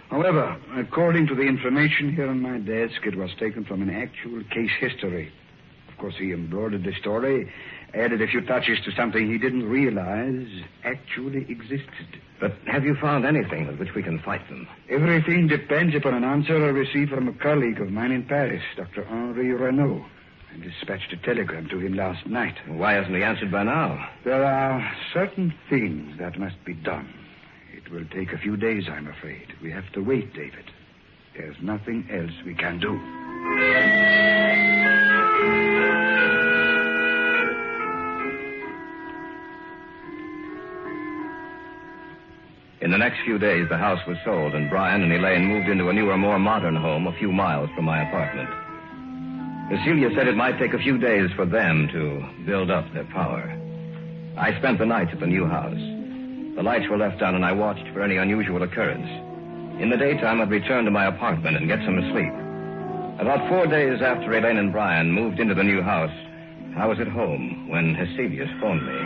However, 0.09 0.57
according 0.75 1.27
to 1.27 1.35
the 1.35 1.43
information 1.43 2.13
here 2.13 2.27
on 2.27 2.41
my 2.41 2.57
desk, 2.59 3.05
it 3.05 3.15
was 3.15 3.31
taken 3.39 3.63
from 3.63 3.81
an 3.81 3.89
actual 3.89 4.43
case 4.51 4.71
history. 4.77 5.31
Of 5.87 5.97
course, 5.97 6.15
he 6.19 6.33
embroidered 6.33 6.83
the 6.83 6.93
story, 6.99 7.49
added 7.93 8.21
a 8.21 8.27
few 8.27 8.41
touches 8.41 8.79
to 8.85 8.91
something 8.91 9.29
he 9.29 9.37
didn't 9.37 9.67
realize 9.67 10.47
actually 10.83 11.45
existed. 11.49 12.19
But 12.39 12.53
have 12.65 12.83
you 12.83 12.95
found 12.95 13.25
anything 13.25 13.67
with 13.67 13.77
which 13.79 13.93
we 13.93 14.01
can 14.01 14.19
fight 14.19 14.47
them? 14.49 14.67
Everything 14.89 15.47
depends 15.47 15.95
upon 15.95 16.15
an 16.15 16.23
answer 16.23 16.55
I 16.55 16.69
received 16.69 17.11
from 17.11 17.27
a 17.27 17.33
colleague 17.33 17.79
of 17.79 17.91
mine 17.91 18.11
in 18.11 18.23
Paris, 18.23 18.63
Dr. 18.75 19.03
Henri 19.05 19.53
Renault. 19.53 20.05
I 20.53 20.57
dispatched 20.59 21.13
a 21.13 21.17
telegram 21.17 21.69
to 21.69 21.79
him 21.79 21.93
last 21.93 22.25
night. 22.25 22.55
Why 22.67 22.93
hasn't 22.93 23.15
he 23.15 23.23
answered 23.23 23.51
by 23.51 23.63
now? 23.63 24.09
There 24.25 24.43
are 24.43 24.91
certain 25.13 25.53
things 25.69 26.17
that 26.19 26.39
must 26.39 26.63
be 26.65 26.73
done. 26.73 27.13
It 27.73 27.91
will 27.91 28.05
take 28.05 28.33
a 28.33 28.37
few 28.37 28.57
days, 28.57 28.85
I'm 28.89 29.07
afraid. 29.07 29.53
We 29.61 29.71
have 29.71 29.89
to 29.93 30.01
wait, 30.03 30.33
David. 30.33 30.65
There's 31.37 31.55
nothing 31.61 32.07
else 32.11 32.31
we 32.45 32.55
can 32.55 32.79
do. 32.79 32.99
In 42.81 42.89
the 42.89 42.97
next 42.97 43.19
few 43.23 43.37
days, 43.37 43.69
the 43.69 43.77
house 43.77 43.99
was 44.07 44.17
sold, 44.25 44.55
and 44.55 44.67
Brian 44.67 45.03
and 45.03 45.13
Elaine 45.13 45.45
moved 45.45 45.69
into 45.69 45.89
a 45.89 45.93
newer, 45.93 46.17
more 46.17 46.39
modern 46.39 46.75
home 46.75 47.05
a 47.05 47.13
few 47.13 47.31
miles 47.31 47.69
from 47.75 47.85
my 47.85 48.01
apartment. 48.01 48.49
Heselius 49.69 50.15
said 50.15 50.27
it 50.27 50.35
might 50.35 50.57
take 50.57 50.73
a 50.73 50.79
few 50.79 50.97
days 50.97 51.29
for 51.35 51.45
them 51.45 51.87
to 51.93 52.25
build 52.43 52.71
up 52.71 52.91
their 52.91 53.05
power. 53.05 53.55
I 54.35 54.57
spent 54.57 54.79
the 54.79 54.87
nights 54.87 55.11
at 55.13 55.19
the 55.19 55.27
new 55.27 55.45
house. 55.45 55.77
The 56.55 56.63
lights 56.63 56.89
were 56.89 56.97
left 56.97 57.21
on, 57.21 57.35
and 57.35 57.45
I 57.45 57.51
watched 57.51 57.87
for 57.93 58.01
any 58.01 58.17
unusual 58.17 58.63
occurrence. 58.63 59.07
In 59.79 59.91
the 59.91 59.97
daytime, 59.97 60.41
I'd 60.41 60.49
return 60.49 60.85
to 60.85 60.91
my 60.91 61.05
apartment 61.05 61.57
and 61.57 61.67
get 61.67 61.85
some 61.85 62.01
sleep. 62.11 62.33
About 63.21 63.47
four 63.47 63.67
days 63.67 64.01
after 64.01 64.33
Elaine 64.33 64.57
and 64.57 64.71
Brian 64.71 65.11
moved 65.11 65.39
into 65.39 65.53
the 65.53 65.63
new 65.63 65.83
house, 65.83 66.11
I 66.75 66.87
was 66.87 66.99
at 66.99 67.07
home 67.07 67.69
when 67.69 67.93
Hecelius 67.93 68.49
phoned 68.59 68.87
me. 68.87 68.97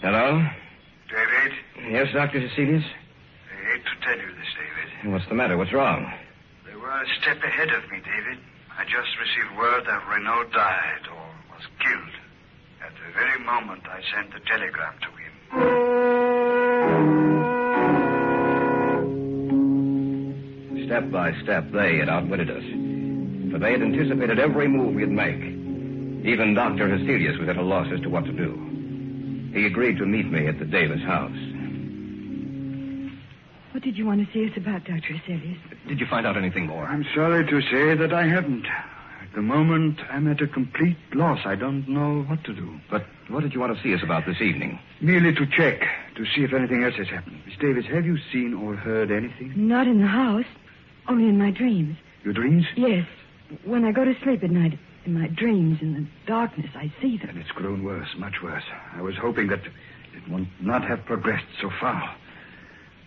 Hello? 0.00 0.42
David, 1.10 1.52
Yes, 1.92 2.08
Dr. 2.14 2.40
Hecelius? 2.40 2.84
I 2.84 3.72
hate 3.72 3.84
to 3.84 4.06
tell 4.06 4.16
you 4.16 4.32
this, 4.36 4.48
David. 4.56 5.12
What's 5.12 5.28
the 5.28 5.34
matter? 5.34 5.56
What's 5.58 5.72
wrong? 5.72 6.12
They 6.66 6.74
were 6.76 6.88
a 6.88 7.04
step 7.20 7.42
ahead 7.42 7.68
of 7.70 7.82
me, 7.90 7.98
David. 7.98 8.38
I 8.78 8.84
just 8.84 9.10
received 9.18 9.58
word 9.58 9.84
that 9.86 10.06
Renault 10.08 10.50
died 10.52 11.06
or 11.10 11.26
was 11.54 11.66
killed. 11.80 12.14
At 12.82 12.92
the 12.94 13.12
very 13.12 13.38
moment 13.44 13.82
I 13.88 14.00
sent 14.14 14.32
the 14.32 14.40
telegram 14.40 14.94
to 15.00 15.08
him. 15.08 15.30
Step 20.86 21.10
by 21.12 21.32
step, 21.42 21.70
they 21.72 21.98
had 21.98 22.08
outwitted 22.08 22.50
us. 22.50 22.64
For 23.52 23.58
they 23.58 23.72
had 23.72 23.82
anticipated 23.82 24.38
every 24.38 24.66
move 24.68 24.94
we'd 24.94 25.08
make. 25.10 25.38
Even 26.26 26.54
Dr. 26.54 26.88
Hecelius 26.88 27.38
was 27.38 27.48
at 27.48 27.56
a 27.56 27.62
loss 27.62 27.86
as 27.92 28.00
to 28.00 28.08
what 28.10 28.24
to 28.24 28.32
do. 28.32 28.69
He 29.52 29.66
agreed 29.66 29.98
to 29.98 30.06
meet 30.06 30.30
me 30.30 30.46
at 30.46 30.58
the 30.58 30.64
Davis 30.64 31.02
house. 31.02 31.36
What 33.72 33.82
did 33.82 33.96
you 33.96 34.06
want 34.06 34.26
to 34.26 34.32
see 34.32 34.50
us 34.50 34.56
about, 34.56 34.84
Dr. 34.84 35.14
Hecelius? 35.14 35.58
Did 35.88 36.00
you 36.00 36.06
find 36.06 36.26
out 36.26 36.36
anything 36.36 36.66
more? 36.66 36.84
I'm 36.86 37.04
sorry 37.14 37.46
to 37.46 37.60
say 37.62 37.94
that 37.94 38.12
I 38.12 38.26
haven't. 38.26 38.66
At 38.66 39.34
the 39.34 39.42
moment, 39.42 40.00
I'm 40.10 40.28
at 40.30 40.40
a 40.40 40.46
complete 40.46 40.96
loss. 41.14 41.40
I 41.44 41.54
don't 41.54 41.88
know 41.88 42.22
what 42.22 42.42
to 42.44 42.52
do. 42.52 42.80
But 42.90 43.06
what 43.28 43.42
did 43.42 43.54
you 43.54 43.60
want 43.60 43.76
to 43.76 43.82
see 43.82 43.94
us 43.94 44.02
about 44.02 44.26
this 44.26 44.40
evening? 44.40 44.78
Merely 45.00 45.32
to 45.34 45.46
check, 45.46 45.82
to 46.16 46.24
see 46.26 46.42
if 46.42 46.52
anything 46.52 46.82
else 46.82 46.94
has 46.96 47.08
happened. 47.08 47.40
Miss 47.46 47.56
Davis, 47.58 47.86
have 47.86 48.04
you 48.04 48.18
seen 48.32 48.54
or 48.54 48.74
heard 48.74 49.10
anything? 49.12 49.52
Not 49.56 49.86
in 49.86 50.00
the 50.00 50.06
house, 50.08 50.44
only 51.08 51.28
in 51.28 51.38
my 51.38 51.50
dreams. 51.52 51.96
Your 52.24 52.34
dreams? 52.34 52.66
Yes. 52.76 53.06
When 53.64 53.84
I 53.84 53.92
go 53.92 54.04
to 54.04 54.14
sleep 54.22 54.42
at 54.42 54.50
night, 54.50 54.78
in 55.04 55.14
my 55.14 55.28
dreams, 55.28 55.78
in 55.80 55.94
the 55.94 56.06
darkness, 56.26 56.70
I 56.74 56.92
see 57.00 57.16
them. 57.16 57.30
And 57.30 57.38
it's 57.38 57.50
grown 57.50 57.84
worse, 57.84 58.08
much 58.18 58.42
worse. 58.42 58.64
I 58.94 59.00
was 59.00 59.16
hoping 59.16 59.48
that 59.48 59.60
it 59.64 60.28
would 60.28 60.48
not 60.60 60.84
have 60.84 61.04
progressed 61.04 61.46
so 61.60 61.70
far. 61.80 62.14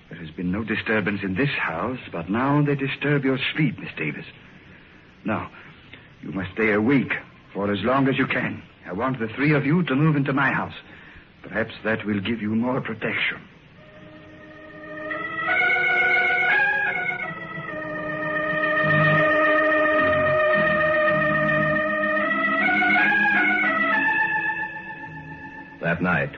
There 0.10 0.20
has 0.20 0.32
been 0.32 0.52
no 0.52 0.64
disturbance 0.64 1.22
in 1.24 1.36
this 1.36 1.50
house, 1.50 2.00
but 2.12 2.30
now 2.30 2.62
they 2.64 2.76
disturb 2.76 3.24
your 3.24 3.40
sleep, 3.56 3.80
Miss 3.80 3.94
Davis. 3.98 4.26
Now, 5.26 5.50
you 6.22 6.32
must 6.32 6.52
stay 6.54 6.72
a 6.72 6.82
week, 6.82 7.14
for 7.54 7.72
as 7.72 7.84
long 7.84 8.08
as 8.08 8.18
you 8.18 8.28
can. 8.28 8.62
I 8.86 8.94
want 8.94 9.20
the 9.20 9.28
three 9.28 9.54
of 9.54 9.66
you 9.66 9.84
to 9.84 9.96
move 9.96 10.16
into 10.16 10.34
my 10.34 10.52
house. 10.52 10.74
Perhaps 11.42 11.74
that 11.84 12.06
will 12.06 12.20
give 12.20 12.42
you 12.42 12.56
more 12.56 12.82
protection. 12.82 13.42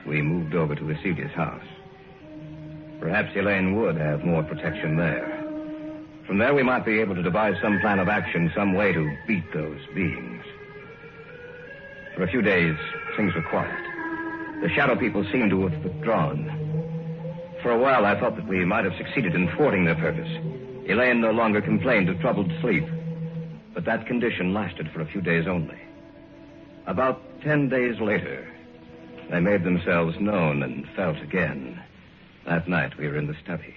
We 0.06 0.22
moved 0.22 0.54
over 0.54 0.74
to 0.74 0.96
Celia's 1.02 1.32
house. 1.32 1.64
Perhaps 2.98 3.36
Elaine 3.36 3.76
would 3.76 3.96
have 3.96 4.24
more 4.24 4.42
protection 4.42 4.96
there. 4.96 5.42
From 6.26 6.38
there, 6.38 6.54
we 6.54 6.62
might 6.62 6.86
be 6.86 6.98
able 7.00 7.14
to 7.14 7.22
devise 7.22 7.56
some 7.60 7.78
plan 7.80 7.98
of 7.98 8.08
action, 8.08 8.50
some 8.54 8.72
way 8.72 8.92
to 8.92 9.16
beat 9.26 9.44
those 9.52 9.78
beings. 9.94 10.42
For 12.14 12.22
a 12.22 12.30
few 12.30 12.40
days, 12.40 12.74
things 13.16 13.34
were 13.34 13.42
quiet. 13.42 13.78
The 14.62 14.70
shadow 14.74 14.96
people 14.96 15.26
seemed 15.30 15.50
to 15.50 15.66
have 15.66 15.84
withdrawn. 15.84 16.48
For 17.62 17.70
a 17.70 17.78
while, 17.78 18.06
I 18.06 18.18
thought 18.18 18.36
that 18.36 18.48
we 18.48 18.64
might 18.64 18.86
have 18.86 18.96
succeeded 18.96 19.34
in 19.34 19.50
thwarting 19.54 19.84
their 19.84 19.94
purpose. 19.94 20.30
Elaine 20.88 21.20
no 21.20 21.32
longer 21.32 21.60
complained 21.60 22.08
of 22.08 22.18
troubled 22.20 22.50
sleep. 22.62 22.86
But 23.74 23.84
that 23.84 24.06
condition 24.06 24.54
lasted 24.54 24.90
for 24.90 25.02
a 25.02 25.06
few 25.06 25.20
days 25.20 25.46
only. 25.46 25.78
About 26.86 27.20
ten 27.42 27.68
days 27.68 28.00
later, 28.00 28.50
they 29.30 29.40
made 29.40 29.64
themselves 29.64 30.18
known 30.20 30.62
and 30.62 30.86
felt 30.94 31.18
again. 31.18 31.82
That 32.46 32.68
night, 32.68 32.96
we 32.98 33.08
were 33.08 33.16
in 33.16 33.26
the 33.26 33.36
study 33.42 33.74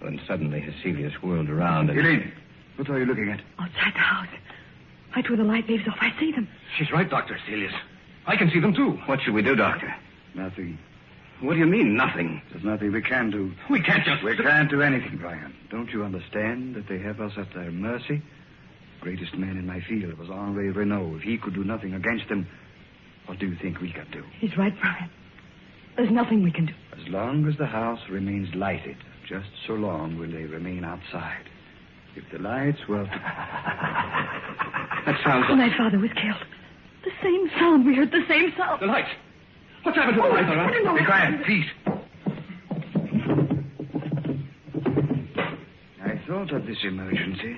when 0.00 0.20
suddenly 0.26 0.60
Heselius 0.60 1.14
whirled 1.22 1.48
around 1.48 1.90
and. 1.90 1.98
Elaine, 1.98 2.32
what 2.76 2.88
are 2.90 2.98
you 2.98 3.06
looking 3.06 3.30
at? 3.30 3.40
Oh, 3.58 3.62
Outside 3.64 3.94
the 3.94 3.98
house. 3.98 4.28
Right 5.16 5.28
where 5.28 5.36
the 5.36 5.44
light 5.44 5.68
leaves 5.68 5.86
off, 5.88 5.96
I 6.00 6.12
see 6.18 6.32
them. 6.32 6.48
She's 6.76 6.90
right, 6.92 7.08
Dr. 7.08 7.34
Heselius. 7.34 7.72
I 8.26 8.36
can 8.36 8.50
see 8.50 8.60
them 8.60 8.74
too. 8.74 8.92
What 9.06 9.20
should 9.22 9.34
we 9.34 9.42
do, 9.42 9.54
Doctor? 9.54 9.94
Nothing. 10.34 10.78
What 11.40 11.54
do 11.54 11.58
you 11.58 11.66
mean, 11.66 11.96
nothing? 11.96 12.40
There's 12.50 12.64
nothing 12.64 12.92
we 12.92 13.02
can 13.02 13.30
do. 13.30 13.52
We 13.68 13.80
can't 13.80 14.04
just. 14.04 14.22
We 14.22 14.36
can't 14.36 14.70
do 14.70 14.82
anything, 14.82 15.18
Brian. 15.18 15.54
Don't 15.70 15.90
you 15.90 16.04
understand 16.04 16.74
that 16.76 16.88
they 16.88 16.98
have 16.98 17.20
us 17.20 17.32
at 17.36 17.52
their 17.52 17.70
mercy? 17.70 18.22
The 18.98 19.00
greatest 19.00 19.34
man 19.36 19.56
in 19.58 19.66
my 19.66 19.80
field 19.80 20.16
was 20.18 20.28
Henri 20.30 20.70
Renault. 20.70 21.16
If 21.16 21.22
he 21.22 21.36
could 21.36 21.54
do 21.54 21.64
nothing 21.64 21.92
against 21.94 22.28
them, 22.28 22.46
what 23.26 23.38
do 23.38 23.46
you 23.46 23.56
think 23.60 23.80
we 23.80 23.92
can 23.92 24.06
do? 24.12 24.22
He's 24.38 24.56
right, 24.56 24.72
Brian. 24.80 25.10
There's 25.96 26.10
nothing 26.10 26.42
we 26.42 26.50
can 26.50 26.66
do. 26.66 26.72
As 26.92 27.06
long 27.08 27.46
as 27.48 27.56
the 27.56 27.66
house 27.66 28.00
remains 28.10 28.52
lighted, 28.54 28.96
just 29.28 29.46
so 29.66 29.74
long 29.74 30.18
will 30.18 30.30
they 30.30 30.44
remain 30.44 30.84
outside. 30.84 31.44
If 32.16 32.24
the 32.32 32.38
lights 32.38 32.78
were. 32.88 33.04
That 33.04 33.20
sounds 35.24 35.48
When 35.48 35.58
my 35.58 35.76
father 35.76 35.98
was 35.98 36.10
killed. 36.14 36.44
The 37.04 37.10
same 37.22 37.50
sound. 37.58 37.84
We 37.86 37.94
heard 37.94 38.10
the 38.10 38.24
same 38.28 38.52
sound. 38.56 38.80
The 38.80 38.86
lights. 38.86 39.08
What's 39.82 39.98
happened 39.98 40.16
to 40.16 40.22
the 40.22 40.28
oh, 40.28 40.32
lights, 40.32 40.48
all 40.48 40.56
right? 40.56 40.74
No, 40.82 40.92
no, 40.92 40.98
Be 40.98 41.04
quiet, 41.04 41.44
please. 41.44 41.66
I 46.02 46.20
thought 46.26 46.50
of 46.52 46.66
this 46.66 46.78
emergency. 46.84 47.56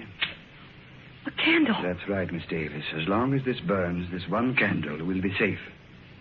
A 1.27 1.31
candle. 1.33 1.77
That's 1.83 2.09
right, 2.09 2.33
Miss 2.33 2.45
Davis. 2.49 2.85
As 2.95 3.09
long 3.09 3.35
as 3.35 3.45
this 3.45 3.59
burns, 3.61 4.09
this 4.13 4.29
one 4.29 4.55
candle 4.55 5.05
will 5.05 5.21
be 5.21 5.35
safe. 5.37 5.59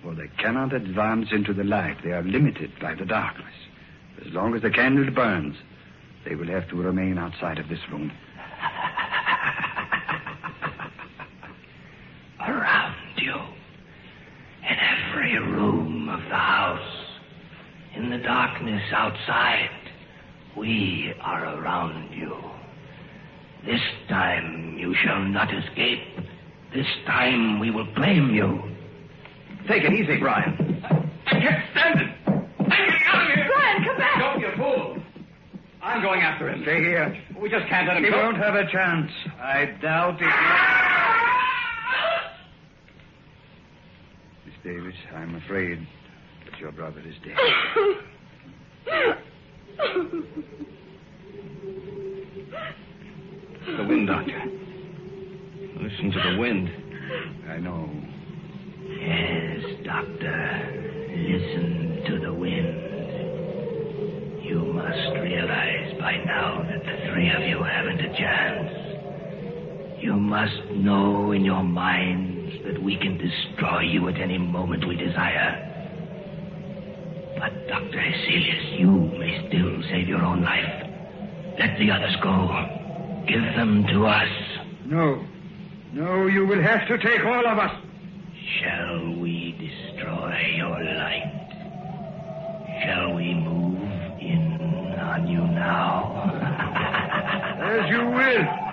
For 0.02 0.16
they 0.16 0.28
cannot 0.40 0.74
advance 0.74 1.28
into 1.32 1.54
the 1.54 1.64
light. 1.64 1.98
They 2.04 2.12
are 2.12 2.24
limited 2.24 2.72
by 2.82 2.96
the 2.96 3.06
darkness. 3.06 3.54
As 4.26 4.34
long 4.34 4.56
as 4.56 4.64
the 4.64 4.72
candle 4.72 5.10
burns, 5.12 5.56
they 6.28 6.34
will 6.36 6.48
have 6.48 6.68
to 6.70 6.76
remain 6.76 7.20
outside 7.20 7.60
of 7.60 7.70
this 7.70 7.80
room. 7.92 8.12
Around 12.40 12.96
you, 13.18 13.36
in 14.68 14.78
every 14.78 15.38
room 15.38 16.10
of 16.10 16.20
the 16.30 16.36
house, 16.36 17.06
in 17.96 18.10
the 18.10 18.18
darkness 18.18 18.82
outside, 18.92 19.70
we 20.58 21.14
are 21.22 21.46
around 21.60 22.12
you. 22.12 22.36
This 23.66 23.82
time 24.08 24.78
you 24.78 24.94
shall 25.04 25.20
not 25.24 25.52
escape. 25.54 26.00
This 26.74 26.88
time 27.06 27.60
we 27.60 27.70
will 27.72 27.88
claim 27.96 28.34
you. 28.34 28.62
Take 29.68 29.84
it 29.84 29.92
easy, 29.94 30.18
Brian. 30.20 30.82
I 31.26 31.32
can't 31.40 31.64
stand 31.72 32.00
it. 32.02 32.08
I'm 32.28 32.46
getting 32.78 33.08
out 33.08 33.22
of 33.22 33.28
here. 33.36 33.48
Brian, 33.52 33.84
come 33.84 33.98
back. 33.98 34.20
Don't 34.20 34.40
be 34.40 34.46
a 34.46 34.56
fool. 34.58 34.98
I'm 35.82 36.02
going 36.02 36.22
after 36.22 36.50
him. 36.50 36.62
Stay 36.64 36.80
here. 36.80 37.18
We 37.42 37.50
just 37.50 37.68
can't 37.68 37.88
let 37.88 37.98
him 37.98 38.04
He 38.04 38.10
go. 38.12 38.18
won't 38.18 38.38
have 38.38 38.54
a 38.56 38.66
chance. 38.72 39.12
I 39.42 39.66
doubt 39.82 40.22
it. 40.22 40.28
Miss 44.46 44.56
Davis, 44.64 44.96
I'm 45.16 45.36
afraid 45.36 45.80
that 46.52 46.60
your 46.60 46.72
brother 46.72 47.02
is 47.02 47.16
dead. 47.24 47.38
The 53.66 53.84
wind, 53.84 54.08
Doctor. 54.08 54.44
Listen 55.82 56.12
to 56.12 56.22
the 56.30 56.38
wind. 56.38 56.70
I 57.50 57.58
know. 57.58 57.90
Yes, 58.88 59.64
Doctor. 59.84 61.10
Listen 61.10 62.04
to 62.06 62.20
the 62.20 62.32
wind. 62.32 62.84
You 64.46 64.60
must 64.72 65.18
realize 65.20 66.00
by 66.00 66.18
now 66.26 66.62
that 66.62 66.86
the 66.86 67.10
three 67.10 67.32
of 67.32 67.42
you 67.42 67.64
haven't 67.64 68.02
a 68.02 68.16
chance. 68.16 68.72
You 70.00 70.14
must 70.14 70.72
know 70.76 71.32
in 71.32 71.44
your 71.44 71.64
minds 71.64 72.64
that 72.66 72.80
we 72.84 72.98
can 72.98 73.18
destroy 73.18 73.80
you 73.82 74.08
at 74.10 74.22
any 74.22 74.38
moment 74.38 74.88
we 74.88 74.96
desire. 74.96 75.72
But, 77.40 77.68
Dr. 77.68 78.00
Hecelius, 78.00 78.80
you 78.80 78.92
may 79.18 79.48
still 79.48 79.82
save 79.90 80.08
your 80.08 80.22
own 80.22 80.44
life. 80.44 80.84
Let 81.58 81.80
the 81.80 81.90
others 81.90 82.16
go. 82.22 82.85
Give 83.28 83.42
them 83.56 83.86
to 83.88 84.06
us. 84.06 84.30
No. 84.86 85.24
No, 85.94 86.28
you 86.28 86.46
will 86.46 86.62
have 86.62 86.88
to 86.88 86.98
take 86.98 87.26
all 87.26 87.48
of 87.48 87.58
us. 87.58 87.72
Shall 88.60 89.16
we 89.20 89.56
destroy 89.58 90.54
your 90.56 90.84
light? 90.84 91.32
Shall 92.84 93.14
we 93.16 93.34
move 93.34 93.82
in 94.20 94.96
on 95.00 95.28
you 95.28 95.40
now? 95.40 96.12
As 97.62 97.90
you 97.90 98.06
will. 98.06 98.66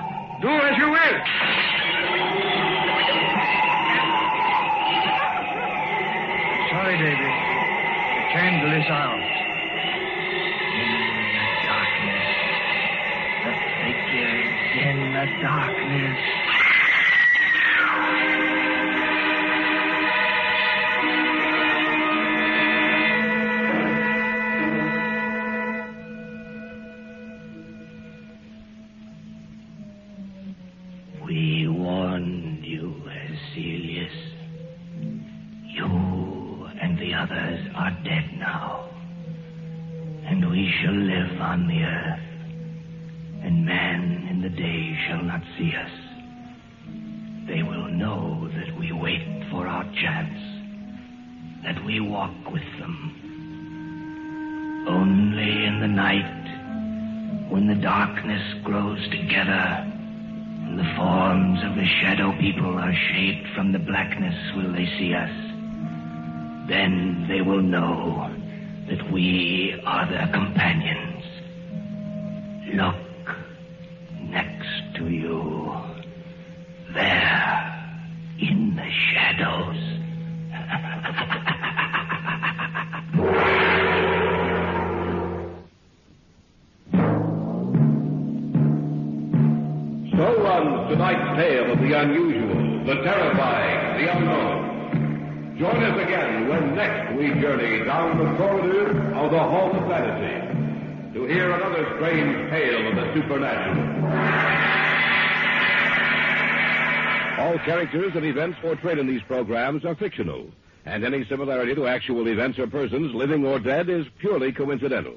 Do 0.42 0.48
as 0.48 0.76
you 0.76 0.90
will. 0.90 1.18
Sorry, 6.70 6.98
David. 6.98 7.32
The 8.18 8.24
candle 8.32 8.72
is 8.72 8.86
out. 8.90 9.41
Darkness. 15.27 16.18
Together, 59.11 59.84
and 60.68 60.78
the 60.78 60.94
forms 60.96 61.62
of 61.64 61.74
the 61.74 61.86
shadow 62.00 62.32
people 62.38 62.78
are 62.78 62.94
shaped 63.12 63.46
from 63.55 63.72
the 63.72 63.78
blackness 63.78 64.34
will 64.57 64.72
they 64.72 64.86
see 64.98 65.14
us. 65.14 65.30
Then 66.68 67.26
they 67.28 67.42
will 67.42 67.62
know 67.62 68.30
that 68.88 69.12
we 69.12 69.80
are 69.84 70.09
their 70.11 70.28
companions. 70.32 71.24
Look 72.74 73.11
the 92.97 93.03
terrifying, 93.03 94.05
the 94.05 94.12
unknown. 94.12 95.57
Join 95.59 95.82
us 95.82 96.03
again 96.03 96.49
when 96.49 96.74
next 96.74 97.14
we 97.16 97.28
journey 97.40 97.84
down 97.86 98.18
the 98.18 98.36
corridors 98.36 98.97
of 99.16 99.30
the 99.30 99.38
Hall 99.38 99.70
of 99.74 99.88
Fantasy 99.88 101.14
to 101.14 101.24
hear 101.24 101.53
another 101.53 101.95
strange 101.97 102.51
tale 102.51 102.88
of 102.88 102.95
the 102.97 103.14
supernatural. 103.14 103.93
All 107.40 107.59
characters 107.61 108.12
and 108.14 108.26
events 108.26 108.59
portrayed 108.61 108.99
in 108.99 109.07
these 109.07 109.22
programs 109.22 109.86
are 109.86 109.95
fictional, 109.95 110.51
and 110.84 111.03
any 111.03 111.24
similarity 111.24 111.74
to 111.74 111.86
actual 111.86 112.28
events 112.28 112.59
or 112.59 112.66
persons, 112.66 113.14
living 113.14 113.47
or 113.47 113.59
dead, 113.59 113.88
is 113.88 114.07
purely 114.18 114.53
coincidental. 114.53 115.16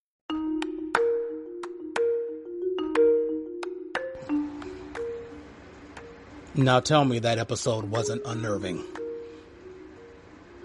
Now 6.53 6.81
tell 6.81 7.05
me 7.05 7.19
that 7.19 7.39
episode 7.39 7.85
wasn't 7.85 8.23
unnerving. 8.25 8.83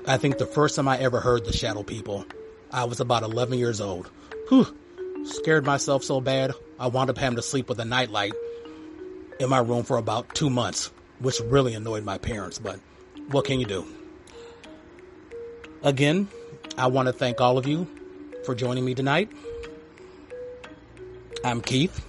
I 0.04 0.16
think 0.16 0.36
the 0.36 0.46
first 0.46 0.74
time 0.74 0.88
I 0.88 0.98
ever 0.98 1.20
heard 1.20 1.44
the 1.44 1.52
Shadow 1.52 1.84
People, 1.84 2.24
I 2.72 2.84
was 2.84 2.98
about 2.98 3.22
11 3.22 3.56
years 3.56 3.80
old. 3.80 4.10
Whew, 4.48 4.66
scared 5.24 5.64
myself 5.64 6.02
so 6.02 6.20
bad, 6.20 6.52
I 6.80 6.88
wound 6.88 7.10
up 7.10 7.18
having 7.18 7.36
to 7.36 7.42
sleep 7.42 7.68
with 7.68 7.78
a 7.78 7.84
nightlight 7.84 8.32
in 9.38 9.48
my 9.48 9.58
room 9.58 9.84
for 9.84 9.96
about 9.96 10.34
two 10.34 10.50
months, 10.50 10.90
which 11.20 11.38
really 11.40 11.74
annoyed 11.74 12.02
my 12.02 12.18
parents, 12.18 12.58
but 12.58 12.80
what 13.30 13.44
can 13.44 13.60
you 13.60 13.66
do? 13.66 13.86
Again, 15.84 16.26
I 16.76 16.88
want 16.88 17.06
to 17.06 17.12
thank 17.12 17.40
all 17.40 17.58
of 17.58 17.66
you 17.66 17.86
for 18.44 18.56
joining 18.56 18.84
me 18.84 18.96
tonight. 18.96 19.30
I'm 21.44 21.60
Keith, 21.60 22.04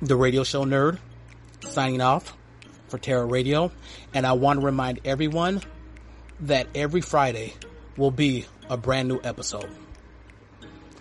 the 0.00 0.16
radio 0.16 0.44
show 0.44 0.64
nerd 0.64 0.98
signing 1.66 2.00
off 2.00 2.36
for 2.88 2.98
Terror 2.98 3.26
Radio. 3.26 3.72
And 4.12 4.26
I 4.26 4.32
want 4.32 4.60
to 4.60 4.66
remind 4.66 5.00
everyone 5.04 5.62
that 6.40 6.68
every 6.74 7.00
Friday 7.00 7.54
will 7.96 8.10
be 8.10 8.46
a 8.68 8.76
brand 8.76 9.08
new 9.08 9.20
episode. 9.22 9.68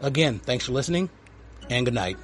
Again, 0.01 0.39
thanks 0.39 0.65
for 0.65 0.71
listening 0.71 1.09
and 1.69 1.85
good 1.85 1.93
night. 1.93 2.17